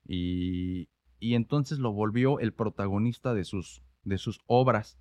y, 0.06 0.88
y 1.20 1.34
entonces 1.34 1.78
lo 1.78 1.92
volvió 1.92 2.40
el 2.40 2.52
protagonista 2.52 3.34
de 3.34 3.44
sus, 3.44 3.82
de 4.04 4.18
sus 4.18 4.40
obras 4.46 4.98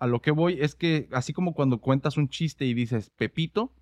a 0.00 0.06
lo 0.06 0.20
que 0.20 0.30
voy 0.30 0.58
es 0.60 0.74
que 0.74 1.08
así 1.12 1.32
como 1.32 1.54
cuando 1.54 1.80
cuentas 1.80 2.16
un 2.16 2.28
chiste 2.28 2.64
y 2.64 2.74
dices 2.74 3.10
Pepito, 3.10 3.72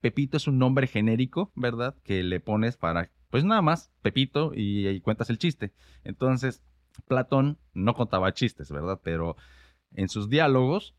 Pepito 0.00 0.38
es 0.38 0.48
un 0.48 0.58
nombre 0.58 0.86
genérico, 0.86 1.52
¿verdad? 1.54 1.94
Que 2.02 2.22
le 2.22 2.40
pones 2.40 2.76
para, 2.76 3.10
pues 3.30 3.44
nada 3.44 3.62
más, 3.62 3.92
Pepito 4.02 4.52
y, 4.54 4.88
y 4.88 5.00
cuentas 5.00 5.30
el 5.30 5.38
chiste. 5.38 5.72
Entonces, 6.04 6.62
Platón 7.06 7.58
no 7.74 7.94
contaba 7.94 8.32
chistes, 8.32 8.72
¿verdad? 8.72 9.00
Pero 9.04 9.36
en 9.92 10.08
sus 10.08 10.30
diálogos 10.30 10.94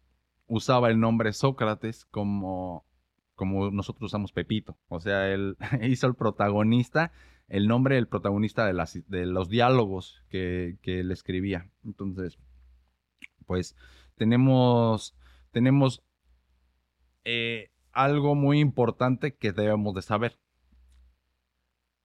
usaba 0.46 0.90
el 0.90 1.00
nombre 1.00 1.34
Sócrates 1.34 2.06
como, 2.06 2.86
como 3.34 3.72
nosotros 3.72 4.10
usamos 4.12 4.32
Pepito. 4.32 4.78
O 4.88 5.00
sea, 5.00 5.28
él 5.34 5.58
hizo 5.82 6.06
el 6.06 6.14
protagonista, 6.14 7.12
el 7.48 7.68
nombre 7.68 7.96
del 7.96 8.08
protagonista 8.08 8.68
de, 8.68 8.74
las, 8.74 9.00
de 9.10 9.26
los 9.26 9.50
diálogos 9.50 10.24
que, 10.30 10.78
que 10.84 11.00
él 11.00 11.12
escribía. 11.12 11.72
Entonces, 11.84 12.38
pues 13.48 13.76
tenemos, 14.18 15.16
tenemos 15.52 16.04
eh, 17.24 17.72
algo 17.94 18.36
muy 18.36 18.60
importante 18.60 19.36
que 19.36 19.52
debemos 19.54 19.94
de 19.94 20.02
saber. 20.02 20.40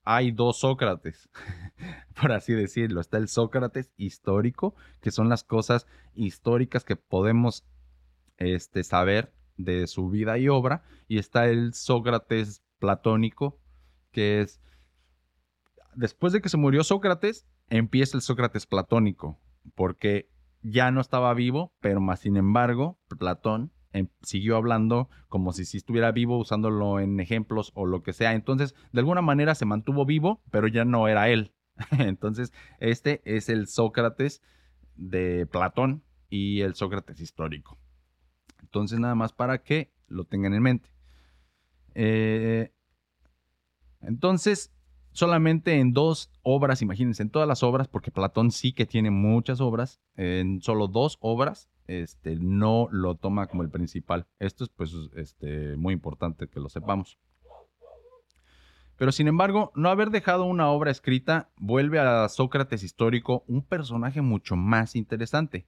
Hay 0.04 0.32
dos 0.32 0.58
Sócrates, 0.58 1.28
por 2.20 2.32
así 2.32 2.52
decirlo. 2.54 3.00
Está 3.00 3.18
el 3.18 3.28
Sócrates 3.28 3.92
histórico, 3.96 4.74
que 5.00 5.10
son 5.10 5.28
las 5.28 5.44
cosas 5.44 5.86
históricas 6.14 6.84
que 6.84 6.96
podemos 6.96 7.64
este, 8.36 8.82
saber 8.84 9.32
de 9.56 9.86
su 9.86 10.08
vida 10.10 10.38
y 10.38 10.48
obra. 10.48 10.82
Y 11.08 11.18
está 11.18 11.46
el 11.46 11.72
Sócrates 11.72 12.62
platónico, 12.78 13.60
que 14.10 14.40
es, 14.40 14.60
después 15.94 16.32
de 16.32 16.40
que 16.40 16.48
se 16.48 16.56
murió 16.56 16.82
Sócrates, 16.82 17.46
empieza 17.70 18.16
el 18.16 18.22
Sócrates 18.22 18.66
platónico, 18.66 19.38
porque 19.76 20.31
ya 20.62 20.90
no 20.90 21.00
estaba 21.00 21.32
vivo, 21.34 21.72
pero 21.80 22.00
más 22.00 22.20
sin 22.20 22.36
embargo, 22.36 22.98
Platón 23.18 23.72
em, 23.92 24.08
siguió 24.22 24.56
hablando 24.56 25.08
como 25.28 25.52
si, 25.52 25.62
estuviera 25.76 26.12
vivo, 26.12 26.38
usándolo 26.38 27.00
en 27.00 27.20
ejemplos 27.20 27.72
o 27.74 27.86
lo 27.86 28.02
que 28.02 28.12
sea. 28.12 28.34
Entonces, 28.34 28.74
de 28.92 29.00
alguna 29.00 29.22
manera 29.22 29.54
se 29.54 29.66
mantuvo 29.66 30.06
vivo, 30.06 30.42
pero 30.50 30.68
ya 30.68 30.84
no 30.84 31.08
era 31.08 31.28
él. 31.28 31.52
Entonces, 31.98 32.52
este 32.78 33.22
es 33.24 33.48
el 33.48 33.66
Sócrates 33.66 34.42
de 34.94 35.46
Platón 35.46 36.02
y 36.30 36.60
el 36.60 36.74
Sócrates 36.74 37.20
histórico. 37.20 37.78
Entonces, 38.60 38.98
nada 39.00 39.14
más 39.14 39.32
para 39.32 39.62
que 39.62 39.92
lo 40.06 40.24
tengan 40.24 40.54
en 40.54 40.62
mente. 40.62 40.90
Eh, 41.94 42.72
entonces, 44.00 44.72
solamente 45.12 45.78
en 45.78 45.92
dos 45.92 46.30
obras, 46.42 46.82
imagínense, 46.82 47.22
en 47.22 47.30
todas 47.30 47.48
las 47.48 47.62
obras, 47.62 47.88
porque 47.88 48.10
Platón 48.10 48.50
sí 48.50 48.72
que 48.72 48.86
tiene 48.86 49.10
muchas 49.10 49.60
obras, 49.60 50.00
en 50.16 50.60
solo 50.60 50.88
dos 50.88 51.18
obras 51.20 51.68
este, 51.86 52.36
no 52.36 52.88
lo 52.90 53.16
toma 53.16 53.46
como 53.46 53.62
el 53.62 53.70
principal. 53.70 54.26
Esto 54.38 54.64
es 54.64 54.70
pues 54.70 54.94
este, 55.16 55.76
muy 55.76 55.94
importante 55.94 56.48
que 56.48 56.60
lo 56.60 56.68
sepamos. 56.68 57.18
Pero 58.96 59.10
sin 59.10 59.26
embargo, 59.26 59.72
no 59.74 59.88
haber 59.88 60.10
dejado 60.10 60.44
una 60.44 60.68
obra 60.68 60.90
escrita 60.90 61.50
vuelve 61.56 61.98
a 61.98 62.28
Sócrates 62.28 62.82
histórico 62.82 63.44
un 63.48 63.62
personaje 63.62 64.22
mucho 64.22 64.54
más 64.54 64.94
interesante, 64.94 65.66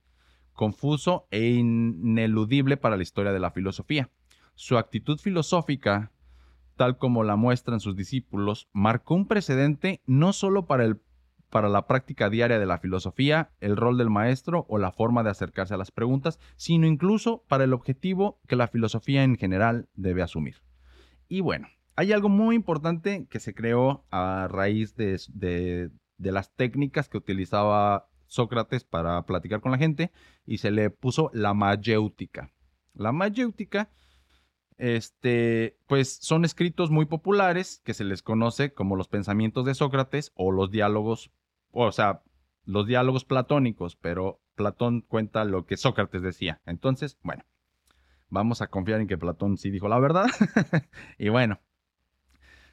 confuso 0.53 1.27
e 1.31 1.47
ineludible 1.47 2.77
para 2.77 2.97
la 2.97 3.03
historia 3.03 3.33
de 3.33 3.41
la 3.41 3.51
filosofía. 3.51 4.11
Su 4.55 4.79
actitud 4.79 5.19
filosófica, 5.19 6.13
tal 6.77 6.99
como 6.99 7.25
la 7.25 7.37
muestran 7.37 7.81
sus 7.81 7.97
discípulos, 7.97 8.69
marcó 8.73 9.15
un 9.15 9.27
precedente 9.27 10.01
no 10.07 10.33
solo 10.33 10.67
para, 10.67 10.85
el, 10.85 11.01
para 11.51 11.69
la 11.69 11.87
práctica 11.87 12.31
diaria 12.31 12.59
de 12.59 12.67
la 12.67 12.79
filosofía, 12.79 13.51
el 13.61 13.77
rol 13.77 13.99
del 13.99 14.11
maestro 14.11 14.67
o 14.69 14.79
la 14.79 14.93
forma 14.93 15.23
de 15.23 15.31
acercarse 15.31 15.75
a 15.75 15.79
las 15.79 15.91
preguntas, 15.91 16.39
sino 16.57 16.87
incluso 16.87 17.45
para 17.49 17.65
el 17.65 17.73
objetivo 17.73 18.41
que 18.47 18.57
la 18.57 18.69
filosofía 18.69 19.23
en 19.23 19.37
general 19.37 19.89
debe 19.95 20.23
asumir. 20.23 20.57
Y 21.29 21.41
bueno, 21.41 21.69
hay 21.97 22.13
algo 22.13 22.29
muy 22.29 22.57
importante 22.57 23.27
que 23.31 23.41
se 23.41 23.55
creó 23.55 24.05
a 24.11 24.49
raíz 24.51 24.97
de, 24.97 25.19
de 26.19 26.33
las 26.33 26.55
técnicas 26.55 27.09
que 27.09 27.19
utilizaba 27.19 28.09
Sócrates 28.27 28.83
para 28.83 29.25
platicar 29.27 29.61
con 29.61 29.71
la 29.71 29.79
gente 29.79 30.11
y 30.45 30.59
se 30.59 30.71
le 30.71 30.91
puso 30.91 31.31
la 31.33 31.55
mayéutica. 31.55 32.51
La 32.95 33.13
mayéutica 33.13 33.91
este, 34.77 35.79
pues 35.87 36.17
son 36.21 36.45
escritos 36.45 36.91
muy 36.91 37.07
populares 37.07 37.81
que 37.85 37.95
se 37.95 38.05
les 38.05 38.23
conoce 38.23 38.73
como 38.73 38.97
los 38.97 39.09
pensamientos 39.09 39.65
de 39.65 39.75
Sócrates 39.75 40.33
o 40.35 40.53
los 40.53 40.71
diálogos, 40.71 41.31
o 41.71 41.93
sea, 41.93 42.23
los 42.65 42.87
diálogos 42.87 43.25
platónicos, 43.25 43.97
pero 43.97 44.41
Platón 44.55 45.03
cuenta 45.03 45.45
lo 45.45 45.67
que 45.67 45.77
Sócrates 45.77 46.23
decía. 46.23 46.61
Entonces, 46.67 47.19
bueno, 47.23 47.45
vamos 48.29 48.63
a 48.63 48.69
confiar 48.69 49.01
en 49.01 49.09
que 49.09 49.19
Platón 49.19 49.59
sí 49.59 49.71
dijo 49.71 49.89
la 49.89 49.99
verdad. 49.99 50.27
y 51.19 51.29
bueno, 51.29 51.61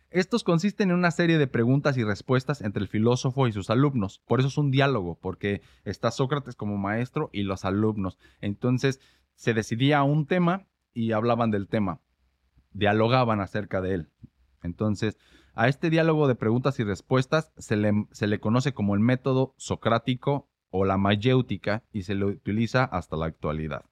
estos 0.10 0.43
consisten 0.43 0.89
en 0.89 0.97
una 0.97 1.12
serie 1.12 1.38
de 1.38 1.47
preguntas 1.47 1.97
y 1.97 2.04
respuestas 2.04 2.62
entre 2.62 2.84
el 2.84 2.89
filósofo 2.89 3.47
y 3.47 3.54
sus 3.54 3.70
alumnos. 3.70 4.20
Por 4.28 4.39
eso 4.39 4.49
es 4.49 4.58
un 4.58 4.72
diálogo, 4.72 5.18
porque 5.22 5.62
está 5.86 6.12
Sócrates 6.12 6.56
como 6.56 6.78
maestro 6.78 7.30
y 7.32 7.43
los 7.43 7.64
alumnos. 7.64 8.18
Entonces, 8.41 8.99
se 9.36 9.54
decidía 9.54 10.04
un 10.04 10.26
tema 10.28 10.68
y 10.94 11.12
hablaban 11.12 11.52
del 11.52 11.68
tema, 11.68 12.02
dialogaban 12.72 13.39
acerca 13.39 13.82
de 13.82 13.94
él. 13.96 14.10
Entonces, 14.64 15.18
a 15.54 15.68
este 15.68 15.89
diálogo 15.89 16.28
de 16.28 16.36
preguntas 16.36 16.80
y 16.80 16.84
respuestas 16.84 17.52
se 17.58 17.76
le, 17.76 18.06
se 18.12 18.28
le 18.28 18.39
conoce 18.39 18.74
como 18.74 18.96
el 18.96 19.02
método 19.02 19.54
socrático 19.58 20.50
o 20.70 20.86
la 20.86 20.98
mayéutica 20.98 21.84
y 21.92 22.04
se 22.04 22.16
lo 22.16 22.28
utiliza 22.28 22.84
hasta 22.86 23.18
la 23.18 23.26
actualidad. 23.26 23.86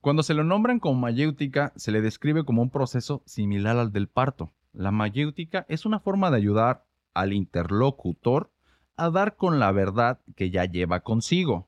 Cuando 0.00 0.22
se 0.22 0.34
lo 0.34 0.44
nombran 0.44 0.78
como 0.78 1.00
mayéutica, 1.00 1.72
se 1.76 1.90
le 1.90 2.00
describe 2.00 2.44
como 2.44 2.62
un 2.62 2.70
proceso 2.70 3.22
similar 3.26 3.76
al 3.76 3.92
del 3.92 4.08
parto. 4.08 4.52
La 4.72 4.92
mayéutica 4.92 5.66
es 5.68 5.84
una 5.86 5.98
forma 5.98 6.30
de 6.30 6.36
ayudar 6.36 6.86
al 7.14 7.32
interlocutor 7.32 8.52
a 8.96 9.10
dar 9.10 9.36
con 9.36 9.58
la 9.58 9.72
verdad 9.72 10.20
que 10.36 10.50
ya 10.50 10.64
lleva 10.64 11.00
consigo. 11.00 11.67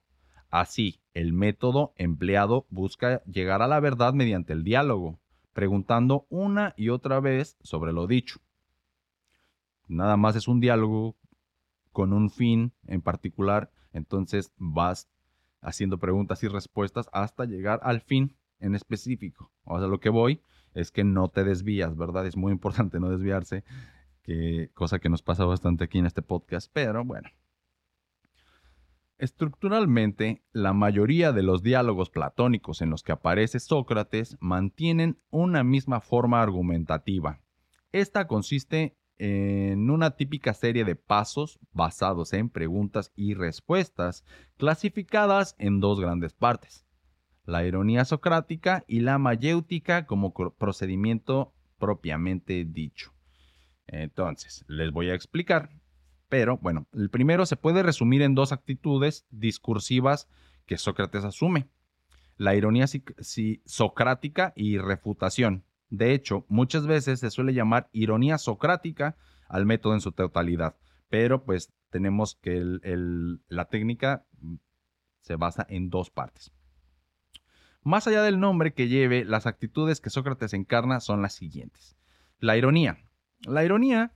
Así, 0.51 1.01
el 1.15 1.33
método 1.33 1.93
empleado 1.97 2.67
busca 2.71 3.23
llegar 3.25 3.63
a 3.63 3.69
la 3.69 3.81
verdad 3.81 4.13
mediante 4.13 4.53
el 4.53 4.65
diálogo, 4.65 5.21
preguntando 5.53 6.27
una 6.29 6.75
y 6.77 6.89
otra 6.89 7.21
vez 7.21 7.57
sobre 7.63 7.93
lo 7.93 8.07
dicho. 8.07 8.41
Nada 9.87 10.17
más 10.17 10.37
es 10.37 10.49
un 10.49 10.61
diálogo 10.61 11.17
con 11.93 12.13
un 12.13 12.31
fin 12.31 12.73
en 12.87 13.01
particular, 13.01 13.71
entonces 13.93 14.53
vas 14.57 15.09
haciendo 15.61 15.99
preguntas 15.99 16.43
y 16.43 16.49
respuestas 16.49 17.09
hasta 17.13 17.45
llegar 17.45 17.81
al 17.83 18.01
fin 18.01 18.37
en 18.59 18.75
específico. 18.75 19.51
O 19.65 19.79
sea, 19.79 19.89
lo 19.89 20.01
que 20.01 20.11
voy 20.11 20.41
es 20.75 20.91
que 20.91 21.05
no 21.05 21.29
te 21.29 21.45
desvías, 21.45 21.97
¿verdad? 21.97 22.27
Es 22.27 22.37
muy 22.37 22.53
importante 22.53 23.01
no 23.01 23.11
desviarse, 23.11 23.65
que, 24.23 24.71
cosa 24.75 24.99
que 24.99 25.09
nos 25.09 25.23
pasa 25.23 25.45
bastante 25.45 25.85
aquí 25.85 25.99
en 25.99 26.07
este 26.07 26.23
podcast, 26.23 26.71
pero 26.73 27.05
bueno, 27.05 27.29
Estructuralmente, 29.21 30.43
la 30.51 30.73
mayoría 30.73 31.33
de 31.33 31.43
los 31.43 31.63
diálogos 31.63 32.09
platónicos 32.09 32.81
en 32.81 32.89
los 32.89 33.03
que 33.03 33.13
aparece 33.13 33.61
Sócrates 33.61 34.39
mantienen 34.41 35.19
una 35.29 35.63
misma 35.63 36.01
forma 36.01 36.41
argumentativa. 36.41 37.43
Esta 37.93 38.27
consiste 38.27 38.97
en 39.19 39.91
una 39.91 40.13
típica 40.13 40.55
serie 40.55 40.87
de 40.87 40.97
pasos 40.97 41.59
basados 41.71 42.33
en 42.33 42.49
preguntas 42.49 43.13
y 43.15 43.35
respuestas 43.35 44.25
clasificadas 44.57 45.55
en 45.59 45.81
dos 45.81 46.01
grandes 46.01 46.33
partes. 46.33 46.87
La 47.45 47.67
ironía 47.67 48.07
socrática 48.07 48.87
y 48.89 49.01
la 49.01 49.19
mayéutica 49.19 50.07
como 50.07 50.33
procedimiento 50.33 51.53
propiamente 51.79 52.65
dicho. 52.65 53.13
Entonces, 53.87 54.65
les 54.67 54.93
voy 54.93 55.11
a 55.11 55.15
explicar 55.15 55.69
pero 56.31 56.59
bueno, 56.59 56.87
el 56.95 57.11
primero 57.11 57.45
se 57.45 57.57
puede 57.57 57.83
resumir 57.83 58.23
en 58.23 58.37
dos 58.37 58.53
actitudes 58.53 59.27
discursivas 59.31 60.29
que 60.65 60.79
Sócrates 60.79 61.25
asume. 61.25 61.69
La 62.37 62.55
ironía 62.55 62.87
socrática 63.67 64.53
y 64.57 64.79
refutación. 64.79 65.65
De 65.91 66.15
hecho, 66.15 66.47
muchas 66.49 66.87
veces 66.87 67.19
se 67.19 67.31
suele 67.31 67.53
llamar 67.53 67.91
ironía 67.93 68.39
socrática 68.39 69.17
al 69.49 69.67
método 69.67 69.95
en 69.95 70.01
su 70.01 70.13
totalidad, 70.13 70.77
pero 71.09 71.45
pues 71.45 71.73
tenemos 71.91 72.37
que 72.37 72.63
la 73.49 73.65
técnica 73.65 74.25
se 75.21 75.35
basa 75.35 75.67
en 75.69 75.91
dos 75.91 76.11
partes. 76.11 76.53
Más 77.83 78.07
allá 78.07 78.23
del 78.23 78.39
nombre 78.39 78.73
que 78.73 78.87
lleve, 78.87 79.25
las 79.25 79.47
actitudes 79.47 80.01
que 80.01 80.11
Sócrates 80.11 80.55
encarna 80.55 81.01
son 81.01 81.23
las 81.23 81.35
siguientes. 81.35 81.97
La 82.39 82.57
ironía. 82.57 82.99
La 83.41 83.65
ironía 83.65 84.13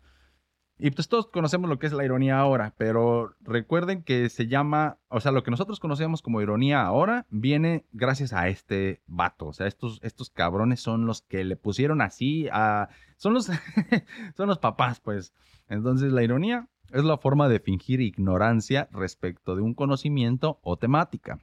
y 0.77 0.91
pues 0.91 1.09
todos 1.09 1.29
conocemos 1.29 1.71
lo 1.71 1.79
que 1.79 1.87
es 1.87 1.93
la 1.93 2.05
ironía 2.05 2.39
ahora, 2.39 2.75
pero 2.77 3.37
recuerden 3.41 4.03
que 4.03 4.29
se 4.29 4.49
llama, 4.49 4.99
o 5.09 5.21
sea, 5.21 5.31
lo 5.31 5.45
que 5.45 5.53
nosotros 5.53 5.79
conocemos 5.79 6.21
como 6.21 6.43
ironía 6.43 6.83
ahora 6.83 7.27
viene 7.31 7.87
gracias 7.93 8.33
a 8.33 8.49
este 8.49 9.01
vato. 9.07 9.47
O 9.47 9.53
sea, 9.53 9.69
estos, 9.69 10.01
estos 10.03 10.31
cabrones 10.31 10.81
son 10.81 11.07
los 11.07 11.23
que 11.23 11.45
le 11.45 11.57
pusieron 11.57 12.03
así 12.03 12.49
a... 12.53 12.89
Son 13.17 13.35
los, 13.35 13.47
son 14.37 14.49
los 14.49 14.59
papás, 14.59 14.99
pues. 14.99 15.33
Entonces 15.69 16.13
la 16.13 16.25
ironía 16.25 16.69
es 16.93 17.05
la 17.05 17.19
forma 17.19 17.49
de 17.49 17.61
fingir 17.61 18.01
ignorancia 18.01 18.89
respecto 18.91 19.55
de 19.55 19.63
un 19.63 19.75
conocimiento 19.75 20.59
o 20.63 20.77
temática. 20.77 21.39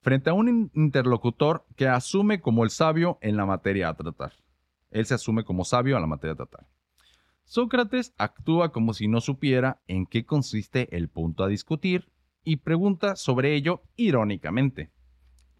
Frente 0.00 0.30
a 0.30 0.32
un 0.32 0.70
interlocutor 0.72 1.66
que 1.76 1.88
asume 1.88 2.40
como 2.40 2.64
el 2.64 2.70
sabio 2.70 3.18
en 3.20 3.36
la 3.36 3.44
materia 3.44 3.90
a 3.90 3.94
tratar. 3.94 4.32
Él 4.90 5.04
se 5.04 5.14
asume 5.14 5.44
como 5.44 5.64
sabio 5.64 5.96
a 5.96 6.00
la 6.00 6.06
materia 6.06 6.32
a 6.32 6.36
tratar. 6.36 6.66
Sócrates 7.44 8.14
actúa 8.18 8.72
como 8.72 8.94
si 8.94 9.08
no 9.08 9.20
supiera 9.20 9.80
en 9.86 10.06
qué 10.06 10.24
consiste 10.24 10.96
el 10.96 11.08
punto 11.08 11.44
a 11.44 11.48
discutir 11.48 12.10
y 12.44 12.56
pregunta 12.56 13.16
sobre 13.16 13.54
ello 13.54 13.82
irónicamente. 13.96 14.90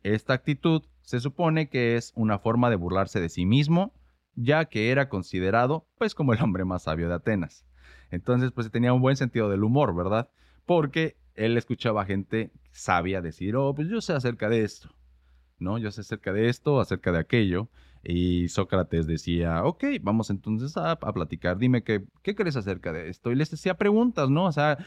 Esta 0.02 0.34
actitud 0.34 0.82
se 1.02 1.20
supone 1.20 1.68
que 1.68 1.96
es 1.96 2.12
una 2.14 2.38
forma 2.38 2.70
de 2.70 2.76
burlarse 2.76 3.20
de 3.20 3.28
sí 3.28 3.46
mismo, 3.46 3.94
ya 4.34 4.64
que 4.64 4.90
era 4.90 5.08
considerado 5.08 5.86
pues 5.98 6.14
como 6.14 6.32
el 6.32 6.42
hombre 6.42 6.64
más 6.64 6.84
sabio 6.84 7.08
de 7.08 7.14
Atenas. 7.14 7.66
Entonces 8.10 8.52
pues 8.52 8.70
tenía 8.70 8.92
un 8.92 9.02
buen 9.02 9.16
sentido 9.16 9.48
del 9.48 9.64
humor, 9.64 9.94
¿verdad? 9.94 10.30
Porque 10.64 11.16
él 11.34 11.56
escuchaba 11.56 12.04
gente 12.04 12.52
sabia 12.70 13.20
decir, 13.20 13.56
oh, 13.56 13.74
pues 13.74 13.88
yo 13.88 14.00
sé 14.00 14.12
acerca 14.12 14.48
de 14.48 14.64
esto, 14.64 14.94
¿no? 15.58 15.78
Yo 15.78 15.90
sé 15.90 16.02
acerca 16.02 16.32
de 16.32 16.48
esto, 16.48 16.80
acerca 16.80 17.12
de 17.12 17.18
aquello, 17.18 17.68
y 18.04 18.48
Sócrates 18.48 19.06
decía, 19.06 19.64
ok, 19.64 19.84
vamos 20.02 20.30
entonces 20.30 20.76
a, 20.76 20.98
platicar, 20.98 21.58
dime 21.58 21.82
qué, 21.84 22.04
qué 22.22 22.34
crees 22.34 22.56
acerca 22.56 22.92
de 22.92 23.08
esto. 23.08 23.30
Y 23.30 23.36
les 23.36 23.50
decía 23.50 23.74
preguntas, 23.74 24.28
¿no? 24.28 24.46
O 24.46 24.52
sea, 24.52 24.78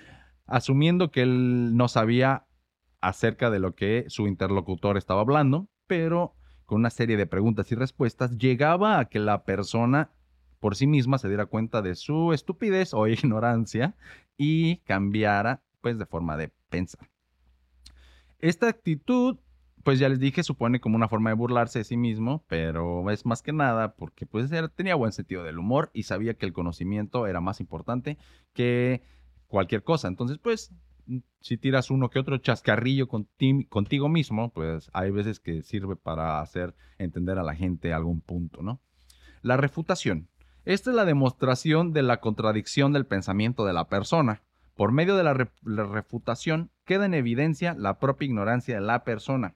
asumiendo 0.46 1.12
que 1.12 1.22
él 1.22 1.76
no 1.76 1.88
sabía 1.88 2.46
acerca 3.02 3.50
de 3.50 3.60
lo 3.60 3.76
que 3.76 4.06
su 4.08 4.28
interlocutor 4.28 4.98
estaba 4.98 5.22
hablando, 5.22 5.70
pero 5.88 6.36
con 6.66 6.80
una 6.80 6.90
serie 6.90 7.18
de 7.18 7.28
preguntas 7.28 7.72
y 7.72 7.76
respuestas 7.76 8.38
llegaba 8.38 9.00
a 9.00 9.06
que 9.06 9.20
la 9.20 9.46
persona 9.46 10.12
por 10.60 10.76
sí 10.76 10.88
misma 10.88 11.18
se 11.18 11.28
diera 11.28 11.46
cuenta 11.46 11.82
de 11.82 11.96
su 11.96 12.34
estupidez 12.34 12.94
o 12.94 13.08
ignorancia 13.08 13.96
y 14.38 14.78
cambiara 14.78 15.62
pues 15.82 16.00
de 16.00 16.06
forma 16.06 16.38
de 16.38 16.52
pensar. 16.70 17.08
Esta 18.40 18.68
actitud 18.68 19.38
pues 19.86 20.00
ya 20.00 20.10
les 20.10 20.20
dije, 20.20 20.42
supone 20.42 20.80
como 20.80 20.96
una 20.96 21.08
forma 21.08 21.30
de 21.30 21.36
burlarse 21.36 21.78
de 21.78 21.86
sí 21.86 21.96
mismo, 21.96 22.44
pero 22.48 23.08
es 23.12 23.24
más 23.24 23.44
que 23.44 23.54
nada 23.54 23.94
porque 23.94 24.26
pues 24.26 24.50
tenía 24.76 24.96
buen 24.96 25.12
sentido 25.12 25.44
del 25.44 25.60
humor 25.60 25.92
y 25.94 26.04
sabía 26.04 26.34
que 26.34 26.48
el 26.48 26.54
conocimiento 26.54 27.28
era 27.28 27.40
más 27.40 27.60
importante 27.60 28.18
que 28.52 29.04
cualquier 29.46 29.84
cosa. 29.84 30.08
Entonces, 30.08 30.40
pues, 30.40 30.74
si 31.40 31.58
tiras 31.58 31.92
uno 31.92 32.10
que 32.10 32.18
otro 32.18 32.40
chascarrillo 32.40 33.08
contigo 33.08 34.10
mismo, 34.10 34.50
pues 34.50 34.90
hay 34.92 35.12
veces 35.12 35.40
que 35.40 35.62
sirve 35.62 35.96
para 35.96 36.42
hacer 36.42 36.74
entender 36.98 37.38
a 37.38 37.44
la 37.44 37.54
gente 37.54 37.94
algún 37.94 38.22
punto, 38.22 38.64
¿no? 38.64 38.82
La 39.44 39.56
refutación. 39.56 40.30
Esta 40.66 40.90
es 40.90 40.96
la 40.96 41.06
demostración 41.06 41.94
de 41.94 42.02
la 42.02 42.22
contradicción 42.22 42.92
del 42.92 43.06
pensamiento 43.06 43.66
de 43.66 43.74
la 43.74 43.88
persona. 43.88 44.42
Por 44.74 44.92
medio 44.92 45.16
de 45.16 45.24
la 45.24 45.36
refutación 45.86 46.72
queda 46.86 47.06
en 47.06 47.14
evidencia 47.14 47.76
la 47.78 48.00
propia 48.00 48.26
ignorancia 48.26 48.74
de 48.74 48.82
la 48.82 49.04
persona. 49.04 49.54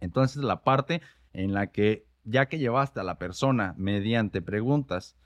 Entonces 0.00 0.42
la 0.42 0.62
parte 0.62 1.02
en 1.32 1.52
la 1.52 1.68
que 1.68 2.06
ya 2.24 2.46
que 2.46 2.58
llevaste 2.58 3.00
a 3.00 3.04
la 3.04 3.18
persona 3.18 3.74
mediante 3.76 4.42
preguntas 4.42 5.16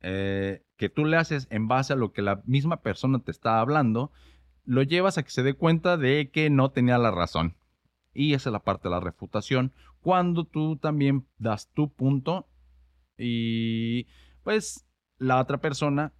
eh, 0.00 0.64
que 0.76 0.88
tú 0.88 1.04
le 1.04 1.16
haces 1.16 1.46
en 1.50 1.68
base 1.68 1.92
a 1.92 1.96
lo 1.96 2.12
que 2.12 2.22
la 2.22 2.42
misma 2.44 2.82
persona 2.82 3.20
te 3.20 3.30
está 3.30 3.60
hablando, 3.60 4.12
lo 4.64 4.82
llevas 4.82 5.18
a 5.18 5.22
que 5.22 5.30
se 5.30 5.42
dé 5.42 5.54
cuenta 5.54 5.96
de 5.96 6.30
que 6.30 6.50
no 6.50 6.70
tenía 6.70 6.98
la 6.98 7.10
razón. 7.10 7.56
Y 8.12 8.34
esa 8.34 8.50
es 8.50 8.52
la 8.52 8.64
parte 8.64 8.88
de 8.88 8.94
la 8.94 9.00
refutación, 9.00 9.72
cuando 10.00 10.44
tú 10.44 10.76
también 10.76 11.26
das 11.38 11.68
tu 11.72 11.92
punto 11.92 12.48
y 13.18 14.06
pues 14.42 14.86
la 15.18 15.40
otra 15.40 15.58
persona 15.58 16.12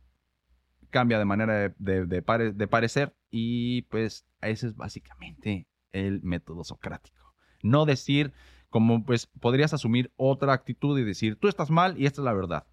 cambia 0.90 1.18
de 1.18 1.24
manera 1.24 1.74
de, 1.78 2.22
parecer 2.68 3.14
y 3.30 3.82
pues 3.82 4.26
ese 4.40 4.68
es 4.68 4.76
básicamente 4.76 5.68
el 5.92 6.22
método 6.22 6.64
socrático. 6.64 7.15
No 7.62 7.86
decir 7.86 8.32
como 8.70 9.04
pues 9.04 9.26
podrías 9.26 9.72
asumir 9.72 10.12
otra 10.16 10.52
actitud 10.52 10.98
y 10.98 11.04
decir 11.04 11.36
tú 11.36 11.48
estás 11.48 11.70
mal 11.70 11.98
y 11.98 12.06
esta 12.06 12.20
es 12.20 12.24
la 12.24 12.32
verdad. 12.32 12.66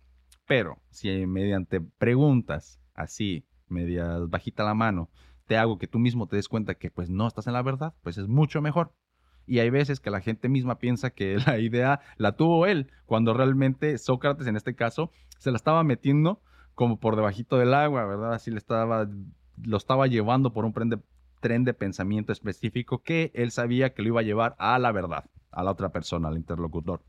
Pero 0.46 0.80
si 0.90 1.26
mediante 1.26 1.82
preguntas 1.82 2.80
así, 2.94 3.46
medias 3.68 4.30
bajita 4.30 4.64
la 4.64 4.74
mano, 4.74 5.10
te 5.46 5.58
hago 5.58 5.78
que 5.78 5.88
tú 5.88 6.00
mismo 6.00 6.28
te 6.28 6.36
des 6.36 6.50
cuenta 6.50 6.76
que 6.76 6.92
pues 6.92 7.10
no 7.10 7.28
estás 7.28 7.48
en 7.48 7.54
la 7.54 7.62
verdad, 7.62 7.94
pues 8.02 8.18
es 8.18 8.28
mucho 8.28 8.62
mejor. 8.62 8.94
Y 9.46 9.60
hay 9.60 9.70
veces 9.70 10.00
que 10.00 10.10
la 10.10 10.22
gente 10.22 10.48
misma 10.50 10.78
piensa 10.80 11.10
que 11.10 11.38
la 11.46 11.60
idea 11.60 12.00
la 12.18 12.36
tuvo 12.36 12.66
él, 12.66 12.92
cuando 13.06 13.34
realmente 13.34 13.98
Sócrates 13.98 14.48
en 14.48 14.56
este 14.56 14.76
caso 14.76 15.12
se 15.38 15.52
la 15.52 15.58
estaba 15.58 15.84
metiendo 15.84 16.42
como 16.76 17.00
por 17.00 17.16
debajito 17.16 17.58
del 17.58 17.74
agua, 17.74 18.06
¿verdad? 18.06 18.34
Así 18.34 18.52
le 18.52 18.58
estaba, 18.58 19.08
lo 19.62 19.78
estaba 19.78 20.08
llevando 20.08 20.54
por 20.54 20.66
un 20.66 20.74
tren 21.44 21.66
de 21.66 21.74
pensamiento 21.74 22.32
específico 22.32 23.04
que 23.04 23.32
él 23.36 23.52
sabía 23.52 23.94
que 23.94 24.02
lo 24.02 24.08
iba 24.08 24.22
a 24.22 24.24
llevar 24.24 24.56
a 24.60 24.80
la 24.80 24.94
verdad, 24.94 25.26
a 25.52 25.62
la 25.62 25.72
otra 25.72 25.92
persona, 25.92 26.30
al 26.30 26.38
interlocutor. 26.38 27.04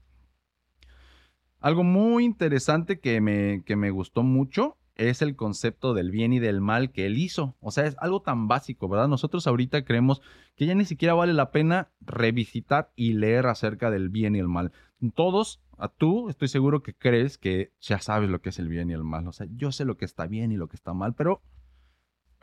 Algo 1.61 1.85
muy 1.85 2.24
interesante 2.24 2.99
que 2.99 3.20
me, 3.20 3.62
que 3.64 3.76
me 3.76 3.93
gustó 3.93 4.24
mucho 4.24 4.76
es 4.97 5.22
el 5.22 5.37
concepto 5.37 5.95
del 5.95 6.11
bien 6.11 6.32
y 6.32 6.41
del 6.41 6.61
mal 6.61 6.91
que 6.91 7.07
él 7.07 7.16
hizo. 7.16 7.57
O 7.61 7.70
sea, 7.70 7.87
es 7.87 7.95
algo 8.01 8.22
tan 8.22 8.49
básico, 8.49 8.89
¿verdad? 8.89 9.07
Nosotros 9.07 9.47
ahorita 9.47 9.85
creemos 9.85 10.20
que 10.57 10.66
ya 10.66 10.74
ni 10.74 10.85
siquiera 10.85 11.14
vale 11.14 11.32
la 11.32 11.53
pena 11.53 11.93
revisitar 12.01 12.91
y 12.97 13.12
leer 13.12 13.47
acerca 13.47 13.91
del 13.93 14.09
bien 14.09 14.35
y 14.35 14.41
el 14.41 14.49
mal. 14.49 14.72
Todos, 15.14 15.62
a 15.78 15.87
tú, 15.87 16.28
estoy 16.28 16.49
seguro 16.49 16.82
que 16.82 16.95
crees 16.95 17.39
que 17.39 17.72
ya 17.80 18.01
sabes 18.01 18.30
lo 18.30 18.41
que 18.41 18.49
es 18.49 18.59
el 18.59 18.68
bien 18.68 18.91
y 18.91 18.95
el 18.95 19.05
mal. 19.05 19.28
O 19.28 19.32
sea, 19.32 19.47
yo 19.55 19.70
sé 19.70 19.85
lo 19.85 19.97
que 19.97 20.05
está 20.05 20.26
bien 20.26 20.51
y 20.51 20.57
lo 20.57 20.66
que 20.66 20.76
está 20.76 20.93
mal, 20.93 21.14
pero 21.14 21.41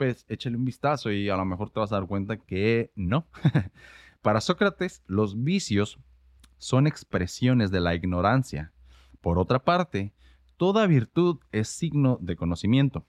pues 0.10 0.26
échale 0.28 0.58
un 0.58 0.66
vistazo 0.66 1.12
y 1.12 1.30
a 1.30 1.38
lo 1.38 1.46
mejor 1.46 1.70
te 1.70 1.80
vas 1.80 1.92
a 1.92 1.96
dar 1.96 2.08
cuenta 2.08 2.38
que 2.38 2.92
no. 2.96 3.28
Para 4.22 4.42
Sócrates, 4.42 5.04
los 5.08 5.44
vicios 5.44 6.00
son 6.58 6.88
expresiones 6.88 7.72
de 7.72 7.82
la 7.82 7.96
ignorancia. 7.96 8.72
Por 9.20 9.38
otra 9.38 9.64
parte, 9.64 10.14
Toda 10.62 10.86
virtud 10.86 11.40
es 11.52 11.70
signo 11.70 12.20
de 12.22 12.36
conocimiento. 12.36 13.08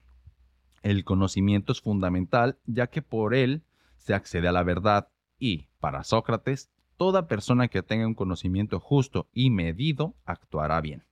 El 0.83 1.05
conocimiento 1.05 1.73
es 1.73 1.83
fundamental 1.83 2.59
ya 2.65 2.87
que 2.87 3.03
por 3.03 3.35
él 3.35 3.63
se 3.99 4.15
accede 4.15 4.49
a 4.49 4.53
la 4.53 4.63
verdad 4.63 5.11
y, 5.39 5.69
para 5.79 6.03
Sócrates, 6.03 6.71
toda 6.97 7.29
persona 7.29 7.69
que 7.69 7.83
tenga 7.83 8.07
un 8.07 8.15
conocimiento 8.15 8.81
justo 8.81 9.29
y 9.35 9.51
medido 9.51 10.15
actuará 10.25 10.81
bien. 10.81 11.05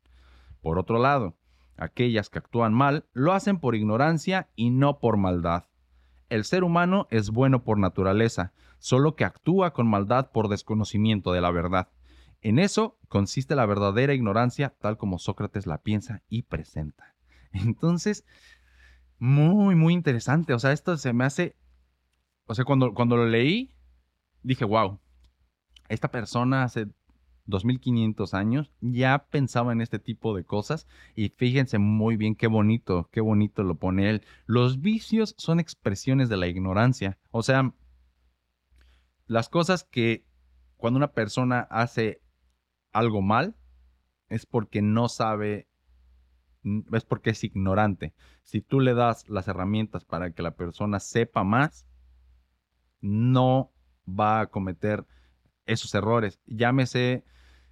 Por 0.62 0.78
otro 0.78 0.98
lado, 0.98 1.36
aquellas 1.76 2.30
que 2.30 2.38
actúan 2.38 2.72
mal 2.72 3.04
lo 3.12 3.34
hacen 3.34 3.58
por 3.58 3.74
ignorancia 3.74 4.48
y 4.56 4.70
no 4.70 4.98
por 4.98 5.18
maldad. 5.18 5.64
El 6.30 6.44
ser 6.44 6.64
humano 6.64 7.08
es 7.10 7.30
bueno 7.30 7.64
por 7.64 7.76
naturaleza, 7.76 8.52
solo 8.78 9.16
que 9.16 9.24
actúa 9.24 9.72
con 9.72 9.86
maldad 9.86 10.30
por 10.30 10.48
desconocimiento 10.48 11.32
de 11.32 11.40
la 11.40 11.50
verdad. 11.50 11.88
En 12.40 12.58
eso 12.58 12.98
consiste 13.08 13.54
la 13.54 13.66
verdadera 13.66 14.14
ignorancia, 14.14 14.74
tal 14.80 14.96
como 14.96 15.18
Sócrates 15.18 15.66
la 15.66 15.82
piensa 15.82 16.22
y 16.28 16.42
presenta. 16.42 17.14
Entonces, 17.52 18.24
muy, 19.18 19.74
muy 19.74 19.92
interesante. 19.92 20.54
O 20.54 20.58
sea, 20.58 20.72
esto 20.72 20.96
se 20.96 21.12
me 21.12 21.24
hace. 21.24 21.56
O 22.46 22.54
sea, 22.54 22.64
cuando, 22.64 22.94
cuando 22.94 23.16
lo 23.16 23.26
leí, 23.26 23.74
dije, 24.42 24.64
wow, 24.64 25.00
esta 25.88 26.10
persona 26.10 26.62
hace 26.62 26.86
2500 27.50 28.34
años 28.34 28.72
ya 28.80 29.26
pensaba 29.30 29.72
en 29.72 29.80
este 29.80 29.98
tipo 29.98 30.34
de 30.34 30.44
cosas. 30.44 30.86
Y 31.14 31.28
fíjense 31.30 31.78
muy 31.78 32.16
bien 32.16 32.34
qué 32.34 32.46
bonito, 32.46 33.08
qué 33.12 33.20
bonito 33.20 33.62
lo 33.62 33.74
pone 33.74 34.08
él. 34.08 34.22
Los 34.46 34.80
vicios 34.80 35.34
son 35.36 35.60
expresiones 35.60 36.28
de 36.28 36.36
la 36.36 36.46
ignorancia. 36.46 37.18
O 37.30 37.42
sea, 37.42 37.74
las 39.26 39.48
cosas 39.48 39.84
que 39.84 40.24
cuando 40.76 40.96
una 40.96 41.12
persona 41.12 41.60
hace 41.70 42.22
algo 42.92 43.20
mal, 43.20 43.54
es 44.28 44.46
porque 44.46 44.80
no 44.80 45.08
sabe, 45.08 45.68
es 46.92 47.04
porque 47.04 47.30
es 47.30 47.44
ignorante. 47.44 48.14
Si 48.42 48.62
tú 48.62 48.80
le 48.80 48.94
das 48.94 49.28
las 49.28 49.48
herramientas 49.48 50.04
para 50.04 50.32
que 50.32 50.42
la 50.42 50.56
persona 50.56 51.00
sepa 51.00 51.44
más, 51.44 51.86
no 53.00 53.72
va 54.08 54.40
a 54.40 54.46
cometer 54.46 55.06
esos 55.66 55.94
errores. 55.94 56.40
Llámese 56.46 57.24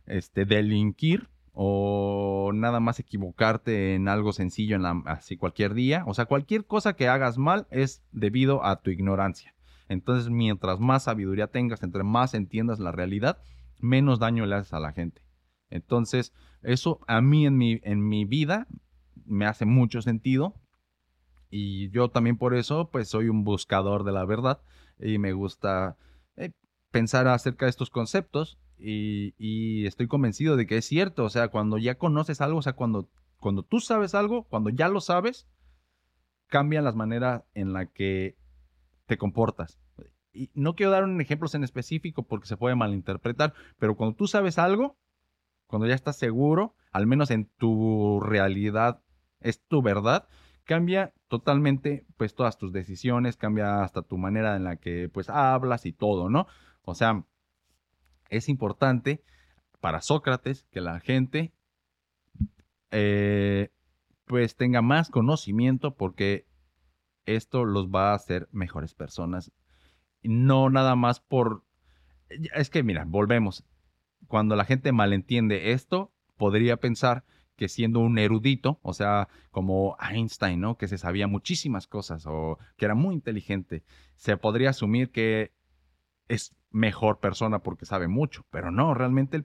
este, 0.08 0.44
delinquir 0.44 1.28
o 1.52 2.52
nada 2.54 2.78
más 2.78 3.00
equivocarte 3.00 3.94
en 3.94 4.08
algo 4.08 4.32
sencillo 4.32 4.76
en 4.76 4.86
así 5.06 5.36
cualquier 5.36 5.74
día. 5.74 6.04
O 6.06 6.14
sea, 6.14 6.26
cualquier 6.26 6.64
cosa 6.66 6.94
que 6.94 7.08
hagas 7.08 7.36
mal 7.36 7.66
es 7.70 8.04
debido 8.12 8.64
a 8.64 8.80
tu 8.80 8.90
ignorancia. 8.90 9.54
Entonces, 9.88 10.30
mientras 10.30 10.78
más 10.78 11.04
sabiduría 11.04 11.48
tengas, 11.48 11.82
entre 11.82 12.04
más 12.04 12.34
entiendas 12.34 12.78
la 12.78 12.92
realidad, 12.92 13.38
menos 13.80 14.18
daño 14.18 14.46
le 14.46 14.54
haces 14.54 14.72
a 14.72 14.80
la 14.80 14.92
gente. 14.92 15.22
Entonces, 15.70 16.32
eso 16.62 17.00
a 17.06 17.20
mí 17.20 17.46
en 17.46 17.56
mi, 17.56 17.80
en 17.82 18.06
mi 18.06 18.24
vida 18.24 18.66
me 19.24 19.46
hace 19.46 19.64
mucho 19.64 20.02
sentido. 20.02 20.54
Y 21.50 21.90
yo 21.90 22.10
también 22.10 22.36
por 22.36 22.54
eso, 22.54 22.90
pues 22.90 23.08
soy 23.08 23.28
un 23.28 23.42
buscador 23.42 24.04
de 24.04 24.12
la 24.12 24.24
verdad 24.24 24.60
y 25.00 25.18
me 25.18 25.32
gusta 25.32 25.96
eh, 26.36 26.52
pensar 26.90 27.26
acerca 27.26 27.66
de 27.66 27.70
estos 27.70 27.90
conceptos 27.90 28.58
y, 28.78 29.86
estoy 29.86 30.06
convencido 30.06 30.56
de 30.56 30.66
que 30.66 30.78
es 30.78 30.84
cierto. 30.84 31.24
O 31.24 31.30
sea, 31.30 31.48
cuando 31.48 31.78
ya 31.78 31.96
conoces 31.96 32.40
algo, 32.40 32.58
o 32.58 32.62
sea, 32.62 32.74
cuando, 32.74 33.08
cuando 33.38 33.62
tú 33.62 33.80
sabes 33.80 34.14
algo, 34.14 34.44
cuando 34.44 34.70
ya 34.70 34.88
lo 34.88 35.00
sabes, 35.00 35.48
cambian 36.46 36.84
las 36.84 36.94
maneras 36.94 37.44
en 37.54 37.72
la 37.72 37.86
que 37.86 38.36
te 39.06 39.18
comportas 39.18 39.78
y 40.38 40.50
no 40.54 40.74
quiero 40.74 40.92
dar 40.92 41.04
un 41.04 41.20
ejemplo 41.20 41.48
en 41.52 41.64
específico 41.64 42.22
porque 42.22 42.46
se 42.46 42.56
puede 42.56 42.76
malinterpretar, 42.76 43.54
pero 43.78 43.96
cuando 43.96 44.14
tú 44.14 44.26
sabes 44.26 44.58
algo, 44.58 44.96
cuando 45.66 45.86
ya 45.86 45.94
estás 45.94 46.16
seguro, 46.16 46.74
al 46.92 47.06
menos 47.06 47.30
en 47.30 47.46
tu 47.58 48.20
realidad, 48.20 49.02
es 49.40 49.60
tu 49.66 49.82
verdad, 49.82 50.28
cambia 50.64 51.12
totalmente 51.28 52.06
pues 52.16 52.34
todas 52.34 52.56
tus 52.56 52.72
decisiones, 52.72 53.36
cambia 53.36 53.82
hasta 53.82 54.02
tu 54.02 54.16
manera 54.16 54.56
en 54.56 54.64
la 54.64 54.76
que 54.76 55.08
pues 55.08 55.28
hablas 55.28 55.86
y 55.86 55.92
todo, 55.92 56.30
¿no? 56.30 56.46
O 56.82 56.94
sea, 56.94 57.24
es 58.28 58.48
importante 58.48 59.22
para 59.80 60.00
Sócrates 60.00 60.66
que 60.70 60.80
la 60.80 61.00
gente 61.00 61.52
eh, 62.90 63.70
pues 64.24 64.56
tenga 64.56 64.82
más 64.82 65.10
conocimiento 65.10 65.94
porque 65.94 66.46
esto 67.26 67.64
los 67.64 67.88
va 67.88 68.12
a 68.12 68.14
hacer 68.14 68.48
mejores 68.52 68.94
personas 68.94 69.52
no 70.22 70.70
nada 70.70 70.96
más 70.96 71.20
por... 71.20 71.64
Es 72.28 72.70
que 72.70 72.82
mira, 72.82 73.04
volvemos. 73.06 73.64
Cuando 74.26 74.56
la 74.56 74.64
gente 74.64 74.92
malentiende 74.92 75.72
esto, 75.72 76.12
podría 76.36 76.76
pensar 76.76 77.24
que 77.56 77.68
siendo 77.68 78.00
un 78.00 78.18
erudito, 78.18 78.78
o 78.82 78.92
sea, 78.92 79.28
como 79.50 79.96
Einstein, 80.00 80.60
¿no? 80.60 80.76
Que 80.76 80.86
se 80.86 80.98
sabía 80.98 81.26
muchísimas 81.26 81.86
cosas 81.86 82.24
o 82.26 82.58
que 82.76 82.84
era 82.84 82.94
muy 82.94 83.14
inteligente, 83.14 83.82
se 84.16 84.36
podría 84.36 84.70
asumir 84.70 85.10
que 85.10 85.52
es 86.28 86.54
mejor 86.70 87.20
persona 87.20 87.60
porque 87.60 87.86
sabe 87.86 88.08
mucho, 88.08 88.44
pero 88.50 88.70
no, 88.70 88.94
realmente 88.94 89.44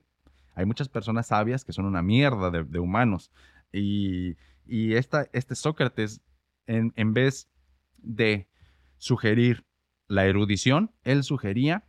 hay 0.55 0.65
muchas 0.65 0.89
personas 0.89 1.27
sabias 1.27 1.63
que 1.63 1.73
son 1.73 1.85
una 1.85 2.01
mierda 2.01 2.51
de, 2.51 2.79
humanos. 2.79 3.31
Y, 3.71 4.35
y 4.65 4.93
esta, 4.93 5.27
este 5.33 5.55
Sócrates, 5.55 6.21
en, 6.67 6.93
en 6.95 7.13
vez 7.13 7.49
de 7.97 8.47
sugerir 8.97 9.65
la 10.07 10.25
erudición, 10.25 10.91
él 11.03 11.23
sugería 11.23 11.85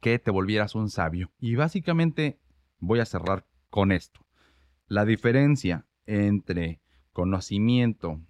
que 0.00 0.18
te 0.18 0.30
volvieras 0.30 0.74
un 0.74 0.88
sabio. 0.88 1.30
Y 1.38 1.56
básicamente 1.56 2.38
voy 2.78 3.00
a 3.00 3.04
cerrar 3.04 3.46
con 3.70 3.92
esto. 3.92 4.20
La 4.86 5.04
diferencia 5.04 5.86
entre 6.06 6.80
conocimiento 7.12 8.20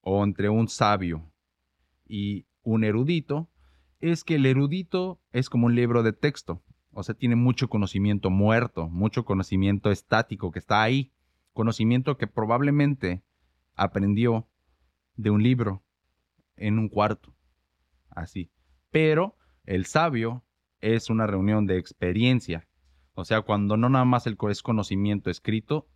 o 0.00 0.22
entre 0.22 0.48
un 0.48 0.68
sabio 0.68 1.32
y 2.06 2.46
un 2.62 2.84
erudito 2.84 3.48
es 4.12 4.24
que 4.24 4.36
el 4.36 4.46
erudito 4.46 5.20
es 5.32 5.48
como 5.48 5.66
un 5.66 5.74
libro 5.74 6.02
de 6.02 6.12
texto, 6.12 6.62
o 6.92 7.02
sea, 7.02 7.14
tiene 7.14 7.36
mucho 7.36 7.68
conocimiento 7.68 8.30
muerto, 8.30 8.88
mucho 8.88 9.24
conocimiento 9.24 9.90
estático 9.90 10.50
que 10.50 10.58
está 10.58 10.82
ahí, 10.82 11.12
conocimiento 11.52 12.16
que 12.16 12.26
probablemente 12.26 13.22
aprendió 13.74 14.46
de 15.16 15.30
un 15.30 15.42
libro 15.42 15.82
en 16.56 16.78
un 16.78 16.88
cuarto 16.88 17.34
así. 18.10 18.50
Pero 18.90 19.36
el 19.64 19.86
sabio 19.86 20.44
es 20.80 21.10
una 21.10 21.26
reunión 21.26 21.66
de 21.66 21.78
experiencia. 21.78 22.68
O 23.14 23.24
sea, 23.24 23.42
cuando 23.42 23.76
no 23.76 23.88
nada 23.88 24.04
más 24.04 24.26
el 24.26 24.36
es 24.50 24.62
conocimiento 24.62 25.30
escrito, 25.30 25.88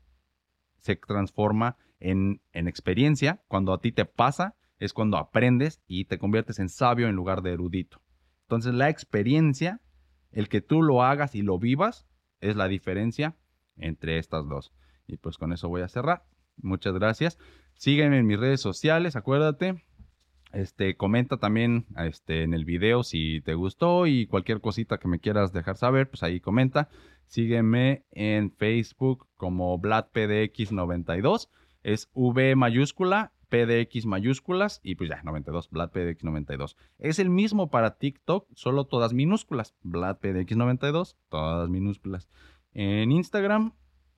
se 0.78 0.96
transforma 0.96 1.76
En, 2.00 2.40
en 2.52 2.68
experiencia, 2.68 3.42
cuando 3.48 3.72
a 3.72 3.80
ti 3.80 3.90
te 3.90 4.04
pasa, 4.04 4.54
es 4.78 4.92
cuando 4.92 5.16
aprendes 5.16 5.82
y 5.86 6.04
te 6.04 6.18
conviertes 6.18 6.58
en 6.58 6.68
sabio 6.68 7.08
en 7.08 7.16
lugar 7.16 7.42
de 7.42 7.52
erudito. 7.52 8.00
Entonces 8.42 8.74
la 8.74 8.88
experiencia, 8.88 9.80
el 10.32 10.48
que 10.48 10.60
tú 10.60 10.82
lo 10.82 11.02
hagas 11.02 11.34
y 11.34 11.42
lo 11.42 11.58
vivas, 11.58 12.06
es 12.40 12.56
la 12.56 12.68
diferencia 12.68 13.36
entre 13.76 14.18
estas 14.18 14.48
dos. 14.48 14.72
Y 15.06 15.16
pues 15.16 15.38
con 15.38 15.52
eso 15.52 15.68
voy 15.68 15.82
a 15.82 15.88
cerrar. 15.88 16.24
Muchas 16.56 16.94
gracias. 16.94 17.38
Sígueme 17.74 18.18
en 18.18 18.26
mis 18.26 18.38
redes 18.38 18.60
sociales, 18.60 19.16
acuérdate. 19.16 19.84
Este, 20.52 20.96
comenta 20.96 21.36
también 21.36 21.84
este, 21.98 22.42
en 22.42 22.54
el 22.54 22.64
video 22.64 23.02
si 23.02 23.42
te 23.42 23.54
gustó 23.54 24.06
y 24.06 24.26
cualquier 24.26 24.60
cosita 24.60 24.98
que 24.98 25.08
me 25.08 25.20
quieras 25.20 25.52
dejar 25.52 25.76
saber, 25.76 26.08
pues 26.08 26.22
ahí 26.22 26.40
comenta. 26.40 26.88
Sígueme 27.26 28.04
en 28.12 28.50
Facebook 28.50 29.28
como 29.36 29.78
VladPDX92. 29.78 31.50
Es 31.82 32.08
V 32.14 32.56
mayúscula, 32.56 33.32
PDX 33.49 34.07
mayúsculas 34.07 34.80
y 34.82 34.94
pues 34.94 35.11
ya, 35.11 35.22
92, 35.22 35.70
VladPDX92. 35.70 36.76
Es 36.99 37.18
el 37.18 37.30
mismo 37.30 37.70
para 37.70 37.99
TikTok, 37.99 38.46
solo 38.55 38.84
todas 38.84 39.12
minúsculas. 39.12 39.74
VladPDX92, 39.84 41.16
todas 41.28 41.68
minúsculas. 41.68 42.28
En 42.72 43.12
Instagram 43.12 43.72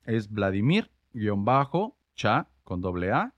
es 0.05 0.29
Vladimir-cha 0.31 0.89
con 2.63 2.81
doble 2.81 3.11
A 3.11 3.33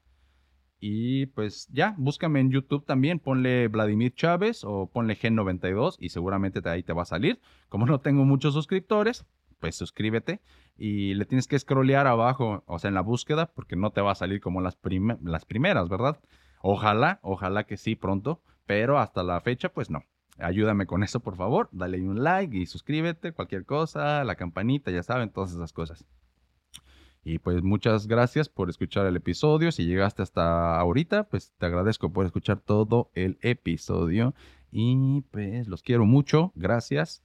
y 0.85 1.27
pues 1.27 1.69
ya, 1.71 1.95
búscame 1.97 2.41
en 2.41 2.51
YouTube 2.51 2.85
también, 2.85 3.19
ponle 3.19 3.69
Vladimir 3.69 4.13
Chávez 4.13 4.65
o 4.65 4.89
ponle 4.91 5.15
Gen92 5.15 5.95
y 5.97 6.09
seguramente 6.09 6.59
ahí 6.67 6.83
te 6.83 6.91
va 6.91 7.03
a 7.03 7.05
salir. 7.05 7.39
Como 7.69 7.85
no 7.85 8.01
tengo 8.01 8.25
muchos 8.25 8.53
suscriptores, 8.53 9.25
pues 9.63 9.77
suscríbete 9.77 10.41
y 10.75 11.13
le 11.13 11.23
tienes 11.23 11.47
que 11.47 11.57
scrollear 11.57 12.05
abajo, 12.05 12.65
o 12.67 12.79
sea, 12.79 12.89
en 12.89 12.95
la 12.95 13.01
búsqueda, 13.01 13.53
porque 13.53 13.77
no 13.77 13.91
te 13.91 14.01
va 14.01 14.11
a 14.11 14.15
salir 14.15 14.41
como 14.41 14.59
las, 14.59 14.77
las 15.23 15.45
primeras, 15.45 15.87
¿verdad? 15.87 16.19
Ojalá, 16.61 17.21
ojalá 17.21 17.63
que 17.63 17.77
sí 17.77 17.95
pronto, 17.95 18.41
pero 18.65 18.99
hasta 18.99 19.23
la 19.23 19.39
fecha, 19.39 19.69
pues 19.69 19.89
no. 19.89 20.03
Ayúdame 20.37 20.85
con 20.85 21.01
eso, 21.01 21.21
por 21.21 21.37
favor. 21.37 21.69
Dale 21.71 22.01
un 22.01 22.25
like 22.25 22.57
y 22.57 22.65
suscríbete, 22.65 23.31
cualquier 23.31 23.63
cosa, 23.63 24.25
la 24.25 24.35
campanita, 24.35 24.91
ya 24.91 25.01
saben, 25.01 25.29
todas 25.29 25.53
esas 25.53 25.71
cosas. 25.71 26.05
Y 27.23 27.39
pues 27.39 27.63
muchas 27.63 28.05
gracias 28.07 28.49
por 28.49 28.69
escuchar 28.69 29.05
el 29.05 29.15
episodio. 29.15 29.71
Si 29.71 29.85
llegaste 29.85 30.23
hasta 30.23 30.77
ahorita, 30.77 31.29
pues 31.29 31.53
te 31.57 31.67
agradezco 31.67 32.11
por 32.11 32.25
escuchar 32.25 32.59
todo 32.59 33.11
el 33.13 33.37
episodio. 33.39 34.35
Y 34.73 35.21
pues 35.31 35.69
los 35.69 35.83
quiero 35.83 36.05
mucho. 36.05 36.51
Gracias. 36.53 37.23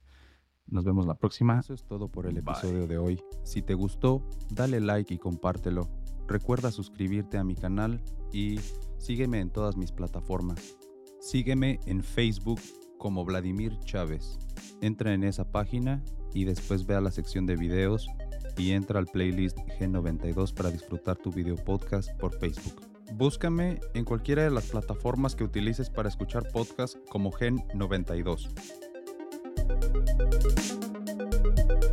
Nos 0.71 0.83
vemos 0.83 1.05
la 1.05 1.15
próxima. 1.15 1.59
Eso 1.59 1.73
es 1.73 1.83
todo 1.83 2.09
por 2.09 2.27
el 2.27 2.37
episodio 2.37 2.87
de 2.87 2.97
hoy. 2.97 3.21
Si 3.43 3.61
te 3.61 3.73
gustó, 3.73 4.23
dale 4.51 4.79
like 4.79 5.13
y 5.13 5.17
compártelo. 5.17 5.89
Recuerda 6.27 6.71
suscribirte 6.71 7.37
a 7.37 7.43
mi 7.43 7.55
canal 7.55 8.01
y 8.31 8.59
sígueme 8.97 9.39
en 9.39 9.49
todas 9.49 9.77
mis 9.77 9.91
plataformas. 9.91 10.77
Sígueme 11.19 11.79
en 11.85 12.03
Facebook 12.03 12.59
como 12.97 13.25
Vladimir 13.25 13.79
Chávez. 13.79 14.37
Entra 14.81 15.13
en 15.13 15.23
esa 15.23 15.51
página 15.51 16.03
y 16.33 16.45
después 16.45 16.85
ve 16.85 16.95
a 16.95 17.01
la 17.01 17.11
sección 17.11 17.45
de 17.47 17.55
videos 17.55 18.07
y 18.57 18.71
entra 18.71 18.99
al 18.99 19.07
playlist 19.07 19.57
G92 19.79 20.53
para 20.53 20.69
disfrutar 20.69 21.17
tu 21.17 21.31
video 21.31 21.55
podcast 21.55 22.11
por 22.19 22.37
Facebook. 22.37 22.81
Búscame 23.13 23.79
en 23.95 24.05
cualquiera 24.05 24.43
de 24.43 24.51
las 24.51 24.67
plataformas 24.67 25.35
que 25.35 25.43
utilices 25.43 25.89
para 25.89 26.09
escuchar 26.09 26.43
podcast 26.51 26.95
como 27.09 27.31
Gen92. 27.31 28.88
Thank 29.69 29.93
you. 31.83 31.88